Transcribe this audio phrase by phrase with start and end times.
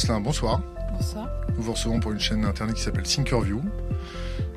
[0.00, 0.62] Lancelin, bonsoir.
[0.94, 1.28] Bonsoir.
[1.54, 3.60] Nous vous recevons pour une chaîne internet qui s'appelle Thinkerview.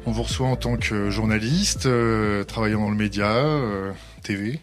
[0.05, 3.91] On vous reçoit en tant que journaliste, euh, travaillant dans le média, euh,
[4.21, 4.61] TV,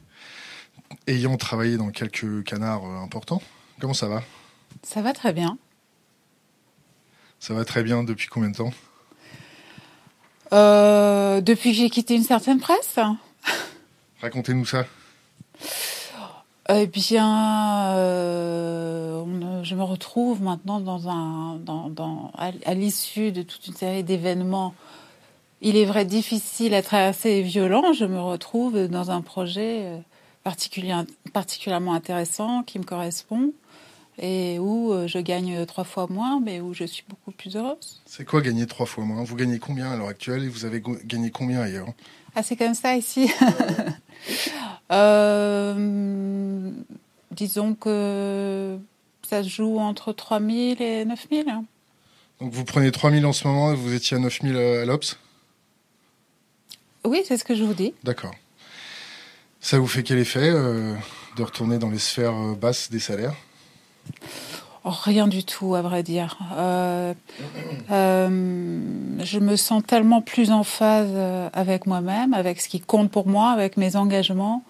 [1.06, 3.42] ayant travaillé dans quelques canards euh, importants.
[3.78, 4.22] Comment ça va?
[4.82, 5.58] Ça va très bien.
[7.40, 8.72] Ça va très bien depuis combien de temps?
[11.42, 12.98] Depuis que j'ai quitté une certaine presse
[14.22, 14.86] Racontez-nous ça.
[16.72, 23.66] Eh bien, euh, on- je me retrouve maintenant dans un, dans, à, l'issue de toute
[23.66, 24.74] une série d'événements.
[25.62, 27.92] Il est vrai difficile à traverser et violent.
[27.92, 29.98] Je me retrouve dans un projet euh,
[30.44, 30.94] particulier,
[31.32, 33.52] particulièrement intéressant qui me correspond
[34.20, 38.00] et où euh, je gagne trois fois moins, mais où je suis beaucoup plus heureuse.
[38.06, 39.24] C'est quoi gagner trois fois moins?
[39.24, 41.88] Vous gagnez combien à l'heure actuelle et vous avez gagné combien ailleurs?
[42.34, 43.30] Ah, c'est comme ça ici.
[44.92, 46.72] Euh,
[47.30, 48.76] disons que
[49.22, 51.46] ça se joue entre 3000 et 9000.
[52.40, 55.16] Donc vous prenez 3000 en ce moment et vous étiez à 9000 à l'Obs?
[57.04, 57.94] Oui, c'est ce que je vous dis.
[58.02, 58.34] D'accord.
[59.60, 60.94] Ça vous fait quel effet euh,
[61.36, 63.34] de retourner dans les sphères euh, basses des salaires?
[64.84, 66.38] Oh, rien du tout, à vrai dire.
[66.56, 67.12] Euh,
[67.90, 68.80] euh,
[69.18, 73.26] je me sens tellement plus en phase euh, avec moi-même, avec ce qui compte pour
[73.28, 74.64] moi, avec mes engagements,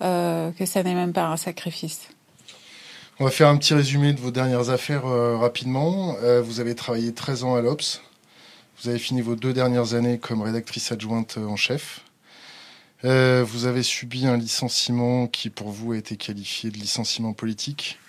[0.00, 2.08] que ça n'est même pas un sacrifice.
[3.20, 6.16] On va faire un petit résumé de vos dernières affaires rapidement.
[6.42, 8.02] Vous avez travaillé 13 ans à l'Obs.
[8.82, 12.00] Vous avez fini vos deux dernières années comme rédactrice adjointe en chef.
[13.04, 18.00] Vous avez subi un licenciement qui pour vous a été qualifié de licenciement politique.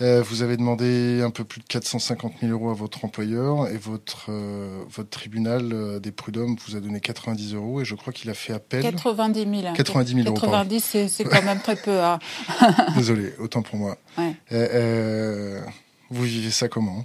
[0.00, 3.76] Euh, vous avez demandé un peu plus de 450 000 euros à votre employeur et
[3.76, 8.12] votre, euh, votre tribunal euh, des prud'hommes vous a donné 90 euros et je crois
[8.12, 8.82] qu'il a fait appel.
[8.82, 9.74] 90 000.
[9.74, 10.68] 90 000 euros, pardon.
[10.68, 12.00] 90, c'est quand même très peu.
[12.02, 12.18] hein.
[12.96, 13.96] Désolé, autant pour moi.
[14.18, 14.34] Ouais.
[16.10, 17.04] Vous vivez ça comment?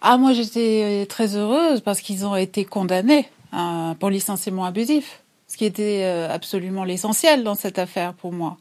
[0.00, 5.56] Ah, moi, j'étais très heureuse parce qu'ils ont été condamnés euh, pour licenciement abusif, ce
[5.56, 8.56] qui était absolument l'essentiel dans cette affaire pour moi.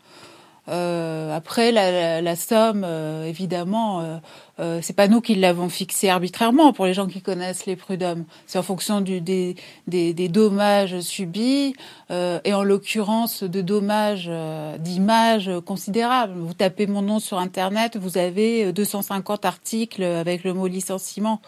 [0.70, 4.18] Euh, après, la, la, la somme, euh, évidemment, euh,
[4.60, 6.74] euh, c'est pas nous qui l'avons fixée arbitrairement.
[6.74, 9.56] Pour les gens qui connaissent les prud'hommes, c'est en fonction du, des,
[9.88, 11.76] des, des dommages subis
[12.12, 16.34] euh, et en l'occurrence de dommages euh, d'image considérables.
[16.38, 21.42] Vous tapez mon nom sur Internet, vous avez 250 articles avec le mot licenciement.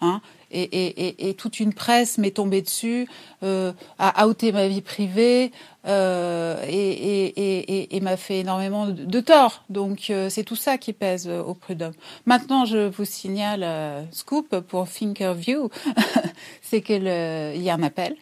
[0.00, 0.20] Hein,
[0.50, 3.08] et, et, et, et, toute une presse m'est tombée dessus,
[3.42, 5.50] euh, a outé ma vie privée
[5.86, 9.64] euh, et, m'a fait énormément de, de tort.
[9.70, 11.94] Donc euh, c'est tout ça qui pèse au prud'homme.
[12.26, 15.68] Maintenant, je vous signale euh, scoop pour Thinkerview,
[16.62, 18.14] c'est qu'il y a un appel.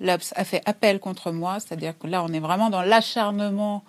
[0.00, 3.82] L'Obs a fait appel contre moi, c'est-à-dire que là, on est vraiment dans l'acharnement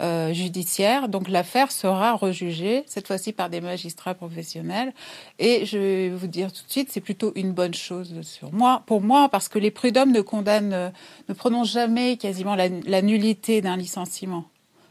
[0.00, 1.08] euh, judiciaire.
[1.08, 4.92] Donc l'affaire sera rejugée, cette fois-ci par des magistrats professionnels.
[5.38, 8.82] Et je vais vous dire tout de suite, c'est plutôt une bonne chose sur moi,
[8.86, 10.90] pour moi, parce que les prud'hommes ne condamnent, euh,
[11.28, 14.44] ne prononcent jamais quasiment la, nullité d'un licenciement.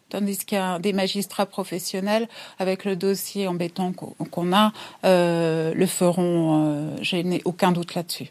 [0.10, 2.28] Tandis qu'un des magistrats professionnels,
[2.58, 4.74] avec le dossier embêtant qu'on a,
[5.06, 6.96] euh, le feront.
[7.02, 8.30] Je n'ai aucun doute là-dessus.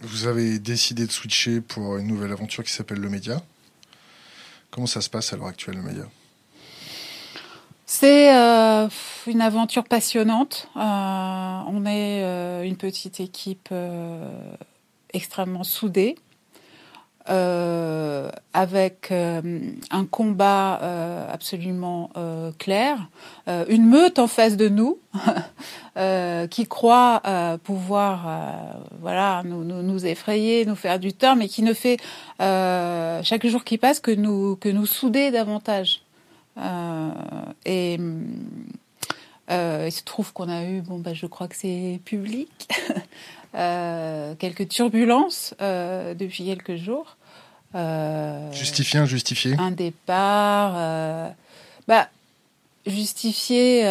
[0.00, 3.40] Vous avez décidé de switcher pour une nouvelle aventure qui s'appelle le média?
[4.74, 6.02] Comment ça se passe à l'heure actuelle, le média?
[7.86, 8.88] C'est euh,
[9.28, 10.68] une aventure passionnante.
[10.76, 13.72] Euh, on est euh, une petite équipe
[15.12, 16.16] extrêmement soudée,
[17.28, 19.40] euh, avec euh,
[19.90, 20.80] un combat
[21.32, 22.10] absolument
[22.58, 23.08] clair,
[23.46, 24.98] une meute en face de nous
[26.50, 27.22] qui croit
[27.64, 28.26] pouvoir
[29.00, 31.98] voilà, nous, nous, nous, effrayer, nous faire du tort, mais qui ne fait
[32.38, 36.04] chaque jour qui passe que nous, que nous souder davantage.
[36.56, 37.10] Euh,
[37.64, 37.98] et
[39.50, 42.94] euh, il se trouve qu'on a eu, bon, bah, je crois que c'est public, euh,
[43.54, 47.16] quelques turbulences depuis quelques jours.
[48.52, 51.34] justifié, injustifié Un départ.
[51.88, 52.08] bah,
[52.86, 53.82] justifié,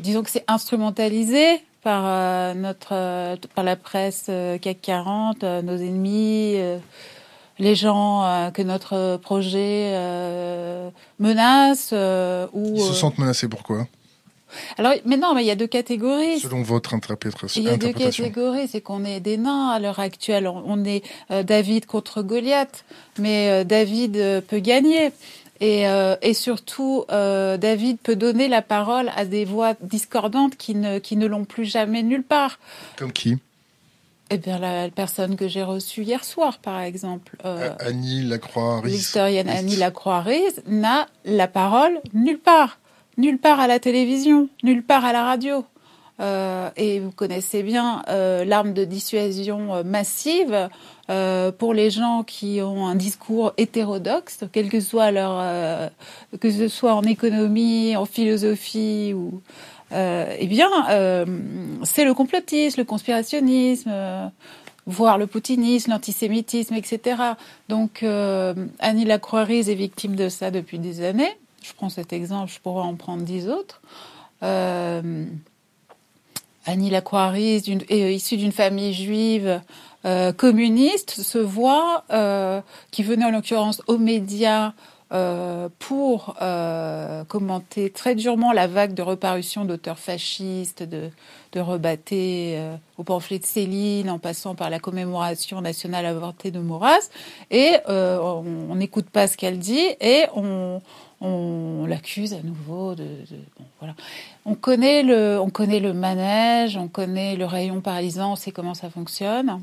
[0.00, 4.30] disons que c'est instrumentalisé par, notre, par la presse
[4.62, 6.56] CAC 40, nos ennemis
[7.58, 13.86] les gens euh, que notre projet euh, menace euh, ou ils se sentent menacés pourquoi?
[14.78, 17.76] Alors mais non mais il y a deux catégories selon votre interprétation il y a
[17.76, 22.84] deux catégories c'est qu'on est des nains à l'heure actuelle on est David contre Goliath
[23.18, 25.12] mais David peut gagner
[25.60, 30.74] et, euh, et surtout, euh, David peut donner la parole à des voix discordantes qui
[30.74, 32.58] ne, qui ne l'ont plus jamais nulle part.
[32.96, 33.38] Comme qui?
[34.28, 37.36] Eh bien, la personne que j'ai reçue hier soir, par exemple.
[37.44, 38.90] Euh, Annie Lacroix-Riz.
[38.90, 42.78] L'historienne Annie Lacroix-Riz n'a la parole nulle part.
[43.16, 45.64] Nulle part à la télévision, nulle part à la radio.
[46.18, 50.70] Euh, et vous connaissez bien euh, l'arme de dissuasion euh, massive
[51.10, 55.88] euh, pour les gens qui ont un discours hétérodoxe, quel que soit leur, euh,
[56.40, 59.42] que ce soit en économie, en philosophie ou,
[59.92, 60.68] eh bien,
[61.84, 63.90] c'est le complotisme, le conspirationnisme
[64.88, 67.22] voire le poutinisme, l'antisémitisme, etc.
[67.68, 68.04] Donc
[68.80, 71.36] Annie Lacroix-Rise est victime de ça depuis des années.
[71.62, 73.80] Je prends cet exemple, je pourrais en prendre dix autres.
[74.42, 75.24] Euh,
[76.64, 79.60] Annie Lacroix-Rise, euh, issue d'une famille juive
[80.04, 82.04] euh, communiste, se voit,
[82.90, 84.72] qui venait en l'occurrence aux médias
[85.78, 86.34] pour
[87.28, 91.10] commenter très durement la vague de reparution d'auteurs fascistes, de,
[91.52, 92.60] de rebattés
[92.98, 97.08] au pamphlet de Céline, en passant par la commémoration nationale avortée de Maurras.
[97.52, 100.80] Et on n'écoute pas ce qu'elle dit et on,
[101.26, 103.06] on l'accuse à nouveau de.
[104.44, 109.62] On connaît le, manège, on connaît le rayon paralysant, on sait comment ça fonctionne.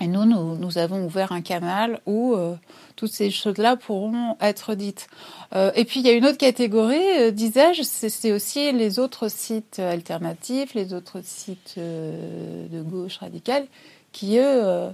[0.00, 2.56] Et nous, nous, nous avons ouvert un canal où euh,
[2.96, 5.06] toutes ces choses-là pourront être dites.
[5.54, 9.28] Euh, et puis il y a une autre catégorie, euh, disais-je, c'est aussi les autres
[9.28, 13.66] sites alternatifs, les autres sites de gauche radicale,
[14.12, 14.92] qui eux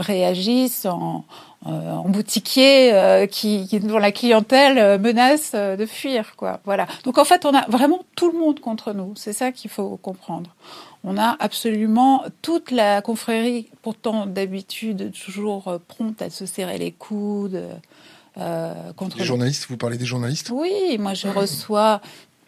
[0.00, 1.24] réagissent en,
[1.66, 6.60] euh, en boutiquier euh, qui, qui, dont la clientèle euh, menace de fuir, quoi.
[6.64, 6.86] Voilà.
[7.04, 9.12] Donc en fait, on a vraiment tout le monde contre nous.
[9.14, 10.54] C'est ça qu'il faut comprendre.
[11.04, 17.62] On a absolument toute la confrérie, pourtant d'habitude toujours prompte à se serrer les coudes.
[18.38, 20.50] Euh, contre les journalistes, vous parlez des journalistes?
[20.52, 22.00] Oui, moi je reçois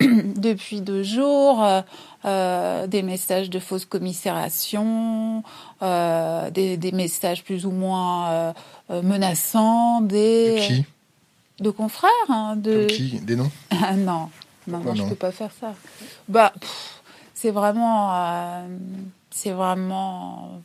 [0.37, 1.82] depuis deux jours euh,
[2.25, 5.43] euh, des messages de fausse commisération,
[5.82, 8.54] euh, des, des, messages plus ou moins
[8.90, 10.84] menaçants, des de, qui?
[11.60, 13.20] de confrères, hein, de qui?
[13.20, 13.50] Des noms?
[13.70, 14.31] Ah, non,
[14.69, 15.75] non, non, non, je peux pas faire ça.
[16.28, 16.52] Bah,
[17.34, 18.62] c'est vraiment,
[19.31, 20.60] c'est vraiment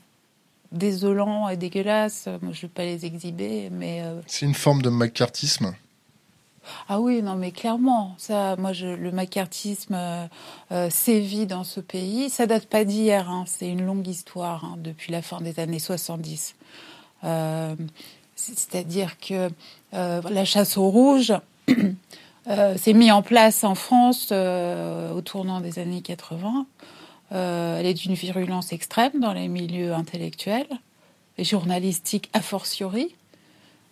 [0.72, 2.28] désolant et dégueulasse.
[2.42, 5.74] Moi, je vais pas les exhiber, mais c'est une forme de macartisme?
[6.90, 10.28] Ah oui, non, mais clairement, le macartisme euh,
[10.72, 12.30] euh, sévit dans ce pays.
[12.30, 15.80] Ça date pas d'hier, hein, c'est une longue histoire hein, depuis la fin des années
[15.80, 16.56] 70.
[17.24, 17.76] Euh,
[18.36, 19.50] C'est-à-dire que
[19.92, 21.34] la chasse aux rouges
[22.48, 26.66] s'est mise en place en France au tournant des années 80.
[27.32, 30.68] elle est d'une virulence extrême dans les milieux intellectuels
[31.38, 33.16] et journalistiques a fortiori.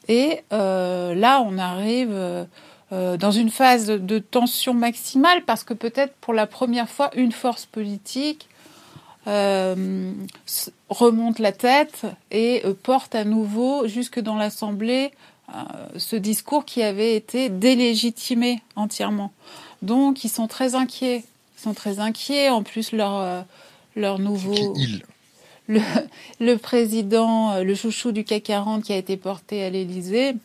[0.07, 6.13] Et euh, là, on arrive euh, dans une phase de, tension maximale parce que peut-être
[6.21, 8.47] pour la première fois, une force politique
[9.27, 10.11] euh,
[10.89, 15.11] remonte la tête et euh, porte à nouveau jusque dans l'Assemblée
[15.49, 15.61] euh,
[15.97, 19.31] ce discours qui avait été délégitimé entièrement.
[19.81, 21.23] Donc, ils sont très inquiets.
[21.57, 22.49] Ils sont très inquiets.
[22.49, 24.75] En plus, leur, euh, nouveau...
[25.67, 25.79] le,
[26.39, 30.35] le, président, le chouchou du CAC 40 qui a été porté à l'Élysée,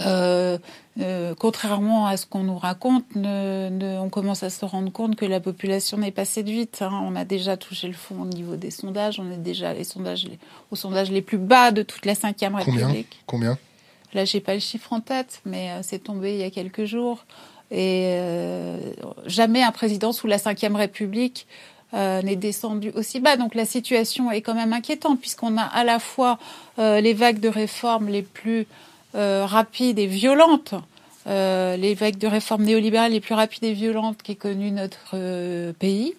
[0.00, 0.58] euh,
[1.00, 5.16] euh, contrairement à ce qu'on nous raconte, ne, ne, on commence à se rendre compte
[5.16, 6.82] que la population n'est pas séduite.
[6.82, 7.02] Hein.
[7.04, 9.20] On a déjà touché le fond au niveau des sondages.
[9.20, 10.38] On est déjà les sondages, les,
[10.70, 13.22] aux sondages les plus bas de toute la Ve République.
[13.26, 13.58] Combien?
[14.14, 16.84] Là, j'ai pas le chiffre en tête, mais euh, c'est tombé il y a quelques
[16.84, 17.24] jours.
[17.70, 18.92] Et euh,
[19.26, 21.46] jamais un président sous la Ve République
[21.94, 23.36] euh, n'est descendu aussi bas.
[23.36, 26.36] Donc la situation est quand même inquiétante puisqu'on a à la fois
[26.80, 28.66] euh, les vagues de réformes les plus
[29.14, 30.74] euh, rapides et violentes,
[31.26, 36.14] les vagues de réformes néolibérales les plus rapides et violentes qu'ait connu notre pays,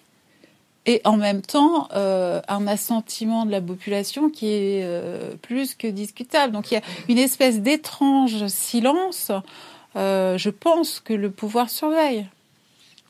[0.84, 4.86] et en même temps un assentiment de la population qui est
[5.40, 6.52] plus que discutable.
[6.52, 9.32] Donc il y a une espèce d'étrange silence.
[9.94, 12.26] je pense que le pouvoir surveille.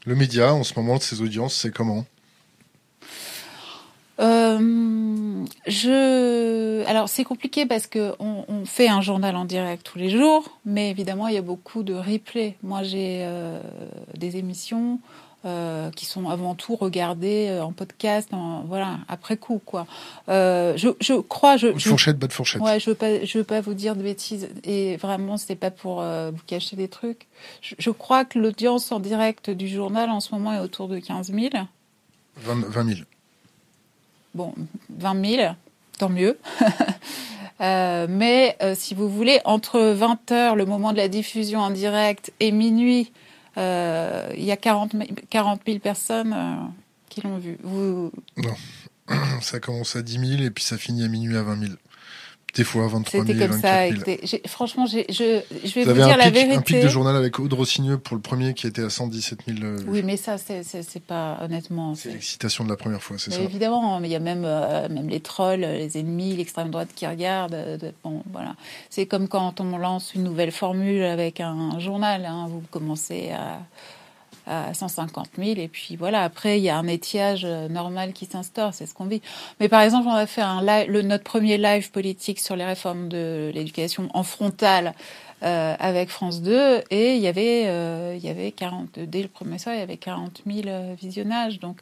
[0.06, 2.04] Le média, en ce moment, de ses audiences, c'est comment?
[4.20, 9.98] Euh, je, alors c'est compliqué parce que on, on, fait un journal en direct tous
[9.98, 12.56] les jours, mais évidemment il y a beaucoup de replays.
[12.64, 13.60] Moi j'ai euh,
[14.16, 14.98] des émissions
[15.44, 19.86] euh, qui sont avant tout regardées en podcast, en, voilà après coup quoi.
[20.26, 22.60] Je, je crois, je, Une fourchette, bonne fourchette.
[22.60, 25.70] Ouais, je veux pas, je veux pas vous dire de bêtises et vraiment c'est pas
[25.70, 27.28] pour vous cacher des trucs.
[27.62, 30.98] Je, je crois que l'audience en direct du journal en ce moment est autour de
[30.98, 31.50] 15 000.
[32.40, 33.00] 20, 20 000
[34.34, 34.54] bon,
[34.90, 35.52] 20 000,
[35.98, 36.38] tant mieux.
[37.60, 41.70] euh, mais euh, si vous voulez, entre 20 heures, le moment de la diffusion en
[41.70, 43.12] direct, et minuit,
[43.58, 44.94] euh, il y a 40,
[45.30, 46.56] 40 000 personnes euh,
[47.08, 47.58] qui l'ont vu.
[47.62, 48.12] Vous...
[48.36, 48.54] Non,
[49.42, 51.72] ça commence à 10 000 et puis ça finit à minuit à 20 000.
[52.54, 53.88] Des fois 23 000, C'était comme 24 ça.
[53.88, 54.02] 000.
[54.02, 55.24] avec des- j'ai- Franchement, je, je
[55.74, 56.54] vais Vous vous, dire un la pic, vérité.
[56.56, 59.58] un pic de journal avec Aude Rossigneux pour le premier qui était à 117 000
[59.62, 59.78] euh.
[59.86, 61.94] Oui, mais ça, c'est pas honnêtement.
[61.94, 64.88] C'est l'excitation de la première fois, c'est ça évidemment, mais il y a même, euh,
[64.88, 67.54] même les trolls, les ennemis, l'extrême droite qui regardent.
[67.54, 68.56] euh, bon, voilà.
[68.90, 72.24] C'est comme quand on lance une nouvelle formule avec un journal.
[72.24, 72.46] hein.
[72.48, 73.60] Vous commencez à,
[74.48, 76.22] à 150 000 et puis voilà.
[76.22, 78.74] Après, il y a un étiage euh, normal qui s'instaure.
[78.74, 79.22] C'est ce qu'on vit.
[79.60, 82.64] Mais par exemple, on a fait un live, le, notre premier live politique sur les
[82.64, 84.94] réformes de l'éducation en frontal.
[85.42, 89.28] euh, avec France 2 et il y avait euh, il y avait 40 dès le
[89.28, 91.78] premier soir il y avait 40 000 euh, visionnages donc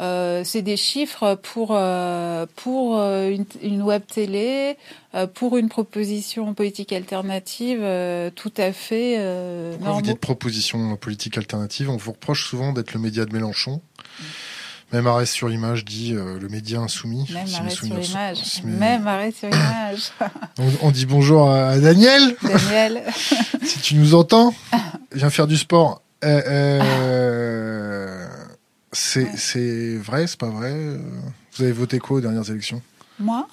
[0.00, 4.76] euh, c'est des chiffres pour euh, pour euh, une, une web télé,
[5.14, 10.96] euh, pour une proposition politique alternative euh, tout à fait euh, Pourquoi vous dites proposition
[10.96, 11.88] politique alternative?
[11.90, 13.80] On vous reproche souvent d'être le média de Mélenchon.
[14.92, 17.26] Même Arrêt sur image dit euh, le média insoumis.
[17.32, 18.36] Même Si arrêt sur souvenirs sont- image.
[18.44, 20.12] si mes- Même arrêt sur image.
[20.58, 23.02] On, on dit bonjour à Daniel, Daniel.
[23.64, 24.54] si tu nous entends.
[25.12, 26.00] Viens faire du sport.
[26.24, 28.23] Euh, euh,
[28.94, 29.96] c'est Ouais.
[29.98, 30.98] vrai, c'est pas vrai euh,
[31.54, 32.80] Vous avez voté quoi aux dernières élections?
[33.18, 33.46] Moi,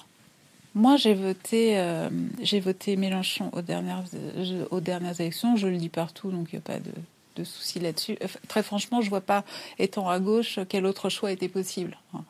[0.74, 2.08] moi j'ai voté, euh,
[2.40, 4.04] j'ai voté Mélenchon aux dernières,
[4.70, 5.56] aux dernières élections.
[5.56, 6.92] Je le dis partout, donc il n'y a pas de,
[7.36, 8.16] de souci là-dessus.
[8.48, 9.44] Très franchement, je vois pas,
[9.78, 11.96] étant à gauche, quel autre choix était possible.
[12.14, 12.24] hein.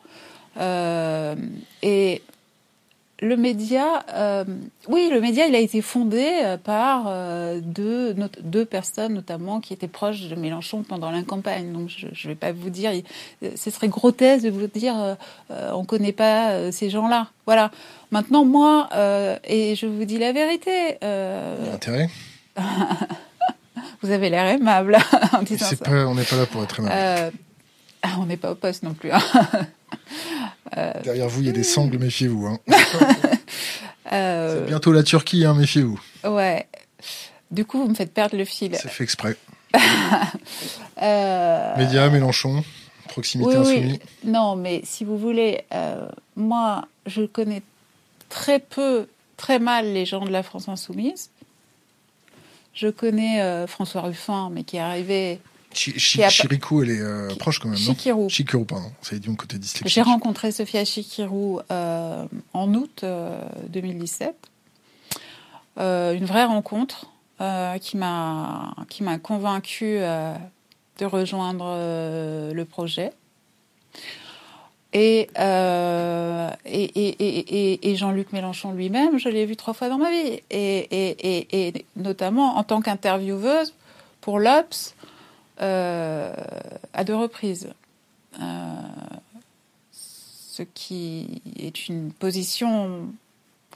[0.57, 1.35] Euh,
[1.81, 2.21] et
[3.21, 4.43] le média, euh,
[4.89, 9.61] oui, le média, il a été fondé euh, par euh, deux, not- deux personnes notamment
[9.61, 11.71] qui étaient proches de Mélenchon pendant la campagne.
[11.71, 12.91] Donc je ne vais pas vous dire,
[13.55, 14.95] ce serait grotesque de vous dire,
[15.51, 17.27] euh, on connaît pas ces gens-là.
[17.45, 17.71] Voilà.
[18.11, 18.89] Maintenant, moi,
[19.45, 20.97] et je vous dis la vérité,
[21.73, 22.09] Intérêt
[24.01, 24.97] vous avez l'air aimable
[25.33, 25.85] en disant C'est ça.
[25.85, 27.33] pas, On n'est pas là pour être aimable.
[28.03, 29.11] Euh, ah, on n'est pas au poste non plus.
[29.11, 29.21] hein.
[31.03, 32.47] Derrière vous, il y a des sangles, méfiez-vous.
[32.47, 32.59] Hein.
[34.11, 35.99] Euh, C'est bientôt la Turquie, hein, méfiez-vous.
[36.25, 36.67] ouais.
[37.49, 38.75] Du coup, vous me faites perdre le fil.
[38.79, 39.35] C'est fait exprès.
[41.01, 42.63] Euh, Média, Mélenchon,
[43.09, 43.71] proximité oui, oui.
[43.77, 43.99] insoumis.
[44.25, 47.63] Non, mais si vous voulez, euh, moi, je connais
[48.29, 51.29] très peu, très mal les gens de la France insoumise.
[52.73, 55.39] Je connais euh, François Ruffin, mais qui est arrivé
[56.23, 58.29] A Chirikou, elle est euh, proche quand même, non Chikirou.
[58.29, 58.91] Chikirou, pardon.
[59.01, 59.87] Ça dit mon côté dyslexique.
[59.87, 64.35] J'ai rencontré Sophia Chikirou euh, en août euh, 2017.
[65.79, 67.07] Euh, une vraie rencontre
[67.41, 70.33] euh, qui m'a qui m'a convaincue euh,
[70.99, 73.11] de rejoindre euh, le projet.
[74.95, 79.97] Et, euh, et, et, et, et- Jean-Luc Mélenchon lui-même, je l'ai vu trois fois dans
[79.97, 80.39] ma vie.
[80.51, 83.73] Et, et, et, et notamment en tant qu'intervieweuse
[84.21, 84.93] pour l'Obs,
[85.61, 86.33] euh,
[86.93, 87.69] à deux reprises.
[88.41, 88.71] Euh,
[89.91, 93.11] ce qui est une position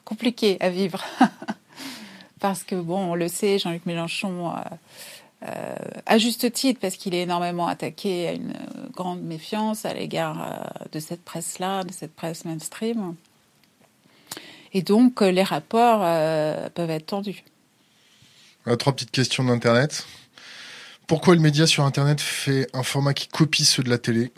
[0.05, 1.03] compliquée à vivre.
[2.39, 4.53] parce que, bon, on le sait, Jean-Luc Mélenchon,
[5.43, 8.53] euh, à juste titre, parce qu'il est énormément attaqué à une
[8.91, 13.15] grande méfiance à l'égard euh, de cette presse-là, de cette presse mainstream.
[14.73, 16.01] Et donc, les rapports
[16.73, 17.43] peuvent être tendus.
[18.77, 20.05] Trois petites questions d'Internet.
[21.07, 24.33] Pourquoi le média sur Internet fait un format qui copie ceux de la télé?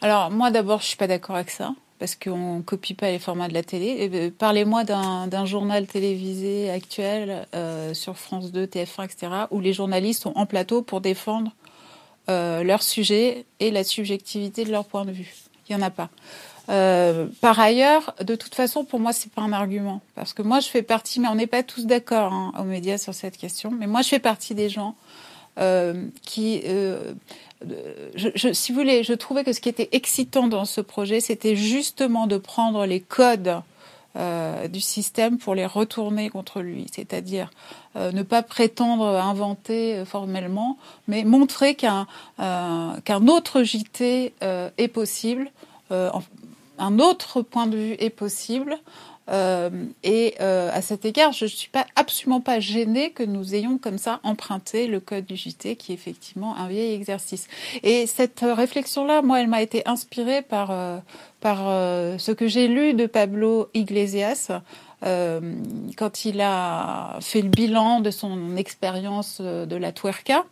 [0.00, 3.18] Alors, moi, d'abord, je suis pas d'accord avec ça, parce qu'on ne copie pas les
[3.18, 4.08] formats de la télé.
[4.14, 9.72] Euh, Parlez-moi d'un d'un journal télévisé actuel euh, sur France 2, TF1, etc., où les
[9.72, 11.50] journalistes sont en plateau pour défendre
[12.28, 15.34] euh, leur sujet et la subjectivité de leur point de vue.
[15.68, 16.08] Il n'y en a pas.
[16.70, 20.60] Euh, par ailleurs, de toute façon, pour moi, c'est pas un argument, parce que moi,
[20.60, 23.70] je fais partie, mais on n'est pas tous d'accord hein, aux médias sur cette question.
[23.72, 24.94] Mais moi, je fais partie des gens
[25.58, 27.12] euh, qui, euh,
[28.14, 31.20] je, je- si vous voulez, je trouvais que ce qui était excitant dans ce projet,
[31.20, 33.60] c'était justement de prendre les codes
[34.16, 37.50] euh, du système pour les retourner contre lui, c'est-à-dire
[37.96, 42.06] euh, ne pas prétendre inventer euh, formellement, mais montrer qu'un
[42.40, 45.50] euh, qu'un autre JT euh, est possible,
[45.92, 46.22] en-
[46.80, 48.78] un autre point de vue est possible.
[49.30, 49.70] Euh,
[50.02, 53.98] et euh, à cet égard, je ne suis absolument pas gênée que nous ayons comme
[53.98, 57.46] ça emprunté le code du JT, qui est effectivement un vieil exercice.
[57.84, 60.98] Et cette réflexion-là, moi, elle m'a été inspirée par euh,
[61.40, 61.58] par
[62.20, 64.50] ce que j'ai lu de Pablo Iglesias
[65.00, 70.44] quand il a fait le bilan de son expérience de la Tuerca,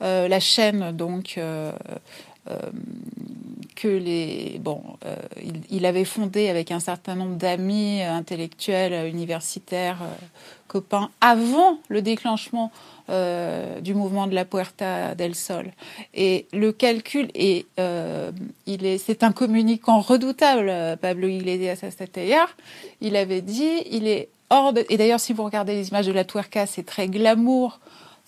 [0.00, 1.36] la chaîne donc.
[2.50, 2.70] Euh, euh,
[3.76, 5.16] que les bon, euh,
[5.70, 10.00] il, avait fondé avec un certain nombre d'amis intellectuels, universitaires,
[10.68, 12.72] copains avant le déclenchement
[13.08, 15.72] du mouvement de la Puerta del Sol.
[16.12, 17.66] Et le calcul est,
[18.66, 22.46] il est, c'est un communicant redoutable, Pablo Iglesias à.
[23.00, 26.12] Il avait dit, il est hors de, et d'ailleurs si vous regardez les images de
[26.12, 27.80] la Tuerca, c'est très glamour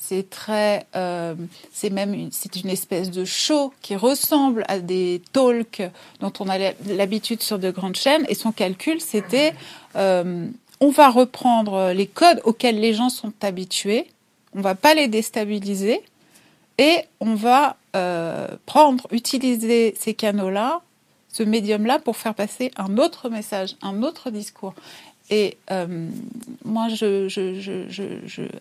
[0.04, 1.36] c'est très, euh,
[1.72, 5.82] c'est même une, c'est une espèce de show qui ressemble à des talks
[6.18, 8.26] dont on a l'habitude sur de grandes chaînes.
[8.28, 9.54] Et son calcul, c'était,
[9.94, 10.48] euh,
[10.80, 14.08] on va reprendre les codes auxquels les gens sont habitués,
[14.56, 16.02] on va pas les déstabiliser
[16.78, 20.80] et on va euh, prendre, utiliser ces canaux-là,
[21.28, 24.74] ce médium-là pour faire passer un autre message, un autre discours.
[25.34, 26.10] Et euh,
[26.62, 27.24] moi, je,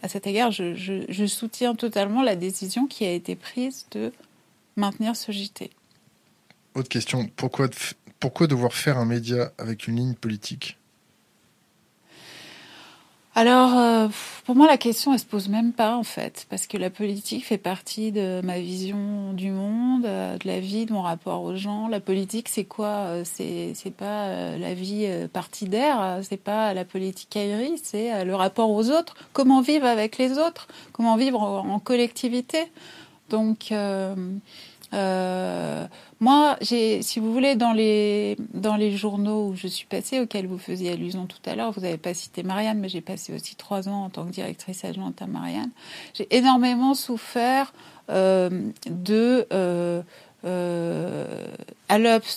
[0.01, 4.13] à cet égard, je, soutiens totalement la décision qui a été prise de
[4.78, 5.70] maintenir ce JT.
[6.74, 10.78] Autre question, pourquoi devoir faire un média avec une ligne politique?
[13.33, 14.07] Alors, euh,
[14.45, 17.45] pour moi, la question, elle se pose même pas, en fait, parce que la politique
[17.45, 21.55] fait partie de ma vision du monde, euh, de la vie, de mon rapport aux
[21.55, 21.88] gens.
[21.88, 27.79] La politique, c'est quoi euh, C'est pas la vie partidaire, c'est pas la politique aérie,
[27.81, 29.15] c'est le rapport aux autres.
[29.31, 30.67] Comment vivre avec les autres?
[30.91, 32.69] Comment vivre en, collectivité?
[33.29, 33.71] Donc,
[34.93, 35.86] euh,
[36.19, 40.48] moi, j'ai, si vous voulez, dans les dans les journaux où je suis passée, auxquels
[40.48, 43.55] vous faisiez allusion tout à l'heure, vous n'avez pas cité Marianne, mais j'ai passé aussi
[43.55, 45.71] trois ans en tant que directrice adjointe à Marianne.
[46.13, 47.74] J'ai énormément souffert
[48.10, 48.50] euh,
[48.89, 50.01] de euh,
[50.43, 51.48] euh,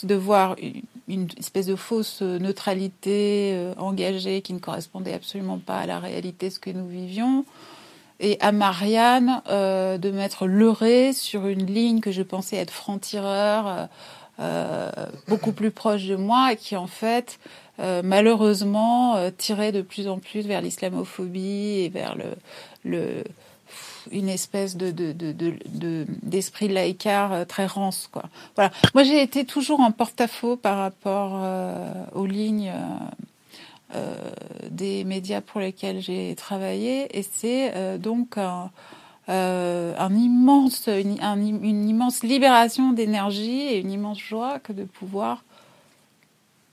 [0.02, 5.86] de voir une, une, espèce de fausse neutralité engagée qui ne correspondait absolument pas à
[5.86, 7.44] la réalité ce que nous vivions
[8.20, 13.66] et à Marianne euh, de m'être leurrée sur une ligne que je pensais être franc-tireur,
[13.68, 13.86] euh,
[14.40, 14.90] euh
[15.28, 17.38] beaucoup plus proche de moi, et qui en fait,
[17.80, 22.34] euh, malheureusement, euh, tirait de plus en plus vers l'islamophobie et vers le,
[22.84, 23.24] le
[24.10, 28.24] une espèce de, de, de, de d'esprit laïcard très rance quoi.
[28.54, 28.70] Voilà.
[28.92, 31.40] Moi j'ai été toujours en porte-à-faux par rapport
[32.12, 33.24] aux lignes euh,
[34.70, 38.70] des médias pour lesquels j'ai travaillé, et c'est euh, donc un,
[39.28, 45.44] euh, immense, une, une immense libération d'énergie et une immense joie que de pouvoir,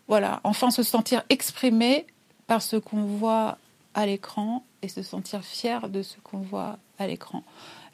[0.07, 2.05] voilà, enfin se sentir exprimé
[2.47, 3.57] par ce qu'on voit
[3.93, 7.43] à l'écran et se sentir fier de ce qu'on voit à l'écran.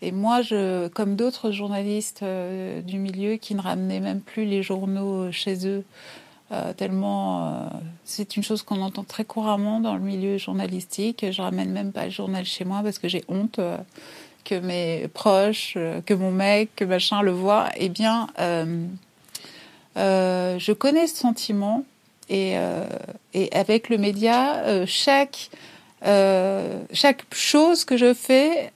[0.02, 5.32] Et moi, je, comme d'autres journalistes du milieu qui ne ramenaient même plus les journaux
[5.32, 5.84] chez eux,
[6.52, 7.68] euh, tellement euh,
[8.06, 11.26] c'est une chose qu'on entend très couramment dans le milieu journalistique.
[11.30, 13.78] Je ramène même pas le journal chez moi parce que j'ai honte euh,
[14.46, 17.68] que mes proches, que mon mec, que machin le voit.
[17.76, 18.28] Eh bien,
[19.98, 21.84] je connais ce sentiment
[22.30, 22.56] et,
[23.34, 25.50] et avec le média, chaque
[26.02, 28.72] chaque chose que je fais,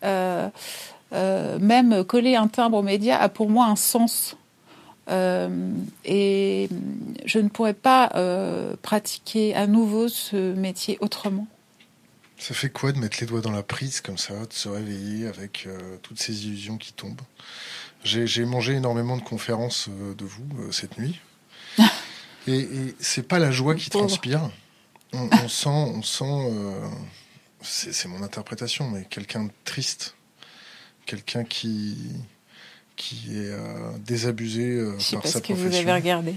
[1.13, 4.40] même coller un timbre au média, a pour moi un sens euh,
[6.06, 6.69] et
[7.26, 11.47] je ne pourrais pas euh, pratiquer à nouveau ce métier autrement.
[12.38, 15.28] Ça fait quoi de mettre les doigts dans la prise comme ça, de se réveiller
[15.28, 17.21] avec euh, toutes ces illusions qui tombent?
[18.04, 21.19] J'ai mangé énormément de conférences de vous cette nuit.
[22.47, 24.50] et, et c'est pas la joie qui transpire.
[25.13, 26.52] On, on sent, on sent
[27.62, 30.15] c'est mon interprétation, mais quelqu'un de triste.
[31.06, 31.97] Quelqu'un qui,
[33.01, 36.35] qui est euh, désabusé euh, par sa que vous avez regardé.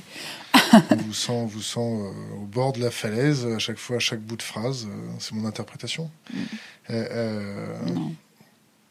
[0.72, 3.98] on vous sent, vous sent euh, au bord de la falaise à chaque fois, à
[3.98, 4.88] chaque bout de phrase.
[5.18, 6.10] c'est mon interprétation.
[6.32, 8.12] Mm.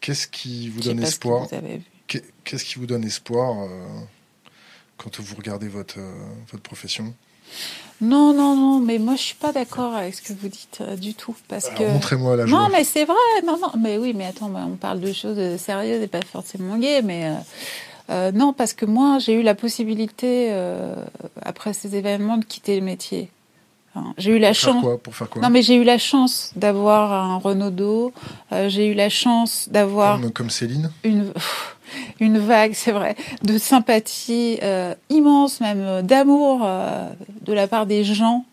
[0.01, 1.47] Qu'est-ce qui vous donne espoir
[2.43, 3.67] Qu'est-ce qui vous donne espoir
[4.97, 5.99] quand vous regardez votre,
[6.51, 7.15] votre profession?
[8.03, 10.97] Non, non, non, mais moi je suis pas d'accord avec ce que vous dites euh,
[10.97, 11.83] du tout, parce que.
[11.83, 12.59] Montrez-moi la joie.
[12.59, 16.01] Non, mais c'est vrai, non, non, mais oui, mais attends, on parle de choses sérieuses
[16.01, 17.33] et pas forcément gay, mais euh,
[18.09, 20.53] euh, non, parce que moi j'ai eu la possibilité
[21.41, 23.29] après ces événements de quitter le métier.
[24.17, 24.73] j'ai eu la pour chance.
[24.73, 28.11] Faire quoi, pour faire quoi Non, mais j'ai eu la chance d'avoir un Renaudot.
[28.67, 30.19] j'ai eu la chance d'avoir.
[30.19, 30.91] Comme, comme Céline.
[31.05, 31.31] Une
[32.19, 37.09] une vague, c'est vrai, de sympathie euh, immense, même euh, d'amour euh,
[37.41, 38.45] de la part des gens.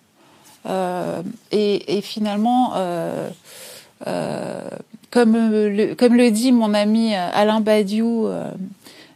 [1.53, 2.75] Et, finalement,
[5.11, 8.29] comme, le, dit mon ami Alain Badiou,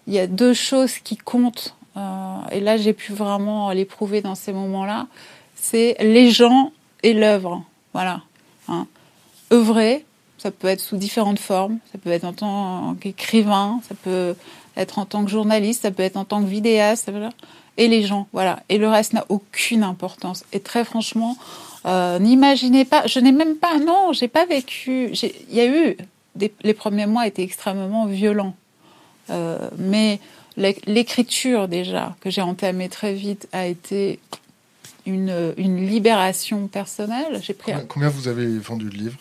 [0.06, 1.74] il y a deux choses qui comptent.
[2.50, 5.06] et là, j'ai pu vraiment l'éprouver dans ces moments-là.
[5.54, 7.62] C'est les gens et l'œuvre.
[7.92, 8.22] Voilà.
[8.68, 8.86] Hein.
[9.52, 10.06] Œuvrer,
[10.44, 11.78] ça peut être sous différentes formes.
[11.90, 14.36] Ça peut être en tant qu'écrivain, ça peut
[14.76, 17.10] être en tant que journaliste, ça peut être en tant que vidéaste.
[17.78, 18.62] et les gens, voilà.
[18.68, 20.44] Et le reste n'a aucune importance.
[20.52, 21.38] Et très franchement,
[21.86, 25.12] euh, n'imaginez pas, je n'ai même pas, non, j'ai pas vécu.
[25.48, 25.96] Il y a eu
[26.62, 28.54] les premiers mois étaient extrêmement violents,
[29.30, 30.20] euh, mais
[30.58, 34.18] l'écriture déjà que j'ai entamée très vite a été
[35.06, 37.40] une, libération personnelle.
[37.42, 39.18] J'ai pris combien, vous avez vendu de livres?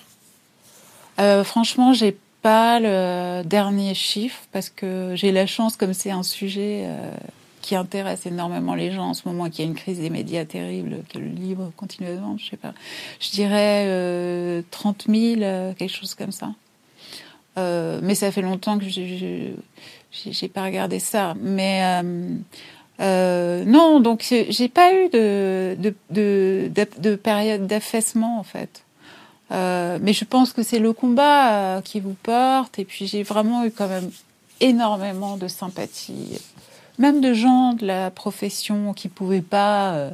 [1.19, 6.23] Euh, Franchement, j'ai pas le dernier chiffre parce que j'ai la chance, comme c'est un
[6.23, 7.11] sujet euh,
[7.61, 10.45] qui intéresse énormément les gens en ce moment, qu'il y a une crise des médias
[10.45, 12.73] terrible, que le livre continue à vendre, je sais pas.
[13.19, 16.49] Je dirais euh, 30 000, euh, quelque chose comme ça.
[17.57, 19.53] Euh, mais ça fait longtemps que je
[20.11, 21.35] j'ai pas regardé ça.
[21.39, 22.35] Mais euh,
[22.99, 28.82] euh, non, donc j'ai pas eu de de, de, de période d'affaissement en fait.
[29.53, 32.79] Euh, mais je pense que c'est le combat euh, qui vous porte.
[32.79, 34.09] Et puis j'ai vraiment eu quand même
[34.59, 36.39] énormément de sympathie,
[36.97, 40.09] même de gens de la profession qui pouvaient pas euh,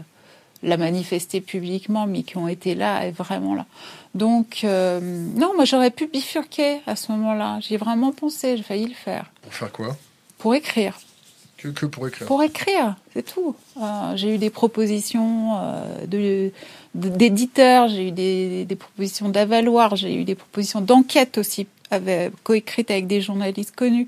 [0.63, 3.65] la manifester publiquement, mais qui ont été là et vraiment là.
[4.13, 7.59] Donc euh, non, moi j'aurais pu bifurquer à ce moment-là.
[7.61, 9.31] J'ai vraiment pensé, j'ai failli le faire.
[9.41, 9.97] Pour faire quoi?
[10.37, 10.99] Pour écrire.
[11.57, 12.25] Que, pour écrire?
[12.25, 13.53] Pour écrire, c'est tout.
[14.15, 15.57] J'ai eu des propositions
[16.07, 16.53] de,
[16.95, 21.67] d'éditeurs, j'ai eu des, des propositions d'avaloir, j'ai eu des propositions d'enquête aussi,
[22.43, 24.07] coécrites avec des journalistes connus.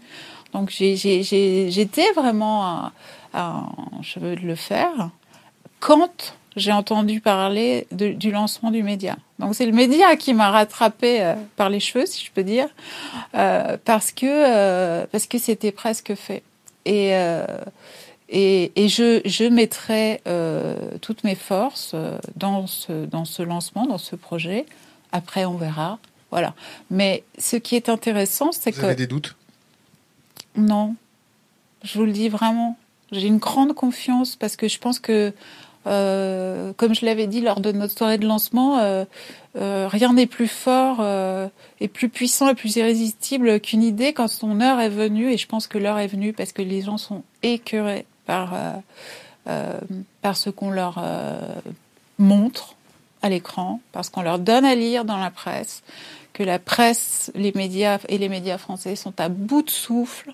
[0.54, 2.92] Donc j'étais vraiment à,
[3.34, 3.64] à
[4.18, 5.10] de le faire.
[5.80, 9.16] Quand j'ai entendu parler de, du lancement du média.
[9.40, 12.68] Donc c'est le média qui m'a rattrapé euh, par les cheveux, si je peux dire,
[13.36, 16.44] euh, parce que euh, parce que c'était presque fait.
[16.86, 17.46] Et, euh,
[18.32, 23.86] et, et, je, je mettrai euh, toutes mes forces euh, dans ce, dans ce lancement,
[23.86, 24.66] dans ce projet.
[25.12, 26.00] Après, on verra.
[26.32, 26.54] Voilà.
[26.90, 28.80] Mais ce qui est intéressant, c'est que...
[28.80, 29.36] Vous avez des doutes?
[30.56, 30.96] Non.
[31.84, 32.78] Je vous le dis vraiment.
[33.12, 35.34] J'ai une grande confiance parce que je pense que,
[35.88, 39.04] euh, comme je l'avais dit lors de notre soirée de lancement, euh,
[39.58, 41.50] euh, rien n'est plus fort euh,
[41.82, 45.34] et plus puissant et plus irrésistible qu'une idée quand son heure est venue.
[45.34, 48.72] Et je pense que l'heure est venue parce que les gens sont écœurés par, euh,
[49.48, 49.80] euh
[50.22, 51.40] par ce qu'on leur euh,
[52.18, 52.76] montre
[53.22, 55.84] à l'écran, parce qu'on leur donne à lire dans la presse,
[56.34, 60.34] que la presse, les médias et les médias français sont à bout de souffle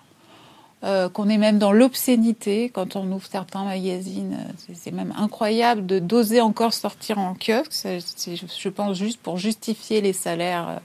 [1.12, 4.38] qu'on est même dans l'obscénité quand on ouvre certains magazines.
[4.74, 7.74] C'est même incroyable de d'oser encore sortir en kiosque.
[7.84, 10.80] Je pense juste pour justifier les salaires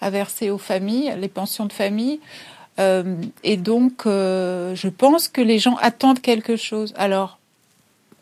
[0.00, 2.20] à verser aux familles, les pensions de famille.
[2.80, 6.94] Euh, et donc, euh, je pense que les gens attendent quelque chose.
[6.96, 7.38] Alors,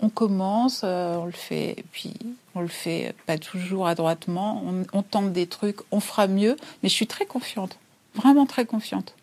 [0.01, 2.15] on commence, euh, on le fait, puis
[2.55, 4.63] on le fait pas toujours adroitement.
[4.67, 6.57] On, on tente des trucs, on fera mieux.
[6.83, 7.79] Mais je suis très confiante,
[8.15, 9.15] vraiment très confiante.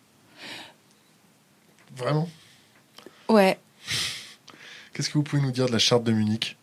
[1.97, 2.29] Vraiment?
[3.27, 3.57] Ouais.
[4.93, 6.55] Qu'est-ce que vous pouvez nous dire de la charte de Munich?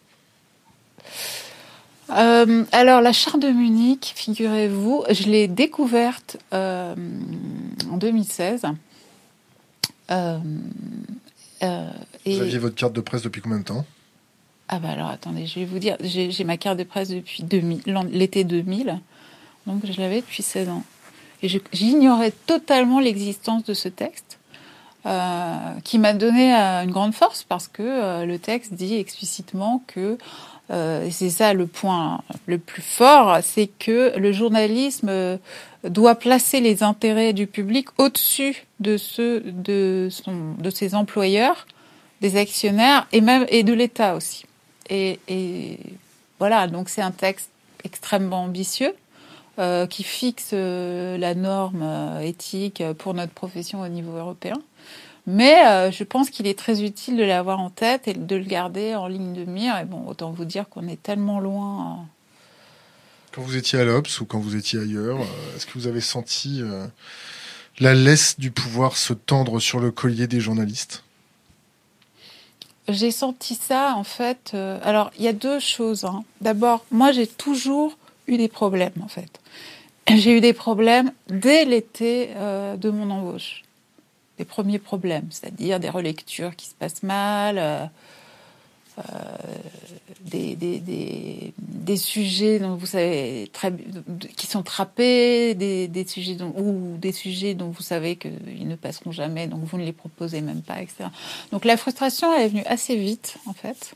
[2.17, 6.95] Euh, alors la charte de Munich, figurez-vous, je l'ai découverte euh,
[7.91, 8.63] en 2016.
[10.11, 10.39] Euh,
[11.61, 12.37] et...
[12.37, 13.85] Vous aviez votre carte de presse depuis combien de temps?
[14.69, 17.45] Ah bah alors attendez, je vais vous dire, j'ai ma carte de presse depuis
[18.11, 19.01] l'été 2000,
[19.67, 20.85] donc je l'avais depuis 16 ans.
[21.43, 24.39] Et j'ignorais totalement l'existence de ce texte.
[25.05, 29.83] Euh, qui m'a donné euh, une grande force parce que euh, le texte dit explicitement
[29.89, 30.17] que
[30.71, 35.39] euh, c'est ça le point le plus fort, c'est que le journalisme
[35.85, 41.67] doit placer les intérêts du public au-dessus de ceux de, son, de ses employeurs,
[42.21, 44.45] des actionnaires et même et de l'État aussi.
[44.89, 45.79] Et, et,
[46.39, 47.51] voilà, donc c'est un texte
[47.85, 48.95] extrêmement ambitieux
[49.59, 54.57] euh, qui fixe euh, la norme euh, éthique pour notre profession au niveau européen.
[55.27, 58.45] Mais euh, je pense qu'il est très utile de l'avoir en tête et de le
[58.45, 59.79] garder en ligne de mire.
[59.79, 62.07] Et bon, autant vous dire qu'on est tellement loin.
[63.33, 66.01] Quand vous étiez à l'Obs ou quand vous étiez ailleurs, euh, est-ce que vous avez
[66.01, 66.87] senti euh,
[67.79, 71.05] la laisse du pouvoir se tendre sur le collier des journalistes?
[72.89, 74.55] J'ai senti ça, en fait.
[74.83, 76.05] Alors, il y a deux choses.
[76.05, 76.25] Hein.
[76.41, 79.41] D'abord, moi, j'ai toujours eu des problèmes, en fait.
[80.13, 83.63] J'ai eu des problèmes dès l'été de mon embauche
[84.43, 87.87] des premiers problèmes, c'est-à-dire des relectures qui se passent mal, euh,
[88.99, 89.03] euh,
[90.25, 93.73] des, sujets dont vous savez très,
[94.37, 99.13] qui sont trappés, des, sujets dont, ou des sujets dont vous savez qu'ils ne passeront
[99.13, 101.05] jamais, donc vous ne les proposez même pas, etc.
[101.53, 103.95] Donc la frustration est venue assez vite en fait.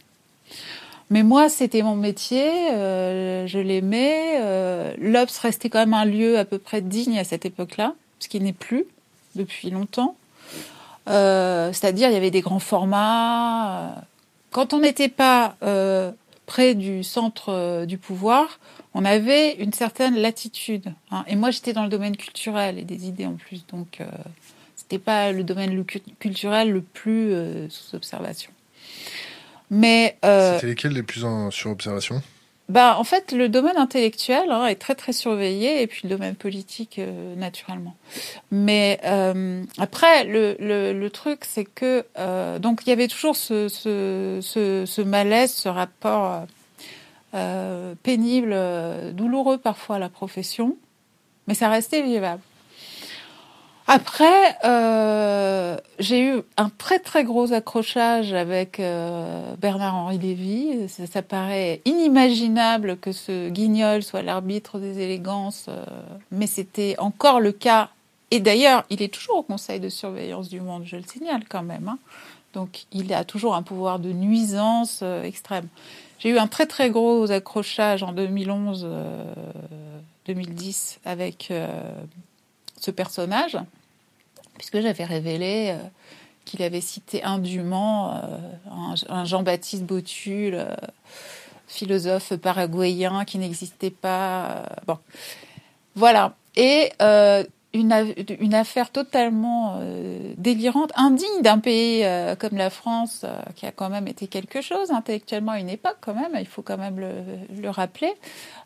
[1.11, 4.39] Mais moi, c'était mon métier, euh, je l'aimais.
[4.41, 8.29] Euh, L'Obs restait quand même un lieu à peu près digne à cette époque-là, ce
[8.29, 8.85] qui n'est plus
[9.37, 10.17] depuis longtemps.
[11.09, 14.01] Euh, C'est-à-dire, il y avait des grands formats, euh,
[14.51, 15.57] quand on n'était pas
[16.47, 18.61] près du centre du pouvoir,
[18.95, 20.93] on avait une certaine latitude.
[21.11, 21.25] Hein.
[21.27, 23.99] Et moi, j'étais dans le domaine culturel et des idées en plus, donc
[24.77, 25.85] c'était pas le domaine
[26.19, 27.35] culturel le plus
[27.69, 28.51] sous observation.
[29.71, 32.23] Mais c'était lesquels les plus en, sur observation
[32.69, 36.35] bah, en fait, le domaine intellectuel hein, est très très surveillé et puis le domaine
[36.35, 37.95] politique euh, naturellement.
[38.51, 43.37] Mais euh, après, le, le, le truc, c'est que euh, donc il y avait toujours
[43.37, 46.45] ce, ce, ce, ce malaise, ce rapport
[48.03, 48.57] pénible,
[49.13, 50.75] douloureux parfois à la profession,
[51.47, 52.41] mais ça restait vivable.
[53.89, 60.89] Après, euh, j'ai eu un très très gros accrochage avec euh, Bernard-Henri Lévy.
[60.89, 65.85] Ça, paraît inimaginable que ce guignol soit l'arbitre des élégances, euh,
[66.33, 67.91] mais c'était encore le cas.
[68.33, 71.63] Et d'ailleurs, il est toujours au Conseil de surveillance du monde, je le signale quand
[71.63, 71.89] même.
[71.89, 71.99] Hein.
[72.55, 75.69] Donc, il a toujours un pouvoir de nuisance euh, extrême.
[76.19, 81.53] J'ai eu un très très gros accrochage en 2011-2010 avec
[82.81, 83.59] ce personnage,
[84.57, 85.79] puisque j'avais révélé euh,
[86.45, 90.75] qu'il avait cité indûment euh, un, Jean-Baptiste Botul, euh,
[91.67, 94.65] philosophe paraguayen qui n'existait pas.
[94.87, 94.99] bon,
[95.97, 96.35] voilà.
[96.55, 96.93] Et
[97.75, 99.81] une, une, affaire totalement
[100.39, 102.05] délirante, indigne d'un pays
[102.39, 106.15] comme la France, qui a quand même été quelque chose intellectuellement à une époque quand
[106.15, 108.15] même, il faut quand même le rappeler.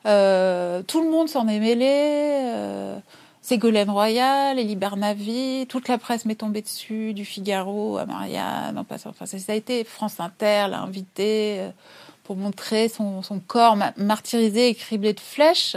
[0.04, 3.00] tout le monde s'en est mêlé.
[3.42, 8.84] Ségolène Royal, Elie Bernavi, toute la presse m'est tombée dessus, du Figaro à Marianne, en
[8.84, 9.10] passant.
[9.10, 11.70] Enfin, ça a été France Inter l'a invité euh,
[12.24, 15.76] pour montrer son, corps martyrisé et criblé de flèches.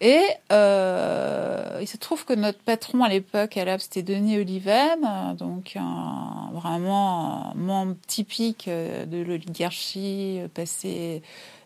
[0.00, 5.76] Et euh, il se trouve que notre patron à l'époque, à c'était Denis Oliven, donc
[5.76, 11.22] un, vraiment un membre typique euh, de l'oligarchie, passé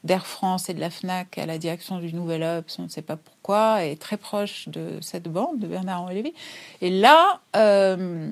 [0.07, 3.03] d'Air France et de la FNAC à la direction du Nouvel Obs, on ne sait
[3.03, 6.33] pas pourquoi, est très proche de cette bande de Bernard-Henri Lévy.
[6.81, 8.31] Et là, euh,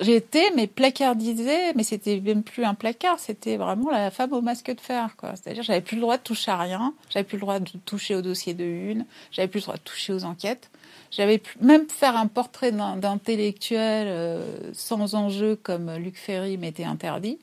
[0.00, 4.40] j'ai été mais placardisée, mais c'était même plus un placard, c'était vraiment la femme au
[4.40, 5.10] masque de fer.
[5.34, 8.14] C'est-à-dire j'avais plus le droit de toucher à rien, j'avais plus le droit de toucher
[8.14, 10.70] au dossier de une, j'avais plus le droit de toucher aux enquêtes.
[11.10, 17.38] J'avais même faire un portrait d'intellectuel euh, sans enjeu comme Luc Ferry m'était interdit.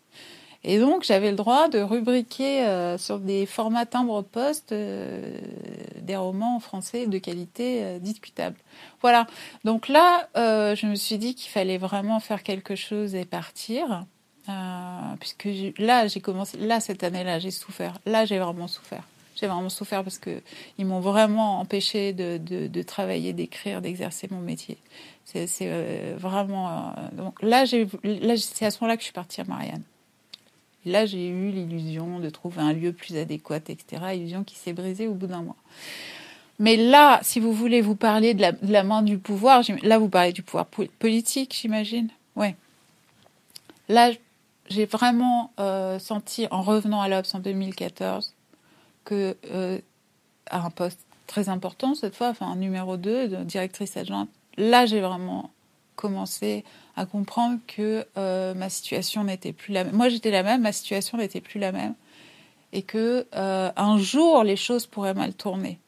[0.63, 5.39] Et donc, j'avais le droit de rubriquer euh, sur des formats timbres-poste euh,
[6.01, 8.57] des romans français de qualité euh, discutable.
[9.01, 9.25] Voilà.
[9.63, 14.05] Donc là, je me suis dit qu'il fallait vraiment faire quelque chose et partir.
[15.19, 17.97] puisque là, j'ai commencé, là, cette année-là, j'ai souffert.
[18.05, 19.03] Là, j'ai vraiment souffert.
[19.35, 20.41] J'ai vraiment souffert parce que
[20.77, 24.77] ils m'ont vraiment empêché de, de, de travailler, d'écrire, d'exercer mon métier.
[25.23, 26.93] C'est vraiment.
[27.13, 27.63] donc là,
[28.03, 29.83] là, c'est à ce moment-là que je suis partie à Marianne
[30.89, 34.01] là, j'ai eu l'illusion de trouver un lieu plus adéquat, etc.
[34.15, 35.55] Illusion qui s'est brisée au bout d'un mois.
[36.59, 40.33] Mais là, si vous voulez vous parler de la, main du pouvoir, là, vous parlez
[40.33, 42.09] du pouvoir politique, j'imagine.
[42.35, 42.55] Ouais.
[43.87, 44.11] Là,
[44.67, 48.35] j'ai vraiment euh, senti, en revenant à l'Obs en 2014,
[49.05, 49.79] que euh,
[50.49, 54.99] à un poste très important cette fois, enfin numéro 2 de directrice adjointe, là, j'ai
[54.99, 55.51] vraiment
[55.95, 56.65] commencé
[56.99, 59.95] à comprendre que euh, ma situation n'était plus la même.
[59.95, 61.93] Moi, j'étais la même, ma situation n'était plus la même,
[62.73, 65.79] et que euh, un jour les choses pourraient mal tourner.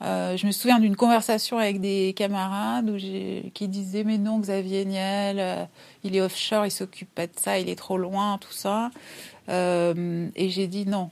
[0.00, 4.86] Euh, je me souviens d'une conversation avec des camarades où qui disaient mais non Xavier
[4.86, 5.68] Niel,
[6.04, 8.90] il est offshore, il s'occupe pas de ça, il est trop loin, tout ça.
[9.48, 11.10] et j'ai dit non.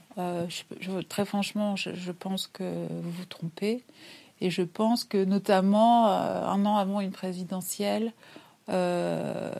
[1.07, 3.83] Très franchement, je, pense que vous vous trompez.
[4.41, 8.11] Et je pense que notamment un an avant une présidentielle,
[8.69, 9.51] euh,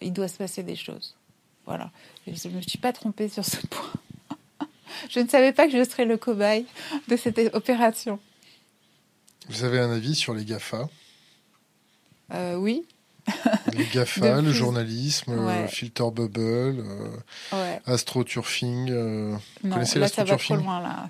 [0.00, 1.14] il doit se passer des choses.
[1.66, 1.90] Voilà.
[2.26, 3.92] Je ne me suis pas trompée sur ce point.
[5.10, 6.66] je ne savais pas que je serais le cobaye
[7.08, 8.18] de cette opération.
[9.48, 10.88] Vous avez un avis sur les GAFA?
[12.32, 12.86] Euh, Oui.
[13.72, 16.84] les GAFA, le journalisme, euh, Filter Bubble,
[17.52, 18.90] euh, AstroTurfing.
[18.90, 21.08] Euh, vous connaissez là, ça va trop loin, là.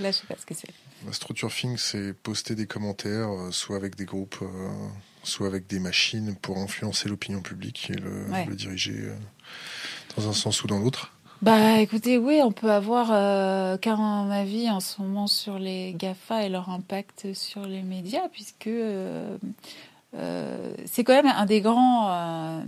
[0.00, 0.68] Là, je sais pas ce que c'est.
[1.08, 4.38] AstroTurfing, c'est poster des commentaires, soit avec des groupes
[5.22, 9.14] soit avec des machines pour influencer l'opinion publique et le, diriger euh,
[10.16, 11.12] dans un sens ou dans l'autre.
[11.40, 16.44] Bah écoutez, oui, on peut avoir euh, qu'un avis en ce moment sur les GAFA
[16.44, 19.36] et leur impact sur les médias, puisque euh,
[20.86, 22.62] c'est quand même un des grands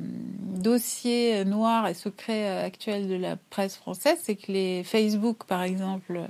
[0.56, 6.22] dossiers noirs et secrets actuels de la presse française, c'est que les Facebook, par exemple,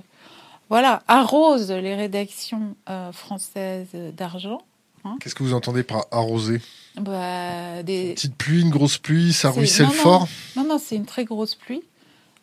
[0.68, 2.76] voilà, arrosent les rédactions
[3.12, 4.60] françaises d'argent
[5.04, 6.60] Hein Qu'est-ce que vous entendez par arroser?
[6.96, 8.08] Bah, des...
[8.08, 10.28] Une petite pluie, une grosse pluie, ça ruisselle fort?
[10.56, 11.82] Non, non, c'est une très grosse pluie.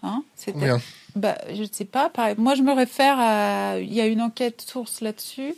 [0.04, 0.82] Hein, Combien?
[1.16, 2.10] Bah, Je ne sais pas.
[2.10, 2.36] Pareil.
[2.38, 3.80] Moi, je me réfère à.
[3.80, 5.56] Il y a une enquête source là-dessus.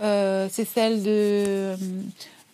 [0.00, 1.74] Euh, c'est celle de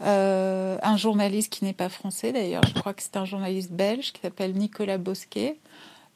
[0.02, 2.62] euh, un journaliste qui n'est pas français d'ailleurs.
[2.66, 5.58] Je crois que c'est un journaliste belge qui s'appelle Nicolas Bosquet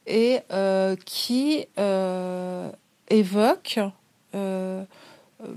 [0.07, 1.67] et euh, qui
[3.11, 3.79] évoque,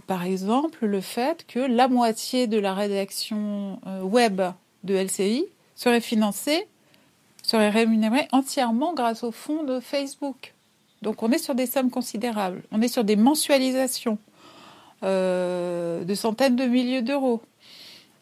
[0.08, 4.42] par exemple, le fait que la moitié de la rédaction web
[4.84, 6.68] de LCI serait financée
[7.44, 10.54] serait rémunéré entièrement grâce au fonds de Facebook.
[11.02, 12.64] Donc on est sur des sommes considérables.
[12.72, 14.20] On est sur des mensualisations
[15.04, 17.42] euh, de centaines de milliers d'euros.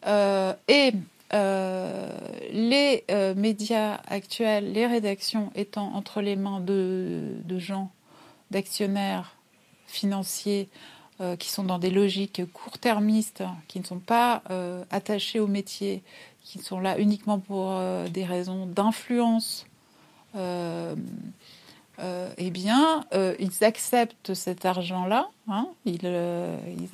[0.06, 0.92] Euh, et
[1.34, 2.10] euh,
[2.50, 3.04] les
[3.36, 7.90] médias actuels, les rédactions étant entre les mains de gens,
[8.50, 9.36] d'actionnaires
[9.86, 10.68] financiers
[11.38, 14.42] qui sont dans des logiques court-termistes, qui ne sont pas
[14.90, 16.02] attachés au métier,
[16.42, 19.66] qui sont là uniquement pour euh, des raisons d'influence,
[20.36, 20.94] euh,
[21.98, 23.04] euh, eh bien,
[23.38, 25.28] ils acceptent cet argent-là.
[25.48, 25.68] Hein.
[25.84, 26.06] ils,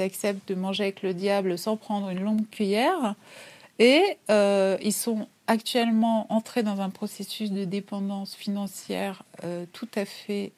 [0.01, 3.15] acceptent de manger avec le diable sans prendre une longue cuillère.
[3.79, 9.23] Et ils sont actuellement entrés dans un processus de dépendance financière
[9.73, 10.51] tout à fait,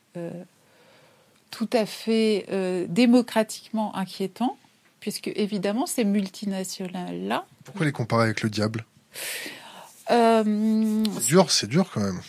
[1.50, 2.46] tout à fait
[2.88, 4.56] démocratiquement inquiétant,
[5.00, 8.86] puisque évidemment ces multinationales-là pourquoi les comparer avec le diable?
[10.10, 11.04] Euh...
[11.20, 12.20] C'est dur, c'est dur quand même.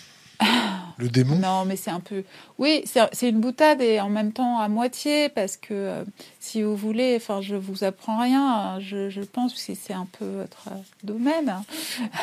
[0.97, 2.25] Le démon Non, mais c'est un peu.
[2.57, 6.03] Oui, c'est une boutade et en même temps à moitié, parce que euh,
[6.41, 10.67] si vous voulez, enfin, je vous apprends rien, je, pense que c'est un peu votre
[11.03, 11.55] domaine.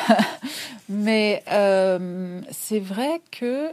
[0.89, 3.71] mais euh, c'est vrai que.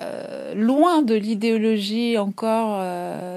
[0.00, 2.82] Euh, loin de l'idéologie encore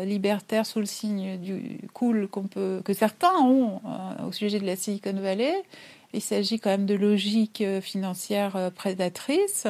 [0.05, 3.81] libertaire sous le signe du cool qu'on peut que certains ont
[4.25, 5.53] au sujet de la Silicon Valley,
[6.15, 9.67] il s'agit quand même de logiques euh, financières euh, prédatrices.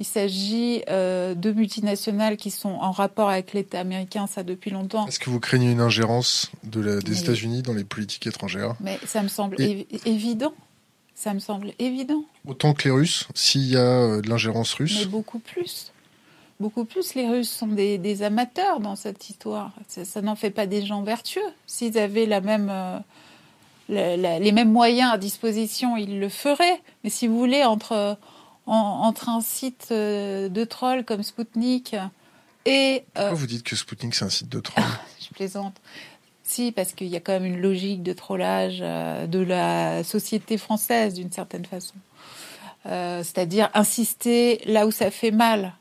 [0.00, 5.06] Il s'agit euh, de multinationales qui sont en rapport avec l'État américain, ça depuis longtemps.
[5.06, 8.74] Est-ce que vous craignez une ingérence de des États-Unis dans les politiques étrangères?
[8.80, 10.52] Mais ça me semble évident.
[11.14, 12.22] Ça me semble évident.
[12.46, 15.00] Autant que les Russes, s'il y a de l'ingérence russe?
[15.00, 15.90] Mais beaucoup plus.
[16.60, 17.14] Beaucoup plus.
[17.14, 19.72] Les Russes sont des, amateurs dans cette histoire.
[19.86, 21.40] Ça, n'en fait pas des gens vertueux.
[21.66, 23.02] S'ils avaient la même
[23.88, 26.82] les mêmes moyens à disposition, ils le feraient.
[27.04, 28.18] Mais si vous voulez, entre,
[28.66, 31.96] entre un site euh, de troll comme Spoutnik
[32.66, 33.04] et...
[33.16, 34.84] Euh, Pourquoi vous dites que Spoutnik, c'est un site de troll
[35.20, 35.76] Je plaisante.
[36.42, 40.58] Si, parce qu'il y a quand même une logique de trollage euh, de la société
[40.58, 41.94] française, d'une certaine façon.
[42.84, 45.74] C'est-à-dire insister là où ça fait mal.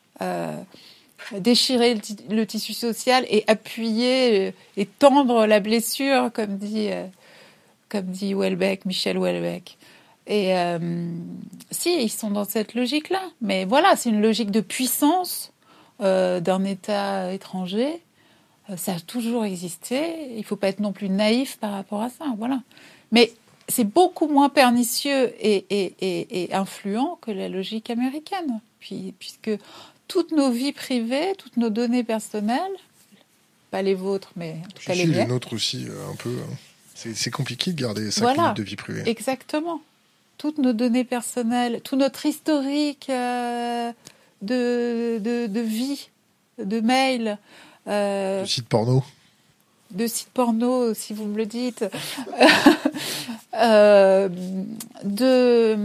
[1.31, 1.97] Déchirer
[2.29, 6.89] le, tissu social et appuyer et tendre la blessure, comme dit
[7.89, 9.77] comme dit Welbeck, Michel Welbeck.
[10.27, 10.77] Et euh,
[11.71, 13.21] si, ils sont dans cette logique-là.
[13.41, 15.53] Mais voilà, c'est une logique de puissance
[16.01, 18.01] euh, d'un État étranger.
[18.69, 20.31] Euh, ça a toujours existé.
[20.31, 22.25] Il ne faut pas être non plus naïf par rapport à ça.
[22.37, 22.61] Voilà.
[23.13, 23.31] Mais
[23.69, 28.59] c'est beaucoup moins pernicieux et, et, et, influent que la logique américaine.
[28.79, 29.51] Puis, puisque
[30.07, 32.71] toutes nos vies privées, toutes nos données personnelles,
[33.71, 36.29] pas les vôtres, mais en tout cas les, les nôtres aussi, un peu.
[36.29, 36.55] Hein.
[36.97, 39.03] C'est compliqué de garder 5 minutes de vie privée.
[39.05, 39.81] Exactement.
[40.39, 43.91] Toutes nos données personnelles, tout notre historique euh,
[44.41, 46.09] de, de, vie,
[46.57, 47.37] de mail.
[47.87, 49.03] Euh, de sites porno.
[49.91, 51.85] De sites porno, si vous me le dites.
[53.53, 54.29] euh,
[55.03, 55.77] de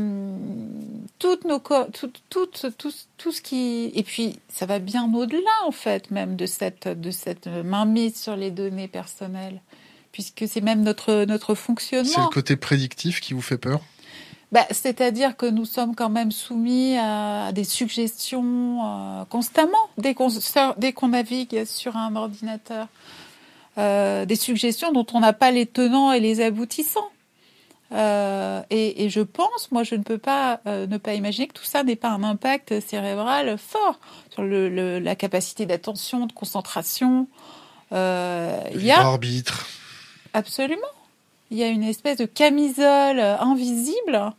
[1.23, 5.71] toutes nos tout, tout, tout, tout, ce qui et puis ça va bien au-delà en
[5.71, 9.61] fait même de cette de cette mainmise sur les données personnelles
[10.13, 12.11] puisque c'est même notre, notre fonctionnement.
[12.13, 13.81] C'est le côté prédictif qui vous fait peur?
[14.53, 20.29] Bah, C'est-à-dire que nous sommes quand même soumis à des suggestions euh, constamment dès qu'on,
[20.77, 22.89] dès qu'on navigue sur un ordinateur.
[23.79, 27.11] Euh, des suggestions dont on n'a pas les tenants et les aboutissants.
[27.93, 31.53] Euh, et, et, je pense, moi, je ne peux pas euh, ne pas imaginer que
[31.53, 33.99] tout ça n'ait pas un impact cérébral fort
[34.31, 37.29] sur le, le, la capacité d'attention, de concentration.
[37.93, 39.67] Euh, il y a arbitre.
[40.33, 40.81] Absolument.
[41.51, 44.33] Il y a une espèce de camisole invisible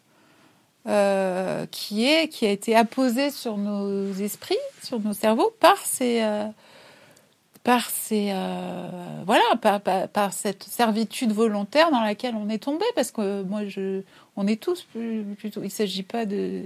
[0.86, 6.24] qui est qui a été apposée sur nos esprits, sur nos cerveaux par ces
[7.64, 8.90] par ces euh,
[9.26, 14.02] voilà par, par, cette servitude volontaire dans laquelle on est tombé parce que moi je
[14.36, 14.86] on est tous
[15.38, 16.64] plutôt il s'agit pas de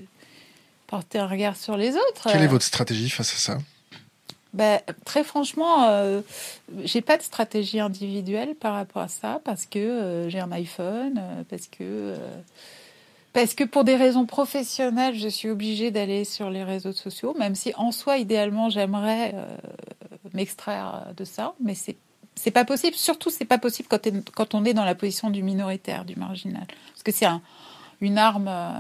[0.88, 2.32] porter un regard sur les autres.
[2.32, 3.58] Quelle est votre stratégie face à ça?
[4.54, 6.22] Ben, très franchement, euh,
[6.84, 11.20] j'ai pas de stratégie individuelle par rapport à ça parce que euh, j'ai un iPhone,
[11.20, 12.16] euh, parce que
[13.34, 17.56] Parce que pour des raisons professionnelles, je suis obligée d'aller sur les réseaux sociaux, même
[17.56, 19.58] si en soi, idéalement, j'aimerais euh,
[20.34, 21.98] m'extraire de ça, mais c'est
[22.38, 22.96] c'est pas possible.
[22.96, 27.04] Surtout, c'est pas possible quand, on est dans la position du minoritaire, du marginal, parce
[27.04, 27.42] que c'est un,
[28.00, 28.80] une arme euh,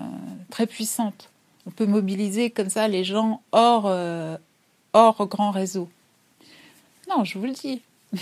[0.52, 1.30] très puissante.
[1.66, 4.38] On peut mobiliser comme ça les gens hors euh,
[4.94, 5.90] hors grand réseau.
[7.10, 7.82] Non, je vous le dis.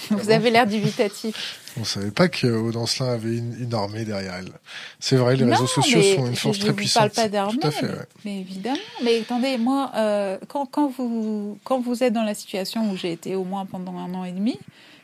[0.10, 1.62] Vous avez l'air dubitatif.
[1.78, 4.52] On ne savait pas que Audancelin avait une, armée derrière elle.
[5.00, 7.04] C'est vrai, les réseaux sociaux sont une force très puissante.
[7.04, 8.78] Je ne parle pas d'armée, mais, évidemment.
[9.04, 13.12] Mais attendez, moi, euh, quand, quand, vous, quand vous êtes dans la situation où j'ai
[13.12, 14.58] été au moins pendant un an et demi,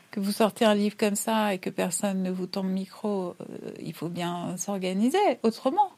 [0.09, 3.71] que vous sortez un livre comme ça et que personne ne vous le micro, euh,
[3.81, 5.91] il faut bien s'organiser autrement.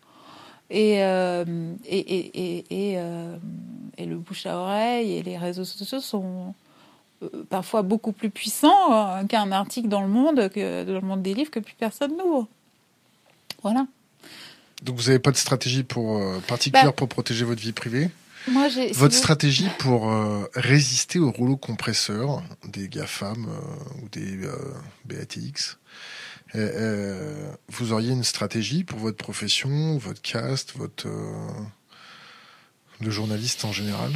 [0.70, 2.98] Et, euh, et, et, et,
[3.98, 6.54] et, le bouche à oreille et les réseaux sociaux sont
[7.50, 11.34] parfois beaucoup plus puissant euh, qu'un article dans le monde, que dans le monde des
[11.34, 12.48] livres que plus personne n'ouvre.
[13.62, 13.86] Voilà.
[14.82, 18.10] Donc vous n'avez pas de stratégie pour, euh, particulière bah, pour protéger votre vie privée?
[18.48, 20.12] moi, Votre stratégie pour
[20.54, 23.48] résister au rouleau compresseur des GAFAM
[24.02, 24.40] ou des
[25.06, 25.78] BATX
[26.54, 31.08] Vous auriez une stratégie pour votre profession, votre cast, votre
[33.00, 34.12] le journaliste en général?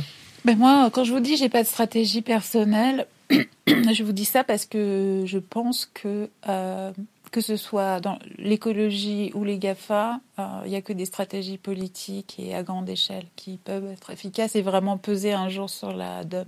[0.48, 3.06] Ben moi, quand je vous dis j'ai pas de stratégie personnelle,
[3.68, 6.94] je vous dis ça parce que je pense que euh,
[7.34, 11.58] que ce soit dans l'écologie ou les GAFA, euh, il n'y a que des stratégies
[11.58, 15.92] politiques et à grande échelle qui peuvent être efficaces et vraiment peser un jour sur
[15.92, 16.48] la donne.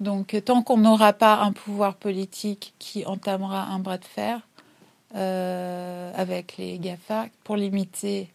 [0.00, 4.46] Donc tant qu'on n'aura pas un pouvoir politique qui entamera un bras de fer
[5.14, 8.28] euh, avec les GAFA pour limiter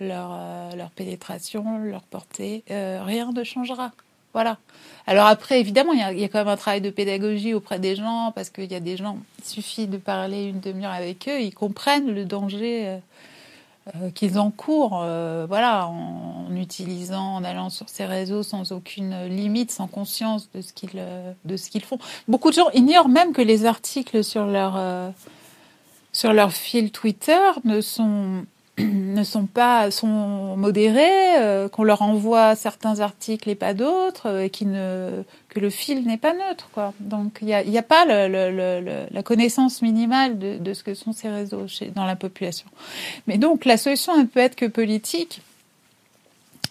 [0.00, 0.38] leur,
[0.76, 3.92] leur pénétration, leur portée, rien ne changera.
[4.34, 4.58] Voilà.
[5.06, 8.32] Alors après, évidemment, il y, a, quand même un travail de pédagogie auprès des gens,
[8.34, 11.54] parce qu'il y a des gens, il suffit de parler une demi-heure avec eux, ils
[11.54, 12.98] comprennent le danger euh,
[13.94, 19.70] euh, qu'ils encourent, euh, voilà, en, utilisant, en allant sur ces réseaux sans aucune limite,
[19.70, 21.04] sans conscience de ce qu'ils
[21.44, 21.98] de ce qu'ils font.
[22.26, 25.12] Beaucoup de gens ignorent même que les articles sur leur
[26.12, 28.46] sur leur fil Twitter ne sont
[28.78, 34.42] ne sont pas sont modérés, euh, qu'on leur envoie certains articles et pas d'autres, euh,
[34.42, 36.92] et que le fil n'est pas neutre, quoi.
[36.98, 41.66] Donc il n'y a, a pas la connaissance minimale de, ce que sont ces réseaux
[41.94, 42.66] dans la population.
[43.26, 45.42] Mais donc la solution ne peut être que politique.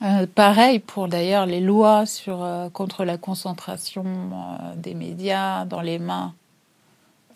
[0.01, 4.03] Euh, pareil pour d'ailleurs les lois sur contre la concentration
[4.75, 6.33] des médias dans les mains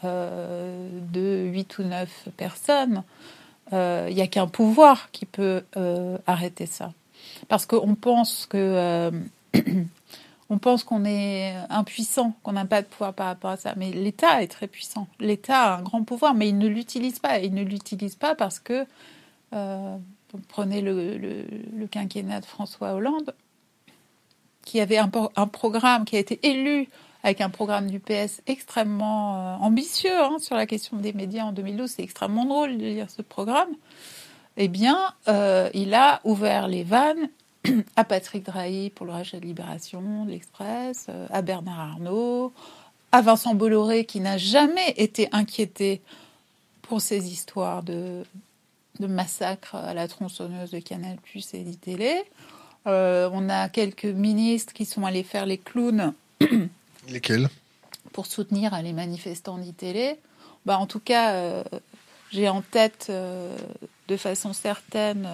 [0.03, 3.03] de 8 ou 9 personnes
[3.71, 6.93] il euh, n'y a qu'un pouvoir qui peut euh, arrêter ça.
[7.47, 9.11] Parce qu'on pense que euh,
[10.49, 13.73] on pense qu'on est impuissant, qu'on n'a pas de pouvoir par rapport à ça.
[13.75, 15.07] Mais l'État est très puissant.
[15.19, 17.39] L'État a un grand pouvoir, mais il ne l'utilise pas.
[17.39, 18.85] Il ne l'utilise pas parce que
[20.49, 23.33] prenez le, quinquennat de François Hollande,
[24.63, 26.89] qui avait un programme qui a été élu
[27.23, 31.51] avec un programme du PS extrêmement euh, ambitieux hein, sur la question des médias en
[31.51, 31.89] 2012.
[31.89, 33.69] C'est extrêmement drôle de lire ce programme.
[34.57, 37.29] Eh bien, euh, il a ouvert les vannes
[37.95, 42.53] à Patrick Drahi pour le rachat de Libération, l'Express, euh, à Bernard Arnault,
[43.11, 46.01] à Vincent Bolloré qui n'a jamais été inquiété
[46.81, 48.23] pour ces histoires de,
[48.99, 52.23] de massacre à la tronçonneuse de Canal Plus et d'ITélé.
[52.85, 56.13] On a quelques ministres qui sont allés faire les clowns
[57.09, 57.49] Lesquels?
[58.13, 60.17] Pour soutenir les manifestants d'ITélé.
[60.65, 61.63] Bah, en tout cas, euh,
[62.31, 63.55] j'ai en tête euh,
[64.07, 65.25] de façon certaine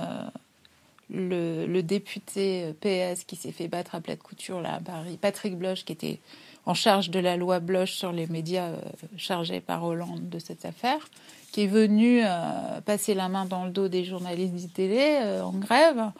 [1.11, 5.17] euh, le, député PS qui s'est fait battre à plat de couture là, à Paris,
[5.19, 6.19] Patrick Bloch, qui était
[6.65, 8.71] en charge de la loi Bloch sur les médias
[9.17, 11.09] chargés par Hollande de cette affaire,
[11.51, 12.23] qui est venu
[12.85, 16.11] passer la main dans le dos des journalistes d'ITélé en grève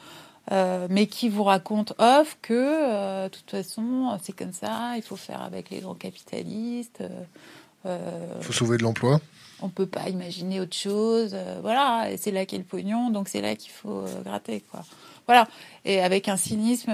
[0.52, 5.02] euh, mais qui vous raconte off que, euh, de toute façon, c'est comme ça, il
[5.02, 7.04] faut faire avec les grands capitalistes.
[7.86, 9.22] Euh, il faut sauver de l'emploi.
[9.62, 11.36] On peut pas imaginer autre chose.
[11.62, 14.84] voilà, et c'est là qu'est le pognon, donc c'est là qu'il faut gratter, quoi.
[15.26, 15.48] Voilà,
[15.86, 16.92] et avec un cynisme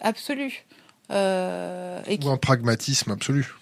[0.00, 0.64] absolu.
[1.10, 3.52] et Ou un pragmatisme absolu.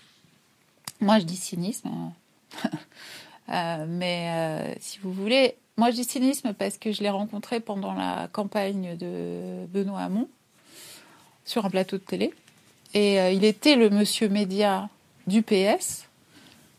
[1.01, 1.89] Moi, je dis cynisme.
[1.89, 3.87] Hein.
[3.89, 8.29] mais si vous voulez, moi, je dis cynisme parce que je l'ai rencontré pendant la
[8.31, 10.29] campagne de Benoît Hamon
[11.47, 12.35] sur un plateau de télé.
[12.93, 14.91] Et euh, il était le monsieur média
[15.27, 16.05] du PS.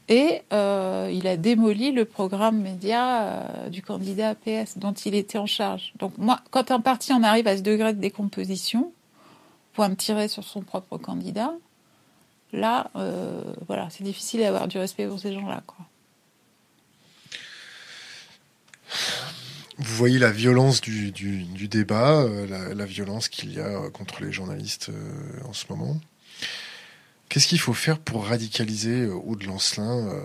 [0.07, 5.39] Et euh, il a démoli le programme média euh, du candidat PS dont il était
[5.39, 5.93] en charge.
[5.97, 8.93] Donc moi, quand un parti en arrive à ce degré de décomposition,
[9.73, 11.53] pour me tirer sur son propre candidat,
[12.53, 12.91] là,
[13.65, 15.63] voilà, c'est difficile d'avoir du respect pour ces gens-là.
[15.65, 15.85] Quoi.
[19.81, 23.89] Vous voyez la violence du, du, du débat, euh, la, la, violence qu'il y a
[23.89, 25.99] contre les journalistes euh, en ce moment.
[27.31, 30.21] Qu'est-ce qu'il faut faire pour radicaliser euh, Aude Lancelin, euh,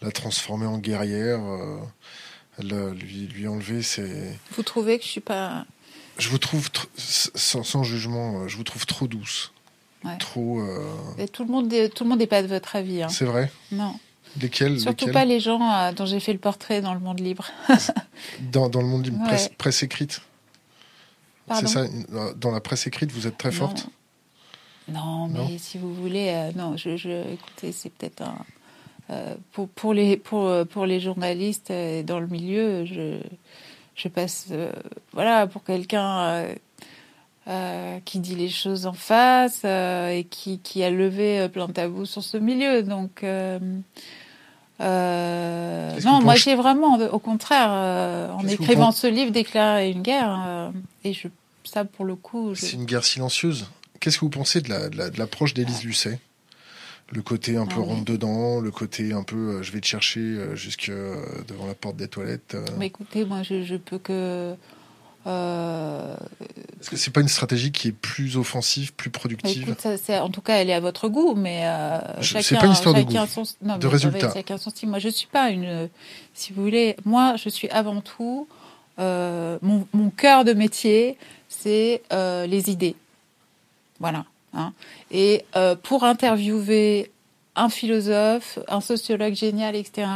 [0.00, 1.78] la transformer en guerrière, euh,
[2.58, 4.32] la, lui, lui enlever ses...
[4.52, 5.66] Vous trouvez que je suis pas...
[6.16, 9.52] Je vous trouve, sans, sans, jugement, je vous trouve trop douce.
[10.04, 10.16] Ouais.
[10.16, 10.66] Trop...
[11.34, 13.02] Tout le monde tout le monde n'est pas de votre avis.
[13.02, 13.10] Hein.
[13.10, 13.52] C'est vrai?
[13.70, 14.00] Non.
[14.40, 17.20] Lesquels Surtout lesquels pas les gens euh, dont j'ai fait le portrait dans le monde
[17.20, 17.46] libre.
[18.52, 19.26] dans, dans, le monde libre, Ouais.
[19.28, 20.20] presse, presse écrite.
[21.54, 21.84] C'est ça,
[22.36, 23.86] dans la presse écrite, vous êtes très forte
[24.86, 25.50] Non, mais Non.
[25.58, 28.36] si vous voulez, euh, non, je, je, écoutez, c'est peut-être un.
[29.10, 31.72] euh, pour, pour, les, pour, pour les journalistes
[32.04, 33.18] dans le milieu, je,
[33.96, 34.48] je passe
[35.12, 36.44] voilà, pour quelqu'un
[37.48, 41.72] euh, qui dit les choses en face euh, et qui, qui a levé plein de
[41.72, 42.82] tabous sur ce milieu.
[42.82, 43.58] Donc, euh,
[44.80, 50.44] euh, non, moi j'ai vraiment, au contraire, euh, en écrivant ce livre, déclaré une guerre.
[50.46, 50.70] euh,
[51.04, 51.28] et je,
[51.64, 52.60] ça, pour le coup, je...
[52.64, 53.66] C'est une guerre silencieuse.
[54.00, 56.20] Qu'est-ce que vous pensez de la- de la- de l'approche d'Élise Lucet?
[57.10, 57.86] Le côté un peu Ah oui.
[57.94, 61.16] rentre dedans, le côté un peu euh, je vais te chercher euh, jusque euh,
[61.48, 62.54] devant la porte des toilettes.
[62.54, 62.64] euh.
[62.78, 64.54] Mais écoutez, moi, je, je peux que.
[65.28, 66.14] Euh,
[66.80, 70.18] Est-ce que c'est pas une stratégie qui est plus offensive, plus productive écoute, ça, c'est-
[70.18, 72.72] en tout cas, elle est à votre goût, mais euh, Je- chacun, c'est pas une
[72.72, 74.32] histoire de goût, son, non, de résultat.
[74.32, 74.88] Chacun son style.
[74.88, 75.88] Moi, je suis pas une.
[76.34, 78.48] Si vous voulez, moi, je suis avant tout.
[79.00, 81.16] euh, mon, mon cœur de métier,
[81.48, 82.96] c'est euh, les idées.
[84.00, 84.24] Voilà.
[84.54, 84.72] hein.
[85.12, 85.44] Et
[85.84, 87.10] pour interviewer
[87.54, 90.08] un philosophe, un sociologue génial, etc.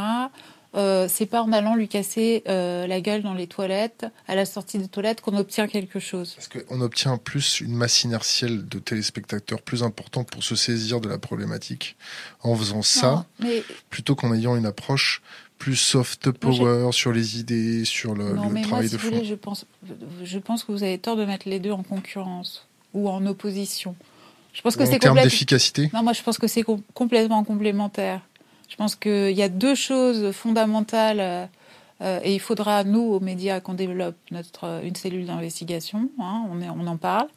[0.75, 4.45] Euh, c'est pas en allant lui casser euh, la gueule dans les toilettes, à la
[4.45, 6.33] sortie des toilettes, qu'on obtient quelque chose.
[6.35, 11.07] Parce qu'on obtient plus une masse inertielle de téléspectateurs plus importante pour se saisir de
[11.09, 11.95] la problématique
[12.41, 15.21] en faisant ça, Non, mais plutôt qu'en ayant une approche
[15.59, 18.99] plus soft power sur les idées, sur le, non, le mais moi, travail si de
[18.99, 19.09] fond.
[19.09, 19.65] voulez, je pense,
[20.23, 23.95] je pense que vous avez tort de mettre les deux en concurrence ou en opposition.
[24.53, 28.21] Je pense que en termes d'efficacité, Non, moi, je pense que c'est com- complètement complémentaire.
[28.73, 31.45] Je pense qu'il y a deux choses fondamentales euh,
[32.01, 36.09] euh, et il faudra, nous, aux médias, qu'on développe notre, euh, une cellule d'investigation.
[36.19, 37.27] hein, on, en parle.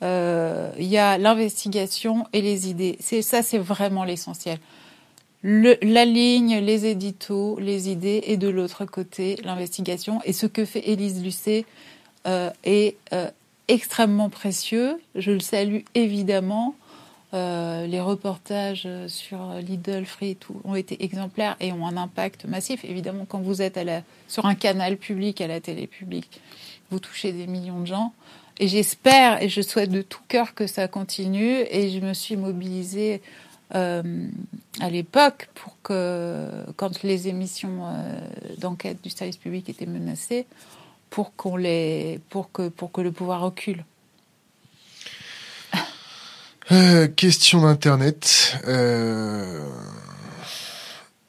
[0.00, 2.96] Il y a l'investigation et les idées.
[3.00, 4.58] C'est Ça, c'est vraiment l'essentiel.
[5.42, 10.22] Le, la ligne, les éditos, les idées, et de l'autre côté, l'investigation.
[10.24, 11.66] Et ce que fait Élise Lucet
[12.64, 12.96] est
[13.68, 14.98] extrêmement précieux.
[15.14, 16.74] Je le salue évidemment.
[17.34, 21.98] Euh, les reportages euh, sur Lidl, Free et tout ont été exemplaires et ont un
[21.98, 22.84] impact massif.
[22.84, 23.78] Évidemment, quand vous êtes
[24.28, 26.40] sur un canal public, à la télé publique,
[26.90, 28.14] vous touchez des millions de gens.
[28.60, 31.58] Et j'espère et je souhaite de tout cœur que ça continue.
[31.70, 33.20] Et je me suis mobilisée
[33.74, 34.02] euh,
[34.80, 37.82] à l'époque pour que, quand les émissions
[38.56, 40.46] d'enquête du service public étaient menacées,
[41.10, 43.84] pour que le pouvoir recule.
[46.70, 48.58] Euh, question d'internet.
[48.66, 49.66] Euh,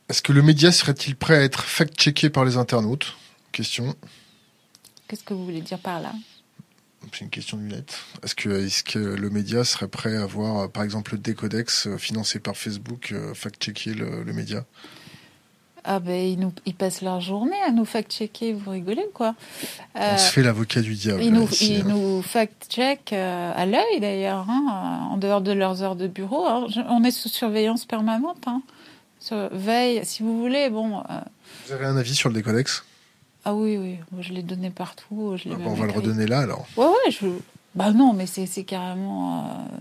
[0.09, 3.15] Est-ce que le média serait-il prêt à être fact-checké par les internautes?
[3.51, 3.95] Question.
[5.07, 6.13] Qu'est-ce que vous voulez dire par là?
[7.13, 7.97] C'est une question lunette.
[8.23, 11.97] Est-ce que, est que le média serait prêt à voir, par exemple, le Décodex euh,
[11.97, 14.65] financé par Facebook euh, fact-checker le, le média?
[15.83, 19.35] Ah ben ils, nous, ils passent leur journée à nous fact-checker, vous rigolez quoi?
[19.97, 21.23] Euh, On se fait l'avocat du diable.
[21.23, 21.83] Ils nous, hein.
[21.85, 26.45] nous fact-check euh, à l'œil d'ailleurs, hein, en dehors de leurs heures de bureau.
[26.45, 26.67] hein.
[26.89, 28.43] On est sous surveillance permanente.
[28.47, 28.61] Hein.
[29.19, 30.99] Sur veille, si vous voulez, bon.
[30.99, 31.19] euh,
[31.67, 32.83] Vous avez un avis sur le Décodex
[33.45, 35.35] ah oui, oui, je l'ai donné partout.
[35.37, 36.67] Je Ah On va le redonner là alors.
[36.75, 37.25] Ouais, ouais, je.
[37.73, 39.77] Bah non, mais c'est carrément euh, euh,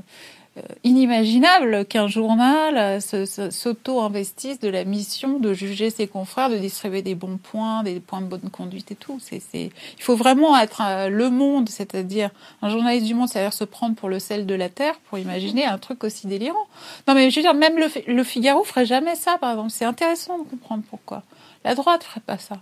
[0.85, 6.57] inimaginable qu'un journal euh, se- se- s'auto-investisse de la mission de juger ses confrères, de
[6.57, 9.21] distribuer des bons points, des points de bonne conduite et tout.
[9.55, 12.31] Il faut vraiment être euh, le monde, c'est-à-dire
[12.63, 15.65] un journaliste du monde, c'est-à-dire se prendre pour le sel de la terre pour imaginer
[15.65, 16.67] un truc aussi délirant.
[17.07, 19.71] Non, mais je veux dire, même le, Fi- le Figaro ferait jamais ça, par exemple.
[19.71, 21.23] C'est intéressant de comprendre pourquoi.
[21.65, 22.59] La droite ferait pas ça.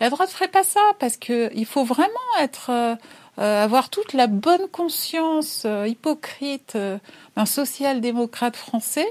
[0.00, 2.08] La droite ferait pas ça parce que il faut vraiment
[2.40, 2.96] être euh,
[3.38, 6.98] euh, avoir toute la bonne conscience euh, hypocrite euh,
[7.36, 9.06] d'un social-démocrate français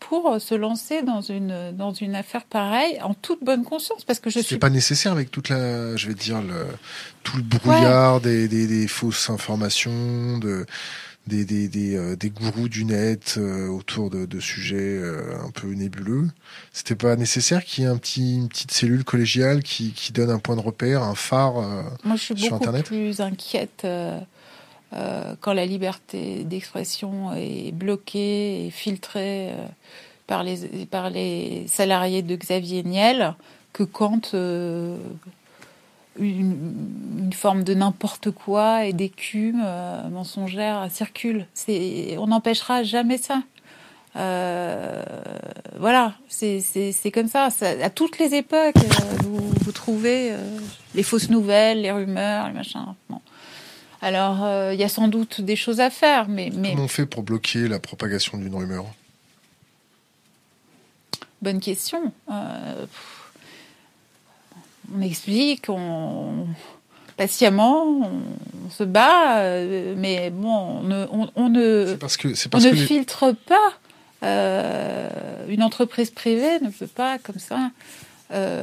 [0.00, 4.18] pour euh, se lancer dans une dans une affaire pareille en toute bonne conscience parce
[4.18, 6.66] que je suis pas nécessaire avec toute la, je vais dire le,
[7.22, 10.66] tout le brouillard des, des, des fausses informations, de,
[11.26, 15.50] des, des, des, euh, des gourous du net euh, autour de, de sujets euh, un
[15.50, 16.28] peu nébuleux.
[16.72, 20.30] C'était pas nécessaire qu'il y ait un petit, une petite cellule collégiale qui, qui donne
[20.30, 21.54] un point de repère, un phare.
[22.04, 23.86] moi je suis sur beaucoup Internet plus inquiète
[24.92, 29.66] euh, quand la liberté d'expression est bloquée et filtrée euh,
[30.26, 33.34] par les par les salariés de Xavier Niel
[33.72, 34.96] que quand euh,
[36.18, 41.46] une, forme de n'importe quoi et d'écume euh, mensongère circule.
[41.68, 43.42] On n'empêchera jamais ça.
[44.16, 45.02] Euh,
[45.78, 46.62] voilà, c'est,
[47.14, 47.48] comme ça.
[47.82, 50.32] À toutes les époques, euh, vous, vous, trouvez
[50.94, 52.84] les fausses nouvelles, les rumeurs, les machins.
[54.02, 56.70] Alors, il y a sans doute des choses à faire, mais, mais...
[56.70, 58.86] Comment on fait pour bloquer la propagation d'une rumeur?
[61.42, 62.12] Bonne question.
[64.94, 66.46] On explique, on
[67.16, 67.84] patiemment,
[68.64, 70.82] on, se bat, euh, mais bon,
[71.36, 73.74] on ne, parce que, ne filtre pas.
[74.22, 77.70] Euh, une entreprise privée ne peut pas, comme ça,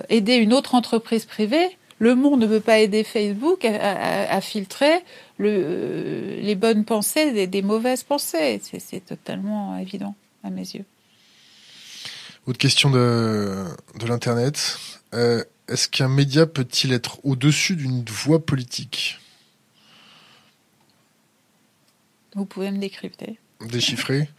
[0.10, 1.78] aider une autre entreprise privée.
[2.00, 5.04] Le monde ne peut pas aider Facebook à, filtrer
[5.38, 8.60] le, les bonnes pensées des, des mauvaises pensées.
[8.80, 10.86] C'est totalement évident à mes yeux.
[12.48, 13.66] Autre question de,
[14.00, 14.80] de l'Internet.
[15.68, 19.20] Est-ce qu'un média peut-il être au-dessus d'une voix politique?
[22.36, 23.39] Vous pouvez me décrypter.
[23.61, 24.30] Déchiffrer.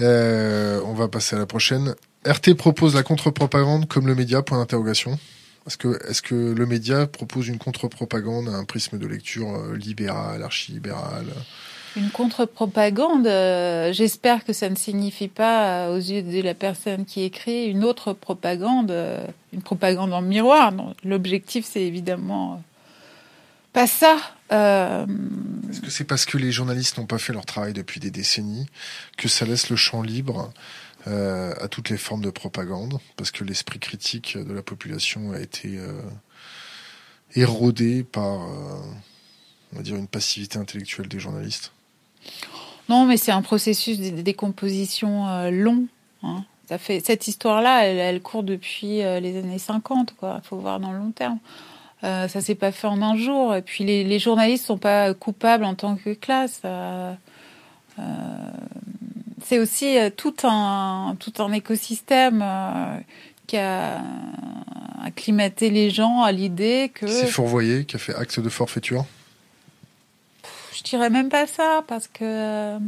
[0.00, 1.94] Euh, on va passer à la prochaine.
[2.26, 5.18] RT propose la contre-propagande comme le média, point d'interrogation.
[5.66, 9.76] Est-ce que, est que le média propose une contre-propagande à un prisme de lecture euh,
[9.76, 11.26] libéral, archi-libéral?
[11.96, 17.04] Une contre-propagande, euh, j'espère que ça ne signifie pas, euh, aux yeux de la personne
[17.04, 20.72] qui écrit, une autre propagande, euh, une propagande en miroir.
[21.04, 22.62] L'objectif, c'est évidemment
[23.72, 24.16] pas ça.
[24.50, 28.66] Est-ce que c'est parce que les journalistes n'ont pas fait leur travail depuis des décennies
[29.16, 30.52] que ça laisse le champ libre
[31.06, 33.00] à toutes les formes de propagande?
[33.16, 35.80] Parce que l'esprit critique de la population a été
[37.34, 38.46] érodé par,
[39.72, 41.73] on va dire, une passivité intellectuelle des journalistes?
[42.88, 45.86] Non, mais c'est un processus de décomposition euh, long.
[46.22, 46.44] Hein.
[46.68, 50.14] Ça fait, cette histoire-là, elle, court depuis euh, les années 50.
[50.22, 51.38] Il faut voir dans le long terme.
[52.04, 53.54] Euh, ça s'est pas fait en un jour.
[53.54, 56.62] Et puis les, les journalistes sont pas coupables en tant que classe.
[56.64, 57.12] Euh,
[59.42, 62.44] c'est aussi tout un tout un écosystème
[63.46, 64.02] qui a
[65.04, 67.06] acclimaté les gens à l'idée que.
[67.06, 69.04] C'est fourvoyé, qui a fait acte de forfaiture.
[70.74, 72.78] Je dirais même pas ça, parce que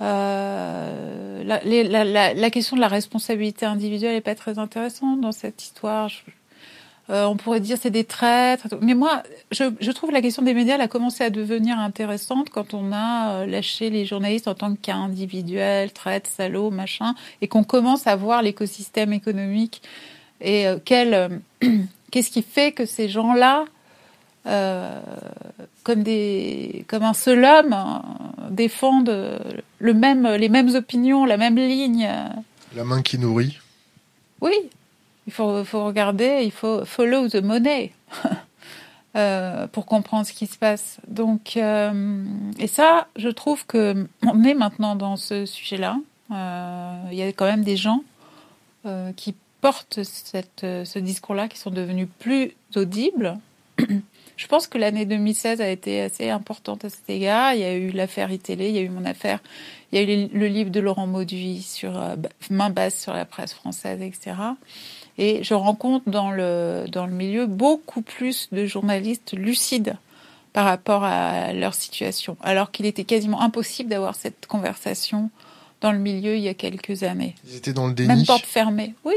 [0.00, 6.10] euh, la, question de la responsabilité individuelle n'est pas très intéressante dans cette histoire.
[7.10, 10.76] Euh, on pourrait dire c'est des traîtres, mais moi, je, trouve la question des médias
[10.76, 14.74] elle a commencé à devenir intéressante quand on a euh, lâché les journalistes en tant
[14.74, 19.82] qu'individuels, individuels, traîtres, salauds, machin, et qu'on commence à voir l'écosystème économique
[20.40, 21.40] et quel,
[22.10, 23.66] qu'est-ce qui fait que ces gens-là
[24.44, 25.00] euh,
[25.84, 29.40] comme des comme un seul homme euh, défendent
[29.78, 32.10] le même les mêmes opinions, la même ligne.
[32.74, 33.58] La main qui nourrit.
[34.40, 34.54] Oui,
[35.28, 37.92] il faut, faut regarder, il faut follow the money
[39.16, 40.98] euh, pour comprendre ce qui se passe.
[41.06, 45.98] Donc et ça, je trouve que on est maintenant dans ce sujet-là.
[46.30, 48.02] il y a quand même des gens
[49.14, 53.38] qui portent cette, ce discours-là, qui sont devenus plus audibles.
[54.36, 57.54] Je pense que l'année 2016 a été assez importante à cet égard.
[57.54, 59.40] Il y a eu l'affaire iTélé, il y a eu mon affaire,
[59.92, 62.16] il y a eu le livre de Laurent Mauduit sur euh,
[62.50, 64.36] main basse sur la presse française, etc.
[65.18, 69.96] Et je rencontre dans le dans le milieu beaucoup plus de journalistes lucides
[70.52, 75.30] par rapport à leur situation, alors qu'il était quasiment impossible d'avoir cette conversation
[75.80, 77.34] dans le milieu il y a quelques années.
[77.46, 78.08] Ils étaient dans le déni.
[78.08, 78.94] Même porte fermée.
[79.04, 79.14] Oui,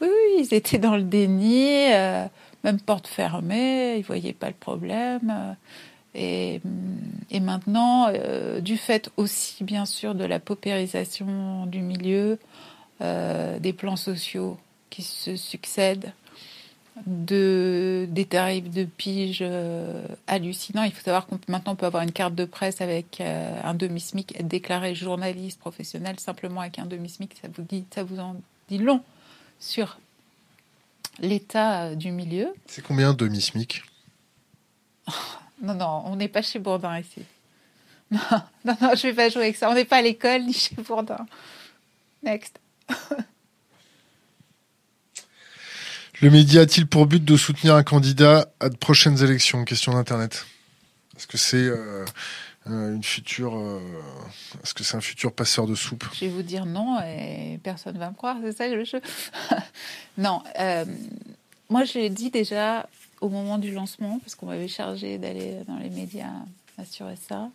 [0.00, 1.92] oui, oui, ils étaient dans le déni.
[1.92, 2.26] Euh,
[2.64, 5.56] même porte fermée, ils voyaient pas le problème.
[6.14, 6.60] Et,
[7.30, 12.38] et maintenant, euh, du fait aussi, bien sûr, de la paupérisation du milieu,
[13.00, 14.58] euh, des plans sociaux
[14.90, 16.12] qui se succèdent,
[17.06, 20.82] de, des tarifs de pige euh, hallucinants.
[20.82, 24.46] Il faut savoir qu'on maintenant on peut avoir une carte de presse avec un demi-SMIC,
[24.46, 27.36] déclaré journaliste professionnel simplement avec un demi-SMIC.
[27.40, 27.48] Ça
[27.94, 28.36] ça vous en
[28.68, 29.02] dit long
[29.60, 29.98] sur
[31.18, 32.48] l'état euh, du milieu.
[32.66, 33.82] C'est combien demi-SMIC
[35.62, 37.22] Non, non, on n'est pas chez Bourdin ici.
[38.64, 39.70] Non, non, je ne vais pas jouer avec ça.
[39.70, 41.26] On n'est pas à l'école ni chez Bourdin.
[42.22, 42.58] Next.
[46.20, 49.64] Le média a-t-il pour but de soutenir un candidat à de prochaines élections?
[49.64, 50.44] Question d'Internet.
[51.16, 52.04] Est-ce que c'est euh,
[52.68, 53.54] euh, une future.
[54.62, 56.04] Est-ce que c'est un futur passeur de soupe?
[56.12, 59.00] Je vais vous dire non et personne ne va me croire, c'est ça le jeu
[60.18, 60.42] Non.
[60.58, 60.84] Euh,
[61.70, 62.86] moi, je l'ai dit déjà
[63.22, 66.32] au moment du lancement, parce qu'on m'avait chargé d'aller dans les médias
[66.78, 67.48] assurer ça,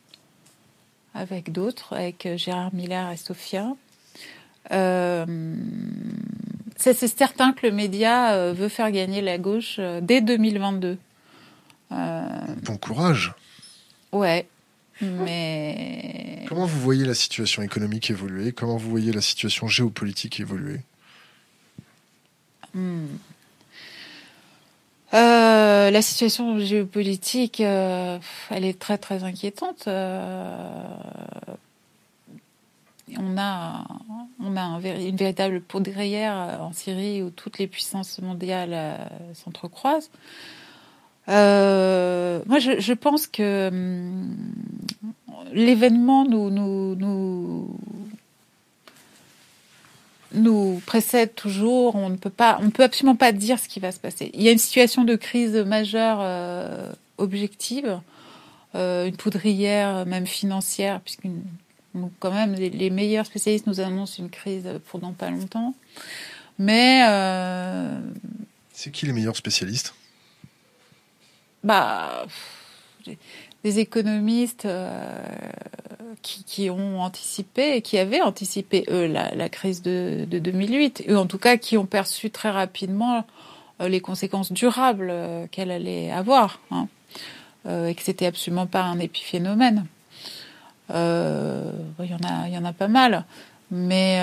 [1.14, 3.74] avec d'autres, avec Gérard Miller et Sophia.
[4.72, 5.56] Euh,
[6.78, 10.97] c'est certain que le média veut faire gagner la gauche dès 2022.
[11.91, 13.34] Bon courage.
[14.12, 14.47] Ouais.
[15.02, 16.46] Mais.
[16.48, 18.52] Comment vous voyez la situation économique évoluer?
[18.52, 20.82] Comment vous voyez la situation géopolitique évoluer?
[22.74, 23.06] Hmm.
[25.14, 28.20] euh, la situation géopolitique, euh,
[28.50, 29.88] elle est très très inquiétante.
[29.88, 30.84] Euh,
[33.18, 33.86] on a,
[34.43, 38.98] on a une véritable poudrière en Syrie où toutes les puissances mondiales
[39.34, 40.10] s'entrecroisent.
[41.28, 44.36] Euh, moi, je, je, pense que hum,
[45.56, 47.80] l'événement nous, nous, nous,
[50.34, 51.95] nous, précède toujours.
[51.95, 54.30] On ne peut pas, on peut absolument pas dire ce qui va se passer.
[54.34, 57.99] Il y a une situation de crise majeure euh, objective,
[58.76, 61.28] euh, une poudrière même financière, puisque
[62.20, 65.74] quand même les, les, meilleurs spécialistes nous annoncent une crise pour dans pas longtemps.
[66.60, 67.99] Mais euh,
[68.74, 69.95] c'est qui les meilleurs spécialistes?
[71.66, 72.26] bah,
[73.66, 75.26] des économistes euh,
[76.22, 81.39] qui, ont anticipé, qui avaient anticipé, eux, la, crise de, de, 2008, et en tout
[81.39, 83.26] cas qui ont perçu très rapidement
[83.82, 86.88] euh, les conséquences durables euh, qu'elle allait avoir, hein,
[87.68, 89.88] et que c'était absolument pas un épiphénomène.
[90.91, 93.26] Il y, en a, y en a pas mal,
[93.72, 94.22] mais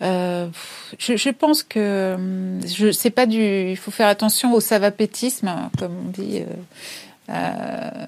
[0.00, 3.70] je, je, pense que hum, je sais pas du.
[3.70, 6.40] Il faut faire attention au savapétisme, comme on dit.
[6.40, 6.46] Euh,
[7.30, 8.06] euh,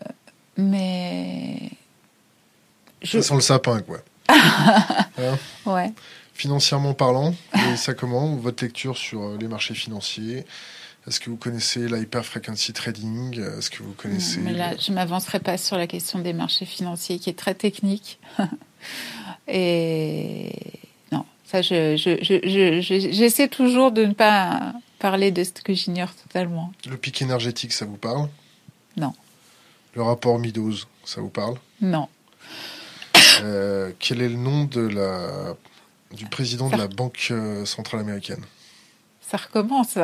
[0.56, 1.70] mais
[3.02, 3.20] je...
[3.20, 3.98] ça sent le sapin, quoi.
[4.28, 5.92] hein ouais.
[6.34, 10.44] Financièrement parlant, et ça comment Votre lecture sur les marchés financiers?
[11.06, 13.40] Est-ce que vous connaissez l'hyperfrequency trading?
[13.58, 17.18] Est-ce que vous connaissez mais là, je m'avancerai pas sur la question des marchés financiers,
[17.18, 18.18] qui est très technique.
[19.48, 20.52] et
[21.60, 21.96] je,
[23.12, 26.72] j'essaie toujours de ne pas parler de ce que j'ignore totalement.
[26.88, 28.28] Le pic énergétique, ça vous parle?
[28.96, 29.12] Non.
[29.94, 31.56] Le rapport Meadows, ça vous parle?
[31.80, 32.08] Non.
[33.42, 35.54] Euh, quel est le nom de la,
[36.12, 38.42] du président de la Banque euh, centrale américaine?
[39.20, 39.96] Ça recommence.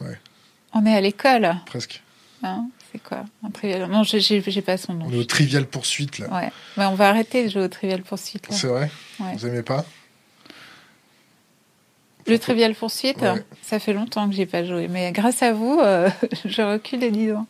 [0.00, 0.18] Ouais.
[0.72, 1.54] On est à l'école.
[1.66, 2.02] Presque.
[2.42, 2.68] Hein?
[2.92, 3.24] C'est quoi?
[3.44, 5.06] Un trivial Non, j'ai pas son nom.
[5.08, 6.28] On est au trivial poursuite, là.
[6.32, 6.50] Ouais.
[6.76, 8.46] Mais on va arrêter de jouer au trivial poursuite.
[8.50, 8.90] C'est vrai?
[9.18, 9.84] Vous aimez pas?
[12.26, 13.24] Le Trivial Poursuite,
[13.62, 16.08] ça fait longtemps que j'ai pas joué, mais grâce à vous, euh,
[16.44, 17.46] je recule les 10 ans.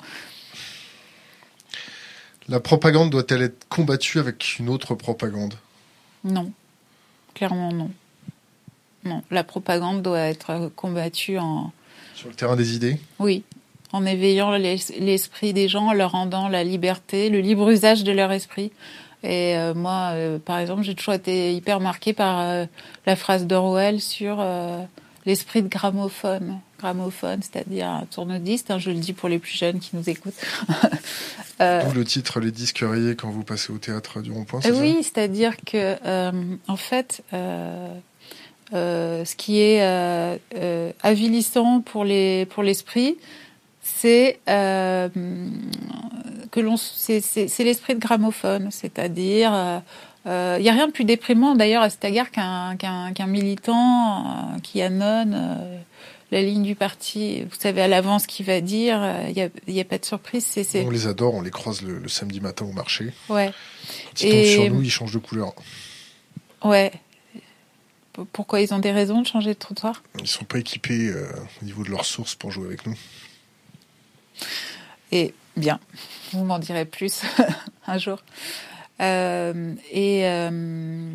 [2.49, 5.55] La propagande doit-elle être combattue avec une autre propagande?
[6.24, 6.53] Non,
[7.35, 7.91] clairement non.
[9.05, 11.72] Non, la propagande doit être combattue en...
[12.14, 12.99] Sur le terrain des idées?
[13.18, 13.45] Oui,
[13.93, 18.33] en éveillant l'esprit des gens, en leur rendant la liberté, le libre usage de leur
[18.33, 18.72] esprit.
[19.27, 22.64] Et euh, moi, euh, par exemple, j'ai toujours été hyper marquée par euh,
[23.07, 24.45] la phrase d'Orwell sur
[25.27, 26.61] l'esprit de gramophone.
[26.79, 30.35] Gramophone, c'est-à-dire un tourne-disque, hein, je le dis pour les plus jeunes qui nous écoutent.
[31.59, 35.55] D'où le titre Les disques rayés quand vous passez au théâtre du rond-point, Oui, c'est-à-dire
[35.64, 35.97] que,
[36.68, 37.22] en fait,
[38.72, 40.39] ce qui est
[41.03, 43.16] avilissant pour les pour l'esprit,
[43.87, 45.09] c'est euh,
[46.57, 49.51] que l'on c'est l'esprit de gramophone, c'est-à-dire
[50.25, 53.27] il euh, n'y euh, a rien de plus déprimant d'ailleurs à cet égard qu'un qu'un
[53.27, 55.37] militant euh, qui annonce
[56.33, 57.43] la ligne du parti.
[57.43, 58.99] Vous savez à l'avance qui va dire.
[59.29, 60.45] Il n'y a, pas de surprise.
[60.47, 63.13] c'est On les adore, on les croise le, samedi matin au marché.
[63.29, 63.53] Ouais.
[64.19, 64.55] Quand ils Et...
[64.55, 65.53] sur nous, ils changent de couleur.
[66.65, 66.91] Ouais.
[68.33, 70.03] Pourquoi ils ont des raisons de changer de trottoir?
[70.19, 71.13] Ils sont pas équipés
[71.61, 72.97] au niveau de leurs sources pour jouer avec nous.
[75.13, 75.81] Et bien,
[76.33, 77.23] vous m'en direz plus
[77.87, 78.19] un jour.
[79.01, 81.13] Euh, et euh,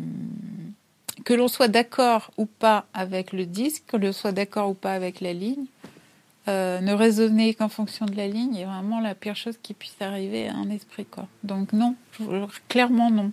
[1.24, 4.92] que l'on soit d'accord ou pas avec le disque, que l'on soit d'accord ou pas
[4.92, 5.66] avec la ligne,
[6.48, 9.96] euh, ne raisonner qu'en fonction de la ligne est vraiment la pire chose qui puisse
[10.00, 11.04] arriver à un esprit.
[11.04, 11.28] Quoi.
[11.44, 11.94] Donc non,
[12.68, 13.32] clairement non.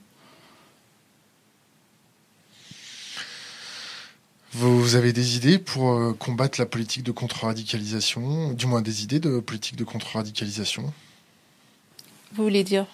[4.54, 9.20] Vous avez des idées pour euh, combattre la politique de contre-radicalisation Du moins des idées
[9.20, 10.92] de politique de contre-radicalisation?
[12.34, 12.88] Vous voulez dire?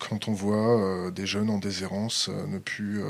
[0.00, 3.00] Quand on voit euh, des jeunes en déshérence euh, ne plus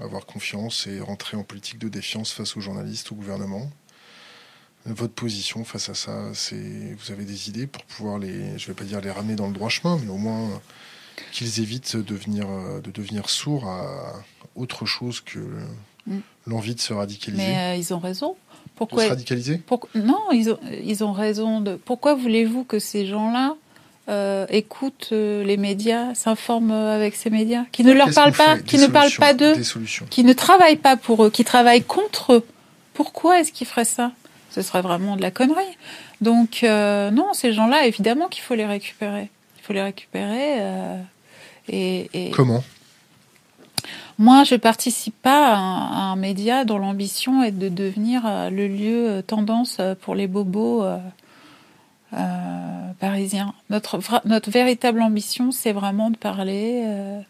[0.00, 3.70] avoir confiance et rentrer en politique de défiance face aux journalistes, au gouvernement,
[4.84, 8.74] votre position face à ça, c'est vous avez des idées pour pouvoir les, je vais
[8.74, 10.60] pas dire les ramener dans le droit chemin, mais au moins
[11.30, 12.48] qu'ils évitent de devenir,
[12.82, 14.24] de devenir sourds à
[14.54, 15.40] autre chose que
[16.08, 16.20] Mm.
[16.46, 17.42] l'envie de se radicaliser.
[17.42, 18.36] Mais euh, ils ont raison.
[18.76, 19.60] Pourquoi se radicaliser
[19.94, 21.74] Non, ils ont, ils ont raison de.
[21.74, 23.56] Pourquoi voulez-vous que ces gens-là
[24.08, 28.78] euh, écoute euh, les médias, s'informe avec ces médias, qui ne leur parlent pas, qui
[28.78, 29.54] ne parlent pas d'eux,
[30.08, 32.46] qui ne travaillent pas pour eux, qui travaillent contre eux?
[32.94, 34.12] Pourquoi est-ce qu'ils feraient ça?
[34.50, 35.76] Ce serait vraiment de la connerie.
[36.22, 39.28] Donc euh, non, ces gens-là, évidemment qu'il faut les récupérer.
[39.58, 40.62] Il faut les récupérer.
[41.68, 42.64] Et, et, Comment?
[44.18, 49.80] Moi, je participe pas à un, média dont l'ambition est de devenir le lieu tendance
[50.00, 50.84] pour les bobos
[52.14, 53.52] euh, parisiens.
[53.68, 57.20] Notre, notre véritable ambition, c'est vraiment de parler euh,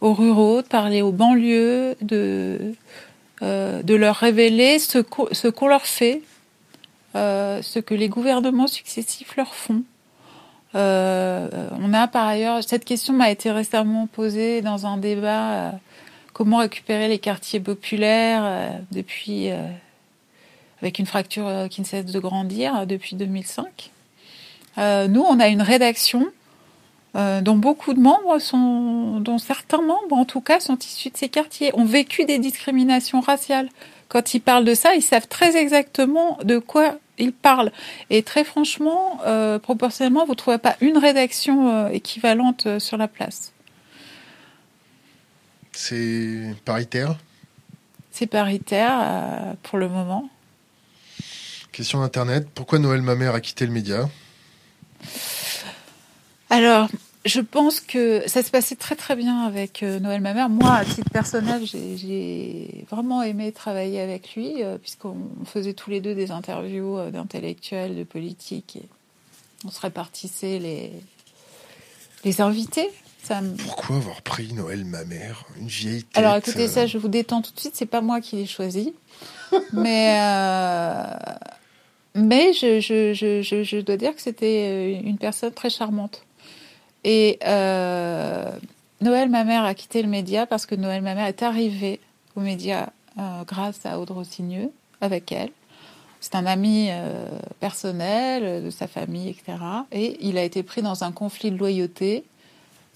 [0.00, 2.74] aux ruraux, de parler aux banlieues, de,
[3.42, 6.22] euh, de leur révéler ce qu'on leur fait,
[7.14, 9.84] ce que les gouvernements successifs leur font.
[10.74, 15.72] on a par ailleurs, cette question m'a été récemment posée dans un débat,
[16.36, 19.50] comment récupérer les quartiers populaires depuis
[20.82, 23.90] avec une fracture euh, qui ne cesse de grandir euh, depuis 2005.
[24.78, 26.26] Euh, nous, on a une rédaction
[27.40, 31.30] dont beaucoup de membres sont, dont certains membres en tout cas, sont issus de ces
[31.30, 33.70] quartiers, ont vécu des discriminations raciales.
[34.08, 37.72] Quand ils parlent de ça, ils savent très exactement de quoi ils parlent.
[38.10, 39.18] Et très franchement,
[39.62, 43.54] proportionnellement, vous ne trouvez pas une rédaction équivalente sur la place.
[45.78, 47.18] C'est paritaire
[48.10, 50.28] C'est paritaire pour le moment.
[51.70, 52.48] Question Internet.
[52.54, 54.08] Pourquoi Noël Mamère a quitté le média?
[56.48, 56.88] Alors,
[57.26, 60.48] je pense que ça se passait très très bien avec euh, Noël Mamère.
[60.48, 66.00] Moi, à titre personnel, j'ai vraiment aimé travailler avec lui, euh, puisqu'on faisait tous les
[66.00, 68.88] deux des interviews euh, d'intellectuels, de politiques, et
[69.66, 70.92] on se répartissait les,
[72.24, 72.88] les invités.
[73.58, 77.52] Pourquoi avoir pris Noël Mamère, une vieille tête Alors écoutez, ça, je vous détends tout
[77.52, 78.94] de suite, c'est pas moi qui l'ai choisi.
[79.72, 80.18] Mais
[82.16, 86.22] mais je, je, je, je, dois dire que c'était euh, une personne très charmante.
[87.04, 88.50] Et euh,
[89.02, 92.00] Noël, ma mère, a quitté le média parce que Noël, ma mère, est arrivée
[92.34, 94.70] au média euh, grâce à Audre Rossigneux,
[95.02, 95.50] avec elle.
[96.20, 96.88] C'est un ami
[97.60, 99.58] personnel de sa famille, etc.
[99.92, 102.24] Et il a été pris dans un conflit de loyauté,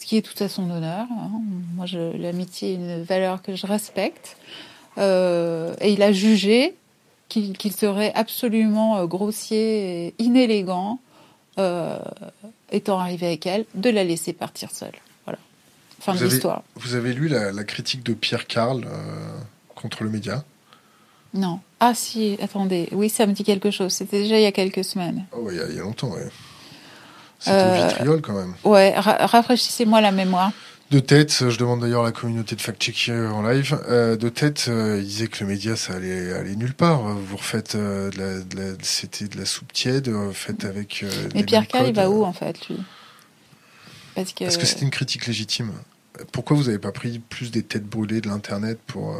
[0.01, 1.07] ce qui est tout à son honneur.
[1.11, 1.31] Hein.
[1.77, 1.87] Moi,
[2.19, 4.37] l'amitié est une valeur que je respecte.
[4.99, 6.75] et il a jugé
[7.31, 11.01] qu'il serait absolument euh, grossier et inélégant,
[11.59, 11.99] euh,
[12.73, 14.95] étant arrivé avec elle, de la laisser partir seule.
[15.25, 15.39] Voilà.
[16.01, 16.63] Fin de l'histoire.
[16.75, 19.39] Vous avez lu la, critique de Pierre Carl euh,
[19.75, 20.45] contre le média?
[21.33, 21.61] Non.
[21.79, 22.89] Ah si, attendez.
[22.91, 23.93] Oui, ça me dit quelque chose.
[23.93, 25.25] C'était déjà il y a quelques semaines.
[25.33, 26.23] Oh, il, y a, longtemps, oui.
[27.41, 28.55] C'était vitriol quand même.
[28.65, 30.53] Ouais, rafraîchissez-moi la mémoire.
[30.91, 34.67] De tête, je demande d'ailleurs à la communauté de fact-checker en live, euh, de tête,
[34.69, 37.03] euh, il disait que le média, ça allait nulle part.
[37.03, 41.05] Vous refaites euh, de la, c'était de la soupe tiède, faites avec.
[41.33, 42.77] Mais Pierre Carl, il va où en fait, lui?
[44.17, 44.45] Parce que.
[44.45, 45.71] Parce que c'était une critique légitime.
[46.33, 49.17] Pourquoi vous n'avez pas pris plus des têtes brûlées de l'internet pour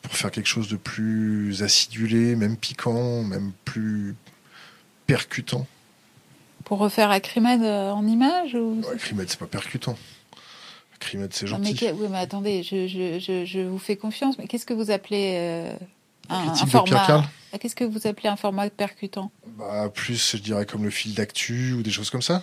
[0.00, 4.14] pour faire quelque chose de plus acidulé, même piquant, même plus
[5.06, 5.66] percutant?
[6.68, 8.82] Pour refaire Acrimed en image ou...
[8.92, 9.96] Acrimed, c'est pas percutant.
[10.98, 11.76] Crimette, c'est gentil.
[11.80, 15.34] Mais, oui, mais attendez, je, je, je, vous fais confiance, mais qu'est-ce que vous appelez
[15.36, 15.76] euh,
[16.28, 17.24] un, format
[17.60, 21.72] Qu'est-ce que vous appelez un format percutant bah, Plus, je dirais, comme le fil d'actu
[21.72, 22.42] ou des choses comme ça.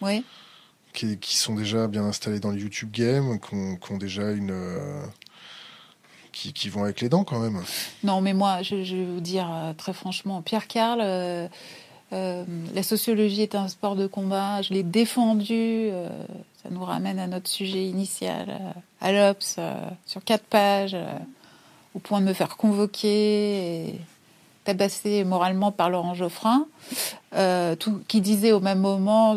[0.00, 0.24] Oui.
[0.92, 3.54] Qui, qui sont déjà bien installés dans le YouTube Game, qui
[3.92, 4.50] ont, déjà une.
[4.50, 5.04] Euh,
[6.32, 7.62] qui, qui, vont avec les dents quand même.
[8.02, 11.00] Non, mais moi, je, vais vous dire euh, très franchement, Pierre Carl.
[12.10, 14.62] La sociologie est un sport de combat.
[14.62, 15.90] Je l'ai défendu
[16.62, 19.74] ça nous ramène à notre sujet initial, euh, à l'Obs, euh,
[20.06, 21.06] sur quatre pages, euh,
[21.94, 24.00] au point de me faire convoquer et
[24.64, 26.66] tabasser moralement par Laurent Geoffrin,
[27.78, 29.36] tout, qui disait au même moment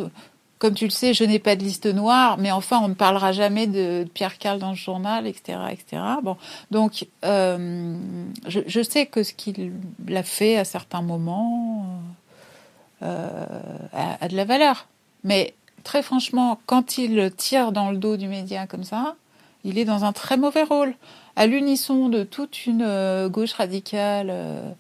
[0.59, 3.31] comme tu le sais, je n'ai pas de liste noire, mais enfin, on ne parlera
[3.31, 6.03] jamais de, Pierre Carl dans le journal, etc., etc.
[6.21, 6.37] Bon,
[6.69, 9.71] donc, je, sais que ce qu'il
[10.13, 12.01] a fait à certains moments
[13.01, 14.87] a, de la valeur,
[15.23, 19.15] mais très franchement, quand il tire dans le dos du média comme ça,
[19.63, 20.93] il est dans un très mauvais rôle,
[21.35, 24.71] à l'unisson de toute une euh, gauche radicale euh,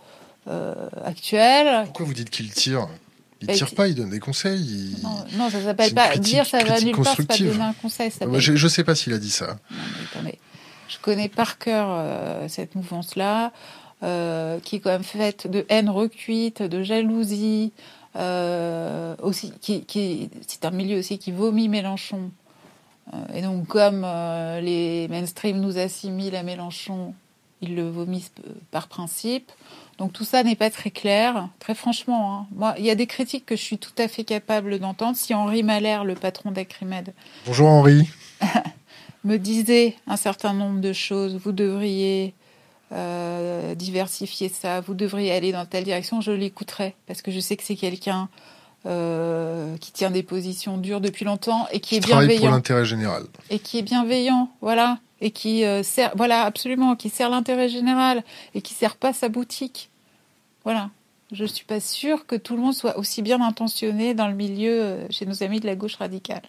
[0.47, 0.73] euh,
[1.05, 1.83] actuelle.
[1.85, 2.87] Pourquoi vous dites qu'il tire?
[3.41, 4.95] Il ne tire pas, il donne des conseils.
[5.01, 8.11] Non, non, ça s'appelle pas dire ça va nulle part, pas donner un conseil.
[8.37, 9.57] je ne sais pas s'il a dit ça.
[10.87, 13.51] je connais par cœur cette mouvance-là,
[14.01, 17.71] qui est quand même faite de haine recuite, de jalousie,
[18.15, 22.31] euh, aussi, qui, qui c'est un milieu aussi qui vomit Mélenchon.
[23.13, 27.13] Euh, et donc, comme euh, les mainstream nous assimilent à Mélenchon,
[27.61, 28.31] ils le vomissent
[28.71, 29.51] par principe.
[29.97, 32.39] Donc tout ça n'est pas très clair, très franchement.
[32.39, 32.47] Hein.
[32.55, 35.15] Moi, il y a des critiques que je suis tout à fait capable d'entendre.
[35.15, 37.13] Si Henri Malher, le patron d'Acrimed,
[37.45, 38.09] bonjour Henri,
[39.23, 42.33] me disait un certain nombre de choses, vous devriez
[42.93, 47.55] euh, diversifier ça, vous devriez aller dans telle direction, je l'écouterais parce que je sais
[47.55, 48.27] que c'est quelqu'un
[48.85, 52.41] euh, qui tient des positions dures depuis longtemps et qui est bienveillant.
[52.41, 53.23] pour l'intérêt général.
[53.49, 58.23] Et qui est bienveillant, voilà, et qui euh, sert, voilà, absolument, qui sert l'intérêt général
[58.55, 59.89] et qui sert pas sa boutique,
[60.63, 60.89] voilà.
[61.31, 65.07] Je suis pas sûre que tout le monde soit aussi bien intentionné dans le milieu
[65.09, 66.41] chez nos amis de la gauche radicale.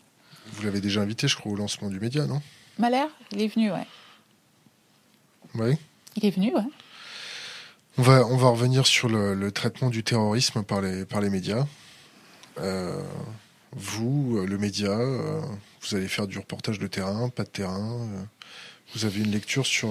[0.54, 2.42] Vous l'avez déjà invité, je crois, au lancement du média, non?
[2.78, 3.86] Malher, il est venu, ouais.
[5.54, 5.76] Oui.
[6.16, 6.62] Il est venu, ouais.
[7.98, 11.66] On va, revenir sur le, traitement du terrorisme par les, par les médias.
[12.58, 13.02] Euh,
[13.72, 15.40] vous, euh, le média, euh,
[15.82, 18.08] vous allez faire du reportage de terrain, pas de terrain.
[18.94, 19.90] vous avez une lecture sur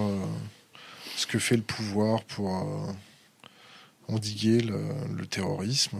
[1.15, 2.65] ce que fait le pouvoir pour
[4.07, 5.97] endiguer le terrorisme.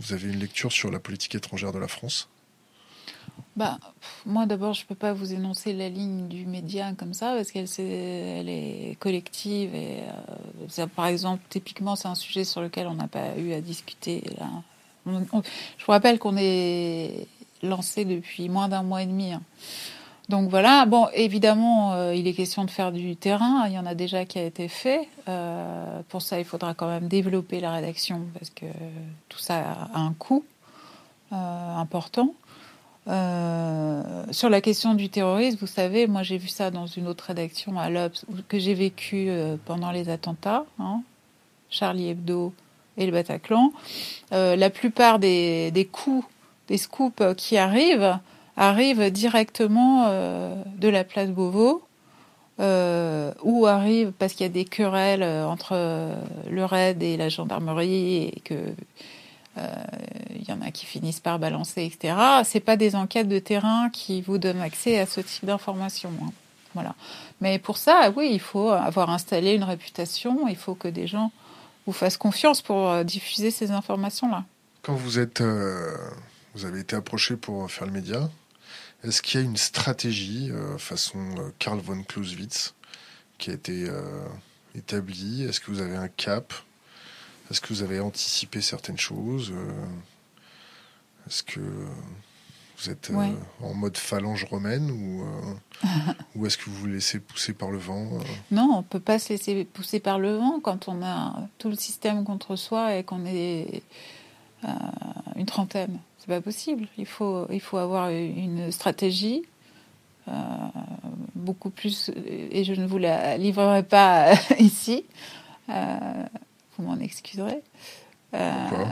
[0.00, 2.28] Vous avez une lecture sur la politique étrangère de la France
[3.56, 3.78] bah,
[4.26, 7.52] moi d'abord, je ne peux pas vous énoncer la ligne du média comme ça parce
[7.52, 10.00] qu'elle elle est collective et
[10.78, 14.24] euh, par exemple, typiquement, c'est un sujet sur lequel on n'a pas eu à discuter.
[15.06, 17.28] Je vous rappelle qu'on est
[17.62, 19.32] lancé depuis moins d'un mois et demi.
[19.32, 19.42] Hein.
[20.28, 23.66] Donc voilà, bon, évidemment, euh, il est question de faire du terrain.
[23.68, 25.06] Il y en a déjà qui a été fait.
[25.28, 28.66] Euh, pour ça, il faudra quand même développer la rédaction parce que
[29.28, 30.44] tout ça a un coût
[31.30, 32.32] important.
[33.06, 37.24] Euh, sur la question du terrorisme, vous savez, moi j'ai vu ça dans une autre
[37.24, 41.02] rédaction à l'Obs que j'ai vécu euh, pendant les attentats, hein,
[41.68, 42.54] Charlie Hebdo
[42.96, 43.72] et le Bataclan.
[44.32, 46.26] Euh, la plupart des, des, coups,
[46.68, 48.18] des scoops qui arrivent,
[48.56, 51.82] arrivent directement de la place Beauvau.
[52.58, 55.74] ou arrivent parce qu'il y a des querelles entre
[56.48, 58.54] le RAID et la gendarmerie et que
[59.56, 62.16] il euh, y en a qui finissent par balancer, etc.
[62.44, 66.12] C'est pas des enquêtes de terrain qui vous donnent accès à ce type d'informations.
[66.22, 66.32] Hein.
[66.74, 66.94] Voilà.
[67.40, 70.48] Mais pour ça, oui, il faut avoir installé une réputation.
[70.48, 71.30] Il faut que des gens
[71.86, 74.44] vous fassent confiance pour euh, diffuser ces informations-là.
[74.82, 75.96] Quand vous êtes, euh,
[76.54, 78.28] vous avez été approché pour faire le média,
[79.04, 81.18] est-ce qu'il y a une stratégie façon
[81.58, 82.74] Karl von Clausewitz
[83.36, 83.86] qui a été
[84.74, 85.44] établie?
[85.44, 86.54] Est-ce que vous avez un cap?
[87.54, 89.86] Est-ce que vous avez anticipé certaines choses euh,
[91.28, 93.32] Est-ce que vous êtes euh,
[93.62, 95.88] en mode phalange romaine ou, euh,
[96.34, 98.08] ou est-ce que vous vous laissez pousser par le vent
[98.50, 101.68] Non, on ne peut pas se laisser pousser par le vent quand on a tout
[101.68, 103.84] le système contre soi et qu'on est
[105.36, 106.00] une trentaine.
[106.18, 106.88] C'est pas possible.
[106.98, 109.44] Il faut, il faut avoir une stratégie.
[111.36, 115.04] beaucoup plus, et je ne vous la livrerai pas ici,
[116.76, 117.62] vous m'en excuserez.
[118.34, 118.84] Euh,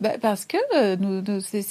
[0.00, 1.22] bah Parce que euh, nous,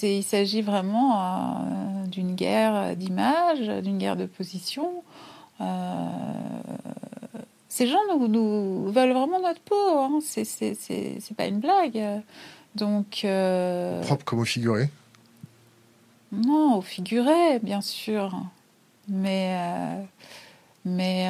[0.04, 5.04] il s'agit vraiment euh, d'une guerre d'image, d'une guerre de position.
[7.70, 10.00] ces gens nous, veulent vraiment notre peau.
[10.00, 10.20] Hein.
[10.22, 12.22] C'est pas une blague.
[12.76, 13.26] Donc.
[14.04, 14.90] Propre comme au figuré?
[16.32, 18.36] Non, au figuré, bien sûr.
[19.08, 19.56] Mais.
[20.86, 21.30] mais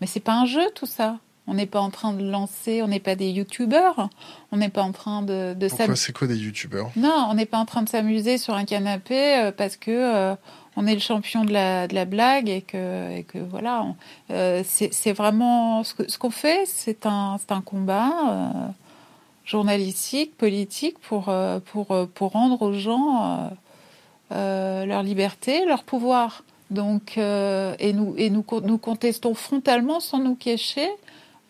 [0.00, 1.18] mais c'est pas un jeu, tout ça.
[1.48, 4.08] On n'est pas en train de lancer, on n'est pas des youtubeurs,
[4.52, 6.92] on n'est pas en train de, de Pourquoi c'est quoi des youtubeurs?
[6.94, 10.36] Non, on n'est pas en train de s'amuser sur un canapé euh, parce que euh,
[10.76, 13.86] on est le champion de la, de la blague et que, et que voilà.
[14.30, 18.72] Euh, c'est vraiment ce qu'on ce fait, c'est un, un combat
[19.44, 21.30] journalistique, politique pour,
[21.72, 23.50] pour, pour rendre aux gens
[24.30, 26.44] leur liberté, leur pouvoir.
[26.70, 30.88] Donc, et nous, et nous, nous contestons frontalement sans nous cacher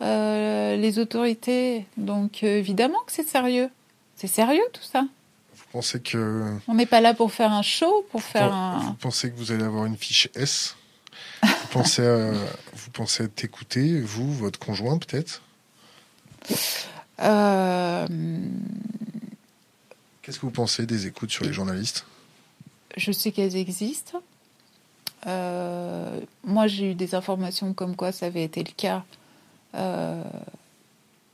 [0.01, 1.85] euh, les autorités.
[1.97, 3.69] Donc euh, évidemment que c'est sérieux.
[4.15, 5.05] C'est sérieux tout ça.
[5.55, 6.53] Vous pensez que...
[6.67, 8.79] On n'est pas là pour faire un show, pour faire un...
[8.79, 10.75] Vous pensez que vous allez avoir une fiche S?
[11.41, 12.31] Vous pensez, à,
[12.73, 15.41] vous pensez être écouté, vous, votre conjoint peut-être?
[17.19, 18.07] Euh,
[20.21, 22.05] Qu'est-ce que vous pensez des écoutes sur les journalistes?
[22.97, 24.21] Je sais qu'elles existent.
[25.25, 29.03] moi, j'ai eu des informations comme quoi ça avait été le cas
[29.75, 30.23] euh,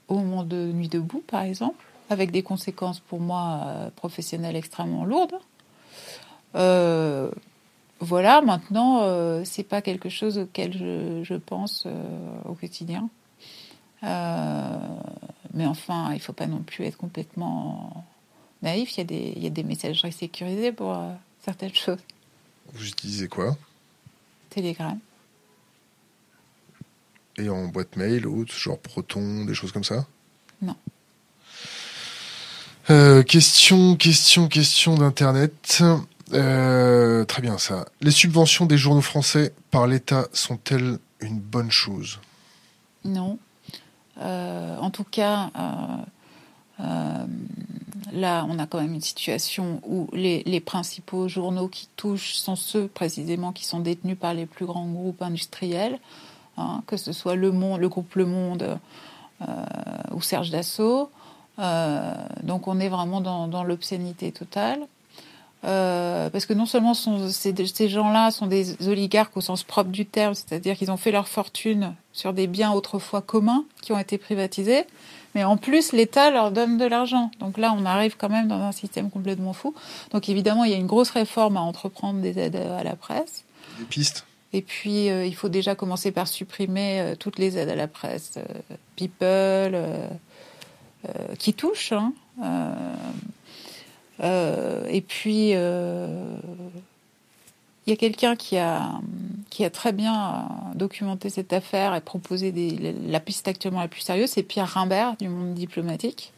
[0.08, 5.04] au moment de Nuit debout, par exemple, avec des conséquences pour moi euh, professionnelles extrêmement
[5.04, 5.38] lourdes.
[6.56, 7.30] Euh,
[8.00, 11.86] voilà, maintenant, c'est pas quelque chose auquel je, pense
[12.46, 13.10] au quotidien.
[14.02, 18.04] mais enfin, il faut pas non plus être complètement
[18.62, 18.94] naïf.
[18.94, 20.96] Il y a des, il y a des messageries sécurisées pour
[21.44, 22.00] certaines choses.
[22.72, 23.54] Vous utilisez quoi?
[24.48, 24.98] Telegram.
[27.40, 30.06] Et en boîte mail, autre, genre Proton, des choses comme ça
[30.60, 30.76] Non.
[32.90, 35.82] Euh, question, question, question d'Internet.
[36.32, 37.86] Euh, très bien ça.
[38.00, 42.20] Les subventions des journaux français par l'État sont-elles une bonne chose?
[43.04, 43.38] Non.
[44.20, 45.50] Euh, en tout cas,
[48.12, 52.88] là, on a quand même une situation où les, principaux journaux qui touchent sont ceux
[52.88, 55.98] précisément qui sont détenus par les plus grands groupes industriels,
[56.56, 58.78] hein, que ce soit le, Monde, le groupe Le Monde
[60.12, 61.10] ou Serge Dassault.
[61.60, 64.80] Euh, donc on est vraiment dans, l'obscénité totale.
[65.62, 70.32] Euh, parce que non seulement ces, gens-là sont des oligarques au sens propre du terme,
[70.32, 74.84] c'est-à-dire qu'ils ont fait leur fortune sur des biens autrefois communs qui ont été privatisés,
[75.34, 77.30] mais en plus l'État leur donne de l'argent.
[77.40, 79.74] Donc là, on arrive quand même dans un système complètement fou.
[80.12, 83.44] Donc évidemment, il y a une grosse réforme à entreprendre des aides à la presse.
[83.78, 84.24] Des pistes.
[84.52, 88.38] Et puis, euh, il faut déjà commencer par supprimer toutes les aides à la presse,
[88.96, 89.76] People.
[91.08, 91.92] Euh, qui touche.
[91.92, 92.12] Hein.
[92.42, 92.94] Euh,
[94.22, 95.56] euh, et puis, il
[97.86, 99.00] y a quelqu'un qui a,
[99.48, 102.52] qui a très bien documenté cette affaire et proposé
[103.08, 106.34] la piste actuellement la plus sérieuse, c'est Pierre Rimbert du monde diplomatique,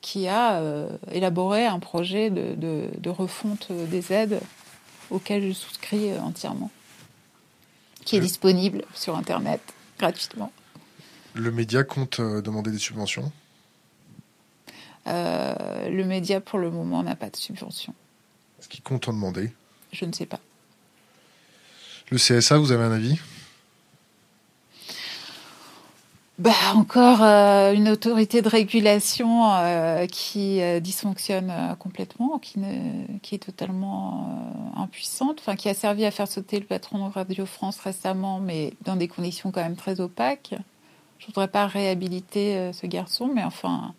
[0.00, 0.62] qui a
[1.10, 4.40] élaboré un projet de, refonte des aides
[5.10, 6.70] auquel je souscris entièrement,
[8.04, 9.60] qui est disponible sur Internet
[9.98, 10.52] gratuitement.
[11.34, 13.30] Le média compte euh, demander des subventions?
[15.06, 17.94] Euh, Le média, pour le moment, n'a pas de subvention.
[18.58, 19.52] Est-ce qu'il compte en demander?
[19.92, 20.40] Je ne sais pas.
[22.10, 23.18] Le CSA, vous avez un avis?
[26.38, 29.50] Bah, encore euh, une autorité de régulation
[30.10, 32.60] qui dysfonctionne complètement, qui,
[33.22, 37.44] qui est totalement impuissante, enfin qui a servi à faire sauter le patron de Radio
[37.46, 40.54] France récemment, mais dans des conditions quand même très opaques.
[41.18, 43.94] Je voudrais pas réhabiliter euh, ce garçon, mais enfin,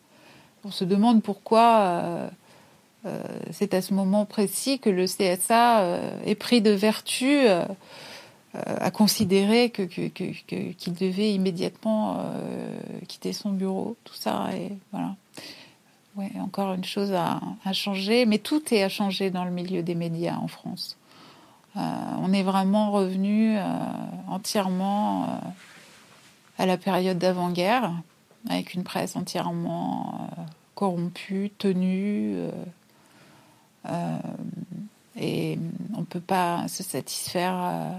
[0.64, 2.30] on se demande pourquoi euh,
[3.06, 7.46] euh, c'est à ce moment précis que le CSA est pris de vertu
[8.54, 12.18] à considérer que, qu'il devait immédiatement
[13.08, 15.16] quitter son bureau, tout ça, et voilà.
[16.16, 17.40] Ouais, encore une chose à,
[17.74, 20.98] changer, mais tout est à changer dans le milieu des médias en France.
[21.76, 23.56] on est vraiment revenu
[24.28, 25.40] entièrement
[26.60, 27.94] à la période d'avant-guerre,
[28.50, 30.42] avec une presse entièrement euh,
[30.76, 32.36] corrompue, tenue.
[32.36, 32.52] Euh,
[33.88, 34.18] euh,
[35.16, 35.58] et
[35.96, 37.94] on ne peut pas se satisfaire.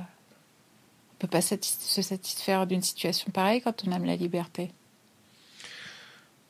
[1.20, 4.70] On peut pas se satisfaire d'une situation pareille quand on aime la liberté.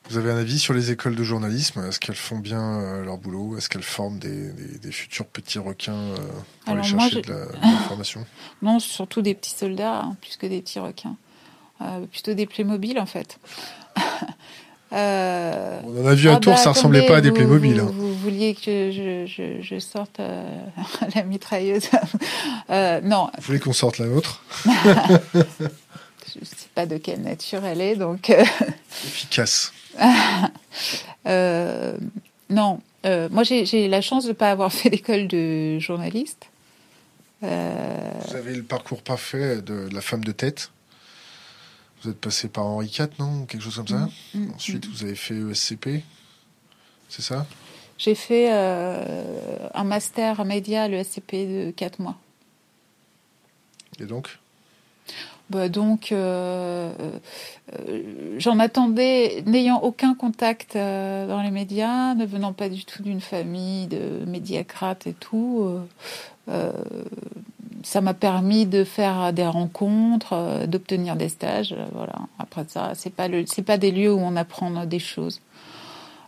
[0.09, 1.85] Vous avez un avis sur les écoles de journalisme?
[1.89, 3.57] Est-ce qu'elles font bien leur boulot?
[3.59, 4.53] Est-ce qu'elles forment des,
[4.93, 6.15] futurs petits requins
[6.65, 8.25] pour aller chercher de l'information?
[8.63, 11.17] Non, surtout des petits soldats, hein, plus que des petits requins.
[11.83, 13.39] Euh, plutôt des Playmobil en fait.
[14.93, 17.81] Euh, on en a vu un ah tour, bah, ça ressemblait pas à des Playmobil.
[17.81, 17.93] Vous, hein.
[17.95, 20.61] vous, vouliez que je, je, sorte euh,
[21.15, 21.89] la mitrailleuse
[22.69, 23.31] Non.
[23.37, 27.97] Vous voulez qu'on sorte la nôtre Je ne sais pas de quelle nature elle est,
[27.97, 28.31] donc.
[29.05, 29.73] Efficace.
[31.25, 36.47] non, moi j'ai la chance de ne pas avoir fait l'école de journaliste.
[37.43, 40.71] Vous avez le parcours parfait de la femme de tête
[42.03, 43.45] vous êtes passé par Henri IV, non?
[43.47, 44.09] Quelque chose comme ça?
[44.35, 44.91] Mm, mm, Ensuite, mm.
[44.91, 46.03] vous avez fait ESCP,
[47.09, 47.47] c'est ça?
[48.01, 52.17] J'ai fait euh, un master média à l'ESCP de 4 mois.
[54.01, 54.39] Et donc?
[55.51, 56.95] Bah donc, euh,
[57.79, 63.21] euh, j'en attendais, n'ayant aucun contact dans les médias, ne venant pas du tout d'une
[63.21, 65.69] famille de médiacrates et tout,
[67.83, 71.77] ça m'a permis de faire des rencontres, d'obtenir des stages.
[71.93, 72.15] Voilà.
[72.39, 75.43] Après ça, c'est pas le, c'est pas des lieux où on apprend des choses.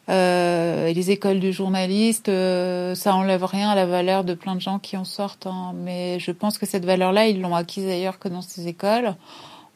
[0.09, 4.61] Euh, les écoles de journalistes, euh, ça enlève rien à la valeur de plein de
[4.61, 5.47] gens qui en sortent.
[5.47, 5.73] Hein.
[5.77, 9.15] Mais je pense que cette valeur-là, ils l'ont acquise ailleurs que dans ces écoles.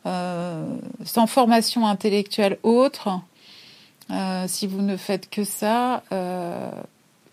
[0.07, 0.67] Euh,
[1.05, 3.21] sans formation intellectuelle autre,
[4.47, 6.03] si vous ne faites que ça,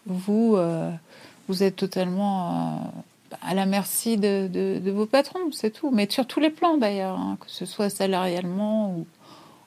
[0.07, 0.57] vous,
[1.48, 2.91] vous êtes totalement
[3.41, 5.91] à la merci de, vos patrons, c'est tout.
[5.91, 9.06] Mais sur tous les plans d'ailleurs, hein, que ce soit salarialement ou,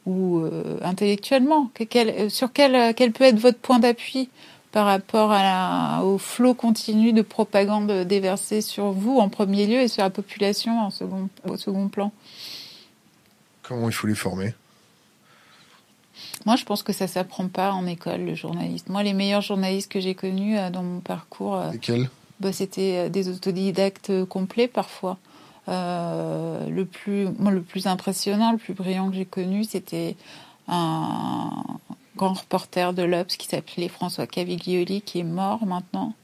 [0.09, 1.70] euh, intellectuellement.
[1.81, 4.28] Euh, sur quel, euh, quel peut être votre point d'appui
[4.73, 9.89] par rapport à au flot continu de propagande déversée sur vous en premier lieu et
[9.89, 12.12] sur la population en second, au second plan?
[13.62, 14.55] Comment il faut les former?
[16.45, 18.89] Moi, je pense que ça s'apprend pas en école, le journaliste.
[18.89, 21.61] Moi, les meilleurs journalistes que j'ai connus dans mon parcours.
[21.73, 22.09] Lesquels?
[22.41, 25.19] bah, c'était des autodidactes complets parfois.
[25.67, 30.17] Le plus, moi, le plus impressionnant, le plus brillant que j'ai connu, c'était
[30.69, 31.51] un
[32.17, 36.15] grand reporter de l'Obs qui s'appelait François Caviglioli, qui est mort maintenant,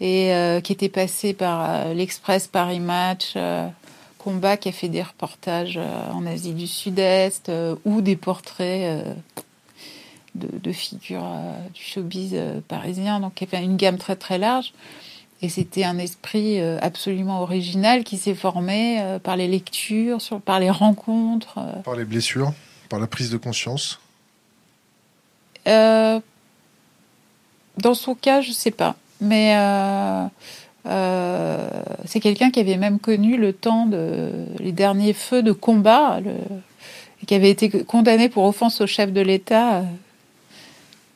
[0.00, 0.32] et
[0.64, 3.36] qui était passé par l'Express Paris Match,
[4.18, 5.78] Combat, qui a fait des reportages
[6.12, 7.50] en Asie du Sud-Est,
[7.84, 9.04] ou des portraits
[10.34, 14.38] de, figures euh, du showbiz euh, parisien, donc il y avait une gamme très très
[14.38, 14.72] large.
[15.42, 20.70] Et c'était un esprit euh, absolument original qui s'est formé par les lectures, par les
[20.70, 21.58] rencontres.
[21.84, 22.52] Par les blessures,
[22.88, 24.00] par la prise de conscience
[25.66, 26.22] Dans
[27.94, 28.96] son cas, je ne sais pas.
[29.20, 29.56] Mais
[30.84, 36.20] c'est quelqu'un qui avait même connu le temps de les derniers feux de combat
[37.22, 39.84] et qui avait été condamné pour offense au chef de l'État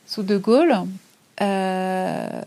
[0.06, 0.74] sous De Gaulle.
[1.40, 2.42] Euh,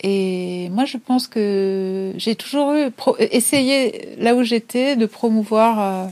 [0.00, 6.08] et moi, je pense que j'ai toujours eu essayé là où j'étais de promouvoir euh,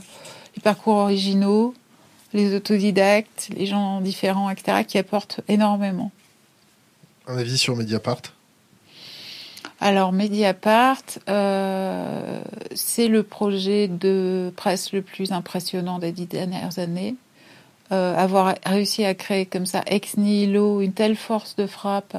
[0.55, 1.73] les parcours originaux,
[2.33, 6.11] les autodidactes, les gens différents, etc., qui apportent énormément.
[7.27, 8.21] Un avis sur Mediapart?
[9.79, 12.41] Alors Mediapart, euh,
[12.73, 17.15] c'est le projet de presse le plus impressionnant des dix dernières années.
[17.91, 22.17] Euh, avoir réussi à créer comme ça ex nihilo une telle force de frappe,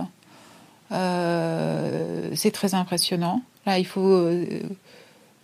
[0.93, 3.43] euh, c'est très impressionnant.
[3.67, 4.29] Là, il faut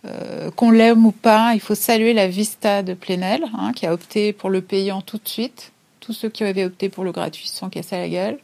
[0.05, 3.93] euh, qu'on l'aime ou pas, il faut saluer la Vista de Plenel, hein, qui a
[3.93, 5.71] opté pour le payant tout de suite.
[5.99, 8.39] Tous ceux qui avaient opté pour le gratuit se sont cassés la gueule.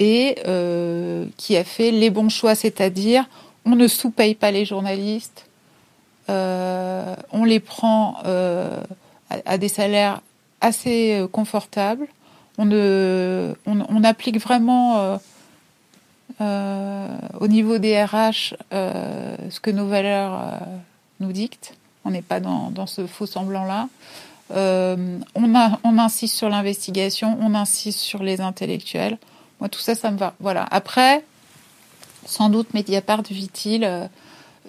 [0.00, 0.34] Et
[1.36, 3.26] qui a fait les bons choix, c'est-à-dire
[3.64, 5.46] on ne sous-paye pas les journalistes,
[6.28, 8.16] on les prend
[9.30, 10.20] à, des salaires
[10.60, 12.08] assez euh, confortable.
[12.56, 12.70] On,
[13.66, 15.18] on, applique vraiment
[16.40, 17.08] euh, euh,
[17.40, 20.60] au niveau des RH ce que nos valeurs
[21.20, 21.74] nous dictent.
[22.04, 23.88] On n'est pas dans, ce faux semblant-là.
[24.50, 29.18] on, insiste sur l'investigation, on insiste sur les intellectuels.
[29.60, 30.34] Moi, tout ça, ça me va.
[30.40, 30.66] Voilà.
[30.70, 31.24] Après,
[32.26, 34.08] sans doute, Mediapart vit-il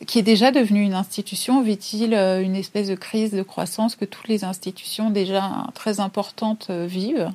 [0.06, 4.06] qui est déjà devenu une institution, vit-il euh, une espèce de crise de croissance que
[4.06, 7.30] toutes les institutions déjà très importantes euh, vivent?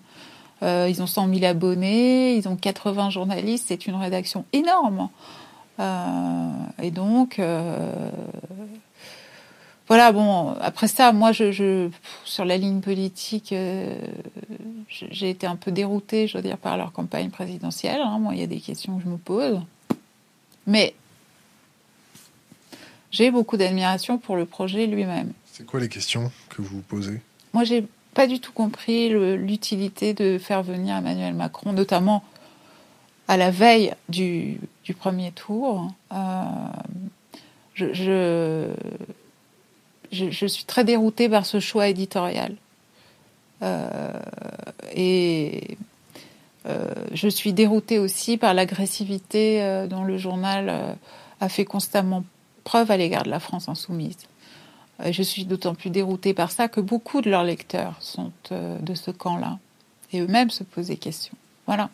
[0.62, 5.08] Euh, Ils ont 100 000 abonnés, ils ont 80 journalistes, c'est une rédaction énorme.
[6.82, 7.40] et donc,
[9.88, 11.88] voilà, bon, après ça, moi, je,
[12.24, 13.54] sur la ligne politique,
[14.88, 18.00] j'ai été un peu déroutée, je veux dire, par leur campagne présidentielle.
[18.04, 18.18] Hein.
[18.18, 19.60] Moi, il y a des questions que je me pose.
[20.66, 20.94] Mais
[23.10, 25.32] j'ai beaucoup d'admiration pour le projet lui-même.
[25.52, 27.20] C'est quoi les questions que vous vous posez?
[27.52, 32.24] Moi, j'ai pas du tout compris l'utilité de faire venir Emmanuel Macron, notamment
[33.30, 34.58] à la veille du,
[34.98, 35.88] premier tour.
[36.12, 36.44] Euh,
[37.74, 38.74] je,
[40.48, 42.56] suis très déroutée par ce choix éditorial.
[43.62, 44.12] Euh,
[44.96, 45.76] et
[46.66, 50.96] euh, je suis déroutée aussi par l'agressivité dont le journal
[51.40, 52.24] a fait constamment
[52.64, 54.18] preuve à l'égard de la France insoumise.
[55.10, 58.94] Je suis d'autant plus déroutée par ça que beaucoup de leurs lecteurs sont euh, de
[58.94, 59.58] ce camp-là.
[60.12, 61.34] Et eux-mêmes se posent des questions.
[61.66, 61.90] Voilà.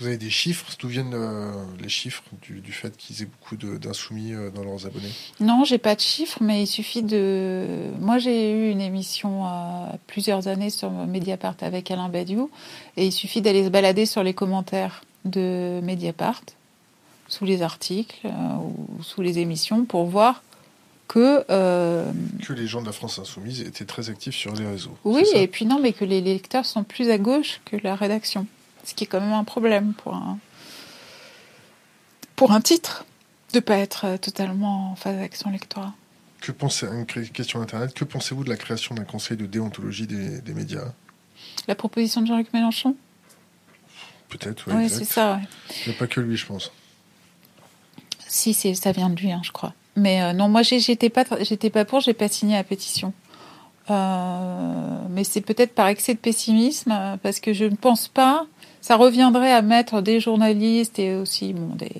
[0.00, 0.66] Vous avez des chiffres?
[0.80, 5.12] D'où viennent euh, les chiffres du, fait qu'ils aient beaucoup d'insoumis euh, dans leurs abonnés?
[5.38, 7.90] Non, j'ai pas de chiffres, mais il suffit de.
[8.00, 9.44] Moi, j'ai eu une émission
[10.08, 12.50] plusieurs années sur Mediapart avec Alain Badiou,
[12.96, 16.42] et il suffit d'aller se balader sur les commentaires de Mediapart
[17.28, 20.42] sous les articles euh, ou sous les émissions pour voir
[21.08, 22.10] que euh,
[22.46, 24.96] que les gens de la France insoumise étaient très actifs sur les réseaux.
[25.04, 28.46] Oui, et puis non, mais que les lecteurs sont plus à gauche que la rédaction,
[28.84, 30.38] ce qui est quand même un problème pour un
[32.36, 33.04] pour un titre
[33.52, 35.94] de pas être totalement en phase avec son lectorat.
[36.40, 40.40] Que pensez une question internet Que pensez-vous de la création d'un conseil de déontologie des,
[40.40, 40.92] des médias?
[41.68, 42.96] La proposition de Jean-Luc Mélenchon?
[44.28, 44.90] Peut-être, oui.
[44.90, 45.40] c'est ça.
[45.86, 46.72] Il n'y a pas que lui, je pense.
[48.26, 49.72] Si, ça vient de lui, hein, je crois.
[49.96, 53.12] Mais euh, non, moi, j'étais pas, j'étais pas pour, j'ai pas signé la pétition.
[53.90, 58.46] Euh, mais c'est peut-être par excès de pessimisme, euh, parce que je ne pense pas.
[58.80, 61.92] Ça reviendrait à mettre des journalistes et aussi bon, des,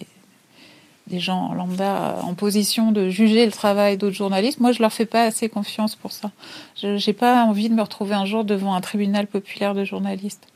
[1.06, 4.60] des gens lambda en position de juger le travail d'autres journalistes.
[4.60, 6.30] Moi, je leur fais pas assez confiance pour ça.
[6.76, 10.46] Je n'ai pas envie de me retrouver un jour devant un tribunal populaire de journalistes.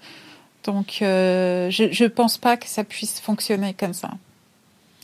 [0.65, 4.11] Donc, je ne pense pas que ça puisse fonctionner comme ça.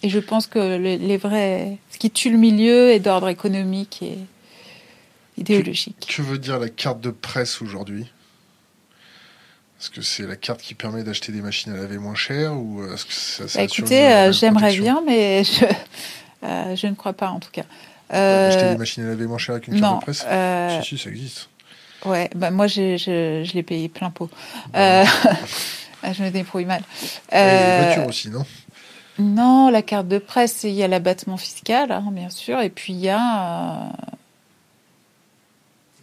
[0.04, 4.18] Et je pense que les, vrais, ce qui tue le milieu est d'ordre économique et
[5.38, 6.06] idéologique.
[6.14, 8.02] Que, veut dire la carte de presse aujourd'hui?
[9.80, 12.84] Est-ce que c'est la carte qui permet d'acheter des machines à laver moins cher ou
[12.92, 15.64] est-ce que ça, bah, Écoutez, euh, j'aimerais bien, mais je,
[16.44, 17.64] euh, je ne crois pas en tout cas.
[18.12, 20.22] Euh, acheter des machines à laver moins chères avec une carte de presse?
[20.28, 21.48] euh, Si, si, ça existe.
[22.04, 24.28] Ouais, bah moi je, je, l'ai payé plein pot.
[24.76, 25.06] Euh,
[26.12, 26.82] je me débrouille mal.
[27.32, 28.44] il y a une voiture aussi, non?
[29.18, 32.92] Non, la carte de presse, il y a l'abattement fiscal, hein, bien sûr, et puis
[32.92, 33.92] il y a.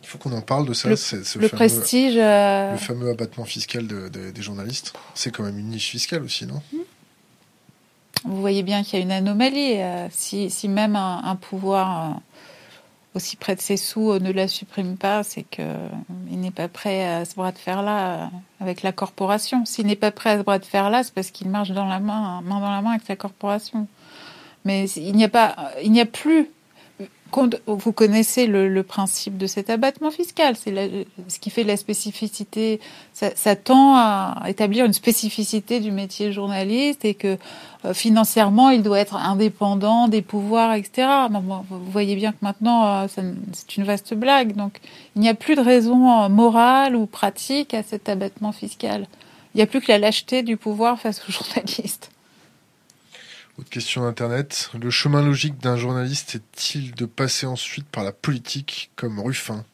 [0.01, 0.89] Il faut qu'on en parle de ça.
[0.89, 2.15] Le, ce le prestige.
[2.15, 4.93] Le fameux abattement fiscal des journalistes.
[5.13, 6.61] C'est quand même une niche fiscale aussi, non?
[8.23, 9.77] Vous voyez bien qu'il y a une anomalie.
[10.11, 12.19] si, si, même un pouvoir
[13.13, 15.65] aussi près de ses sous ne la supprime pas, c'est qu'il
[16.29, 18.29] n'est pas prêt à ce bras de fer-là
[18.59, 19.65] avec la corporation.
[19.65, 21.99] S'il n'est pas prêt à ce bras de fer-là, c'est parce qu'il marche dans la
[21.99, 23.87] main, main dans la main avec la corporation.
[24.63, 26.49] Mais il n'y a pas, il n'y a plus
[27.67, 30.55] vous connaissez le, principe de cet abattement fiscal.
[30.55, 32.79] C'est ce qui fait la spécificité.
[33.13, 37.37] Ça, tend à établir une spécificité du métier journaliste et que
[37.85, 41.07] euh, financièrement, il doit être indépendant des pouvoirs, etc.
[41.29, 43.07] vous voyez bien que maintenant, euh,
[43.53, 44.55] c'est une vaste blague.
[44.55, 44.79] Donc,
[45.15, 49.07] il n'y a plus de raison euh, morale ou pratique à cet abattement fiscal.
[49.53, 52.11] Il n'y a plus que la lâcheté du pouvoir face aux journalistes.
[53.57, 54.71] Autre question d'Internet.
[54.79, 59.65] Le chemin logique d'un journaliste est-il de passer ensuite par la politique comme Ruffin?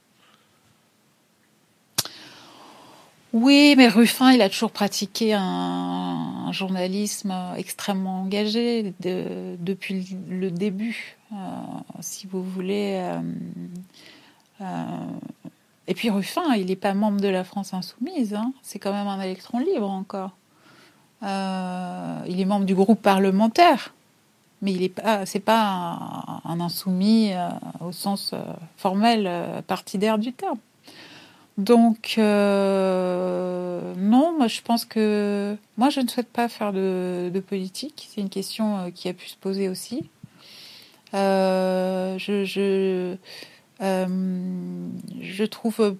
[3.33, 11.35] Oui, mais Ruffin, il a toujours pratiqué un, journalisme extrêmement engagé depuis le début, euh,
[11.99, 12.93] si vous voulez.
[12.95, 13.21] Euh,
[14.61, 14.85] euh,
[15.87, 18.33] et puis Ruffin, il n'est pas membre de la France insoumise.
[18.33, 18.53] Hein.
[18.63, 20.31] C'est quand même un électron libre encore.
[21.23, 23.93] Euh, il est membre du groupe parlementaire,
[24.61, 27.49] mais il n'est pas, c'est pas un, insoumis euh,
[27.81, 28.37] au sens euh,
[28.77, 29.29] formel
[29.65, 30.59] partidaire du terme.
[31.57, 32.23] Donc non,
[34.37, 38.07] moi je pense que moi je ne souhaite pas faire de, politique.
[38.11, 40.07] C'est une question qui a pu se poser aussi.
[41.13, 43.15] je je,
[43.79, 45.95] je trouve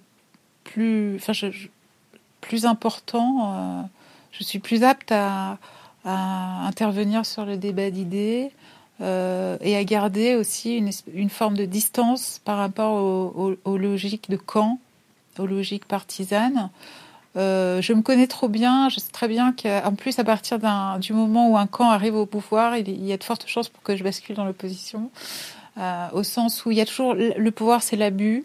[0.62, 1.32] plus, enfin,
[2.40, 3.88] plus important
[4.38, 5.58] je suis plus apte à,
[6.04, 8.50] intervenir sur le débat d'idées
[9.02, 10.78] euh, et à garder aussi
[11.12, 14.78] une, forme de distance par rapport aux, logiques de camp,
[15.38, 16.70] aux logiques partisanes.
[17.36, 20.58] Euh, je me connais trop bien, je sais très bien qu'en plus, à partir
[20.98, 23.82] du moment où un camp arrive au pouvoir, il, y a de fortes chances pour
[23.82, 25.10] que je bascule dans l'opposition,
[25.76, 28.44] euh, au sens où il y a toujours le pouvoir, c'est l'abus,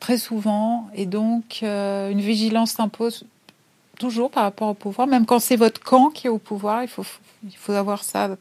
[0.00, 3.24] très souvent, et donc une vigilance s'impose
[4.04, 6.88] toujours par rapport au pouvoir, même quand c'est votre camp qui est au pouvoir, il
[6.88, 7.06] faut,
[7.42, 8.36] il faut avoir ça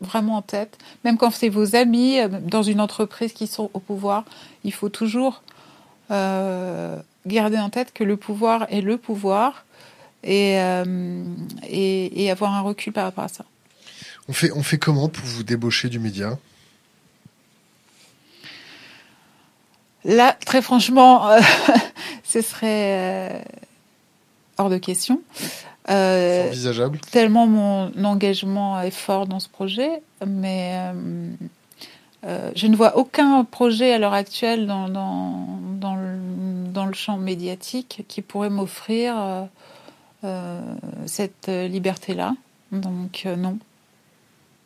[0.00, 0.78] vraiment en tête.
[1.04, 4.24] Même quand c'est vos amis euh, dans une entreprise qui sont au pouvoir,
[4.64, 5.42] il faut toujours
[6.10, 9.66] euh, garder en tête que le pouvoir est le pouvoir
[10.24, 11.22] et, euh,
[11.68, 13.44] et, avoir un recul par rapport à ça.
[14.28, 16.38] On fait, on fait comment pour vous débaucher du média?
[20.06, 21.28] Là, très franchement,
[22.24, 23.44] ce serait
[24.62, 25.20] hors de question.
[25.90, 27.00] Euh, envisageable.
[27.10, 31.30] Tellement mon engagement est fort dans ce projet, mais euh,
[32.24, 35.48] euh, je ne vois aucun projet à l'heure actuelle dans, dans,
[35.80, 36.16] dans, le,
[36.72, 39.48] dans, le, champ médiatique qui pourrait m'offrir
[41.06, 42.34] cette liberté-là.
[42.70, 43.58] Donc non.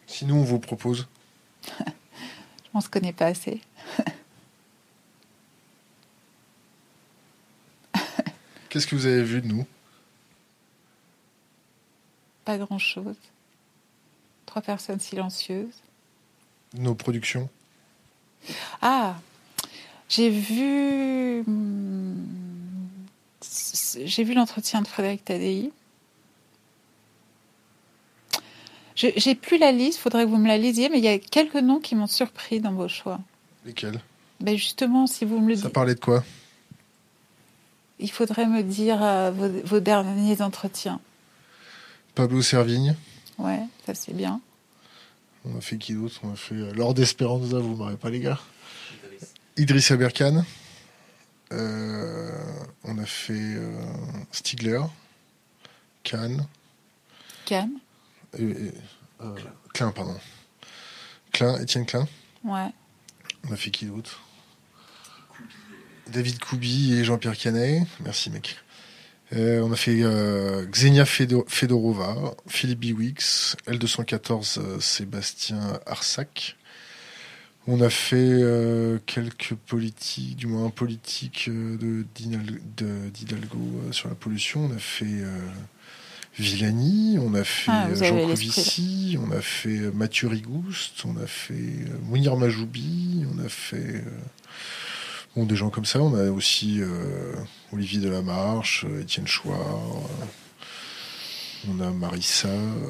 [0.06, 1.08] Si nous, on vous propose
[1.78, 3.62] Je pense qu'on n'est pas assez.
[8.68, 9.66] Qu'est-ce que vous avez vu de nous?
[12.46, 13.16] Pas grand-chose.
[14.46, 15.82] Trois personnes silencieuses.
[16.78, 17.50] Nos productions
[18.80, 19.16] Ah,
[20.08, 21.44] j'ai vu.
[24.04, 25.72] J'ai vu l'entretien de Frédéric Tadei.
[28.94, 31.56] J'ai plus la liste, faudrait que vous me la lisiez, mais il y a quelques
[31.56, 33.20] noms qui m'ont surpris dans vos choix.
[33.66, 34.00] Lesquels?
[34.40, 35.64] Ben Justement, si vous me le dites.
[35.64, 36.24] Ça parlait de quoi?
[37.98, 39.30] Il faudrait me dire euh,
[39.64, 41.00] vos derniers entretiens.
[42.16, 42.96] Pablo Servigne.
[43.38, 44.40] Ouais, ça c'est bien.
[45.44, 46.18] On a fait qui d'autre?
[46.24, 48.40] On a fait euh, Lord Esperanza, vous m'aurez pas les gars.
[49.58, 50.44] Idriss Aberkan.
[51.52, 52.32] Euh,
[52.84, 53.78] on a fait euh,
[54.32, 54.80] Stigler.
[56.02, 56.46] Kahn.
[57.44, 57.70] Kahn.
[59.74, 60.16] Klein, pardon.
[61.32, 62.08] Klein, Étienne Klein.
[62.44, 62.70] Ouais.
[63.46, 64.22] On a fait qui d'autre?
[66.08, 67.86] David Koubi et Jean-Pierre Canet.
[68.00, 68.56] Merci mec.
[69.32, 76.56] Euh, on a fait euh, Xenia Fedorova, Philippe Biwix, L214 euh, Sébastien Arsac.
[77.68, 78.40] On a fait
[79.06, 82.06] quelques politiques, du moins un politique de
[83.12, 83.58] d'Hidalgo
[83.90, 84.66] sur la pollution.
[84.70, 85.24] On a fait
[86.38, 91.16] Villani, on a fait Ah, euh, Jean Covici, on a fait euh, Mathieu Rigouste, on
[91.16, 94.02] a fait euh, Mounir Majoubi, on a fait euh,
[95.36, 96.00] bon, des gens comme ça.
[96.00, 97.34] On a aussi euh,
[97.72, 100.24] Olivier Delamarche, euh, Étienne Chouard, euh,
[101.68, 102.48] on a Marissa.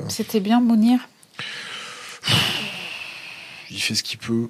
[0.08, 1.00] C'était bien Mounir,
[3.70, 4.48] il fait ce qu'il peut,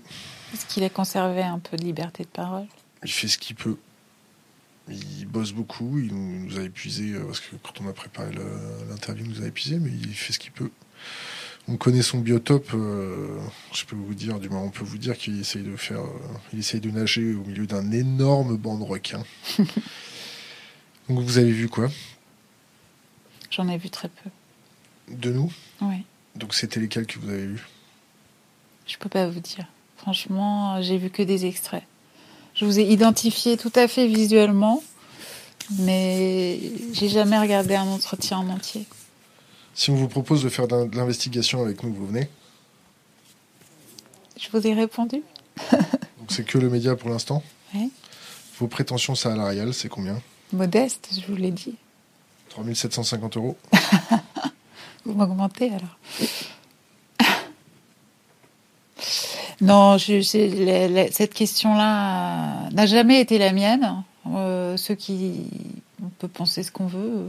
[0.52, 2.66] parce qu'il a conservé un peu de liberté de parole.
[3.02, 3.78] il fait ce qu'il peut.
[4.89, 8.31] Il bosse beaucoup, il nous a épuisé parce que quand on a préparé
[8.89, 10.70] l'interview, il nous a épuisé, mais il fait ce qu'il peut.
[11.68, 13.38] On connaît son biotope, euh,
[13.72, 16.38] je peux vous dire, du moins on peut vous dire qu'il essaye de faire, euh,
[16.52, 19.24] il essaye de nager au milieu d'un énorme banc de requins.
[21.09, 21.88] Donc vous avez vu quoi?
[23.51, 24.30] J'en ai vu très peu.
[25.12, 25.52] De nous?
[25.80, 26.05] Oui.
[26.36, 27.66] Donc c'était lesquels que vous avez vus?
[28.86, 29.66] Je peux pas vous dire.
[29.97, 31.82] Franchement, j'ai vu que des extraits.
[32.55, 34.82] Je vous ai identifié tout à fait visuellement,
[35.80, 36.59] mais
[36.93, 38.86] j'ai jamais regardé un entretien en entier.
[39.77, 42.28] Si on vous propose de faire de l'investigation avec nous, vous venez
[44.40, 45.23] Je vous ai répondu.
[45.70, 47.43] Donc c'est que le média pour l'instant
[47.74, 47.93] Oui.
[48.59, 50.19] Vos prétentions salariales, c'est combien?
[50.53, 51.74] Modeste, je vous l'ai dit.
[52.51, 53.57] 3750 euros
[55.05, 55.98] Vous m'augmentez alors.
[59.62, 64.03] Non, je, c'est- la- la- cette question-là n'a jamais été la mienne.
[64.31, 65.44] Euh, ceux qui,
[66.05, 67.24] on peut penser ce qu'on veut.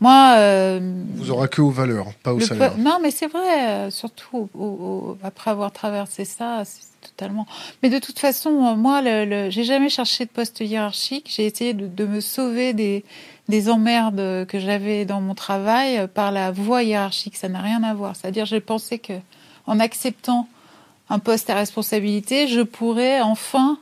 [0.00, 0.78] Moi, euh,
[1.14, 2.74] Vous aura que aux valeurs, pas au salaire.
[2.74, 3.68] peu- non, mais c'est vrai.
[3.68, 7.46] euh, surtout au- au- après avoir traversé ça, c'est totalement.
[7.82, 11.32] Mais de toute façon, euh, moi, le, le- j'ai jamais cherché de poste hiérarchique.
[11.34, 13.04] J'ai essayé de, de me sauver des,
[13.48, 17.36] des emmerdes que j'avais dans mon travail euh, par la voie hiérarchique.
[17.36, 18.16] Ça n'a rien à voir.
[18.16, 19.14] C'est-à-dire, j'ai pensé que
[19.66, 20.46] en acceptant
[21.08, 23.78] un poste à responsabilité, je pourrais enfin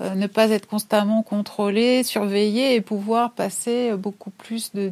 [0.00, 4.88] ne pas être constamment contrôlé, surveillé et pouvoir passer euh, beaucoup plus de,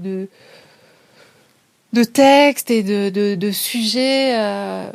[1.93, 4.87] de, textes et de, de, sujets euh,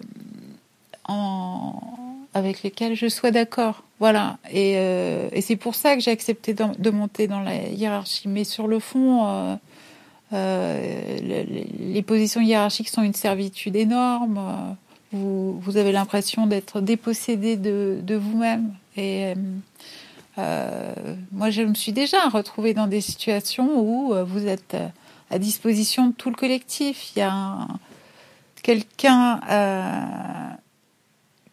[2.33, 3.83] avec lesquels je sois d'accord.
[3.99, 4.37] Voilà.
[4.51, 8.27] Et, euh, c'est pour ça que j'ai accepté de, monter dans la hiérarchie.
[8.27, 9.55] Mais sur le fond, euh,
[10.33, 14.37] euh, le- le- les positions hiérarchiques sont une servitude énorme.
[14.37, 14.73] Euh,
[15.13, 18.73] Vous, vous avez l'impression d'être dépossédé de, de vous-même.
[18.97, 19.35] Et euh,
[20.39, 20.93] euh,
[21.31, 24.75] moi, je me suis déjà retrouvée dans des situations où euh, vous êtes
[25.29, 27.15] à disposition de tout le collectif.
[27.15, 27.67] Il y a un-
[28.63, 29.39] quelqu'un,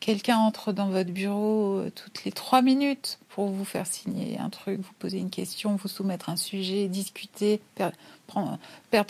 [0.00, 4.80] quelqu'un entre dans votre bureau toutes les trois minutes pour vous faire signer un truc,
[4.80, 7.96] vous poser une question, vous soumettre un sujet, discuter, perdre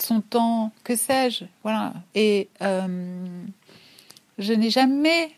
[0.01, 1.45] son temps, que sais-je.
[1.63, 1.93] Voilà.
[2.13, 2.49] Et
[4.37, 5.31] je n'ai jamais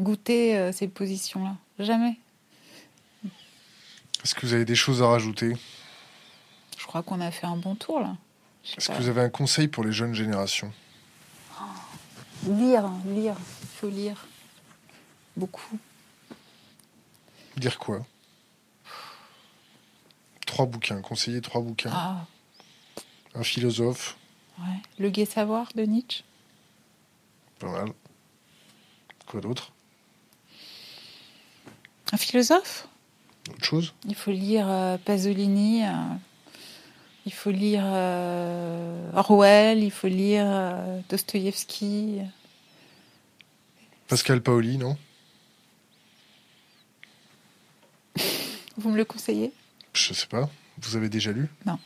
[0.00, 1.56] goûté ces positions-là.
[1.78, 2.16] Jamais.
[4.24, 5.56] Est-ce que vous avez des choses à rajouter?
[6.78, 8.16] Je crois qu'on a fait un bon tour là.
[8.76, 10.72] Est-ce que vous avez un conseil pour les jeunes générations?
[12.46, 14.26] Lire, lire, il faut lire.
[15.36, 15.78] Beaucoup.
[17.56, 18.04] Dire quoi?
[20.46, 21.90] Trois bouquins, conseiller trois bouquins.
[21.92, 22.26] Ah,
[23.34, 24.16] Un philosophe,
[24.58, 24.76] ouais.
[24.98, 26.22] Le gai savoir de Nietzsche?
[27.58, 27.92] pas mal.
[29.26, 29.72] Quoi d'autre?
[32.12, 32.88] Un philosophe?
[33.50, 33.94] Autre chose?
[34.06, 35.90] Il faut lire euh, Pasolini, euh,
[37.26, 40.76] il faut lire euh, Orwell, il faut lire
[41.08, 42.18] Dostoïevski.
[44.08, 44.96] Pascal Paoli, non?
[48.76, 49.52] Vous me le conseillez?
[49.94, 50.48] Je sais pas.
[50.78, 51.48] Vous avez déjà lu?
[51.66, 51.78] Non.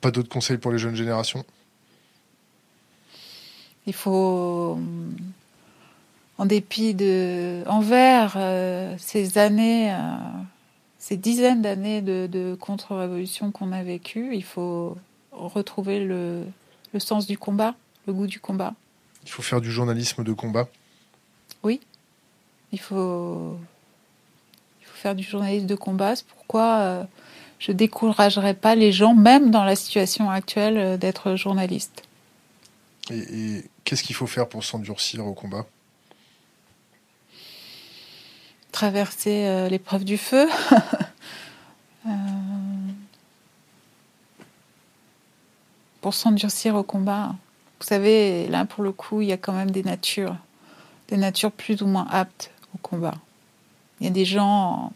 [0.00, 1.44] Pas d'autres conseils pour les jeunes générations?
[3.86, 4.80] Il faut,
[6.38, 10.16] en dépit de, envers euh, ces années, euh,
[10.98, 14.96] ces dizaines d'années de, de contre-révolution qu'on a vécues, il faut
[15.32, 16.44] retrouver le,
[16.92, 17.74] le sens du combat,
[18.06, 18.74] le goût du combat.
[19.24, 20.68] Il faut faire du journalisme de combat.
[22.72, 23.56] Il faut,
[24.80, 26.16] il faut faire du journalisme de combat.
[26.16, 27.04] C'est pourquoi euh,
[27.58, 32.02] je découragerai pas les gens, même dans la situation actuelle, euh, d'être journaliste.
[33.10, 35.64] Et, et qu'est-ce qu'il faut faire pour s'endurcir au combat?
[38.76, 40.46] Traverser euh, l'épreuve du feu.
[42.06, 42.12] Euh,
[46.00, 47.34] pour s'endurcir au combat.
[47.80, 50.36] Vous savez, là pour le coup, il y a quand même des natures,
[51.08, 53.16] des natures plus ou moins aptes au combat.
[53.98, 54.92] Il y a des gens,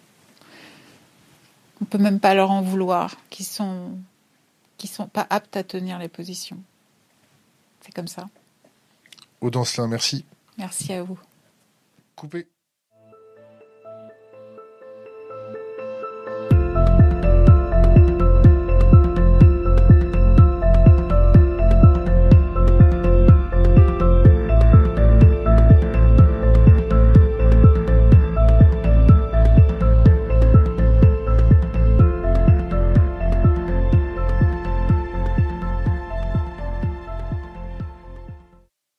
[1.82, 3.90] on peut même pas leur en vouloir, qui sont
[4.78, 6.62] qui sont pas aptes à tenir les positions.
[7.80, 8.28] C'est comme ça.
[9.40, 10.24] Audancelin, merci.
[10.58, 11.18] Merci à vous.
[12.14, 12.46] Coupé.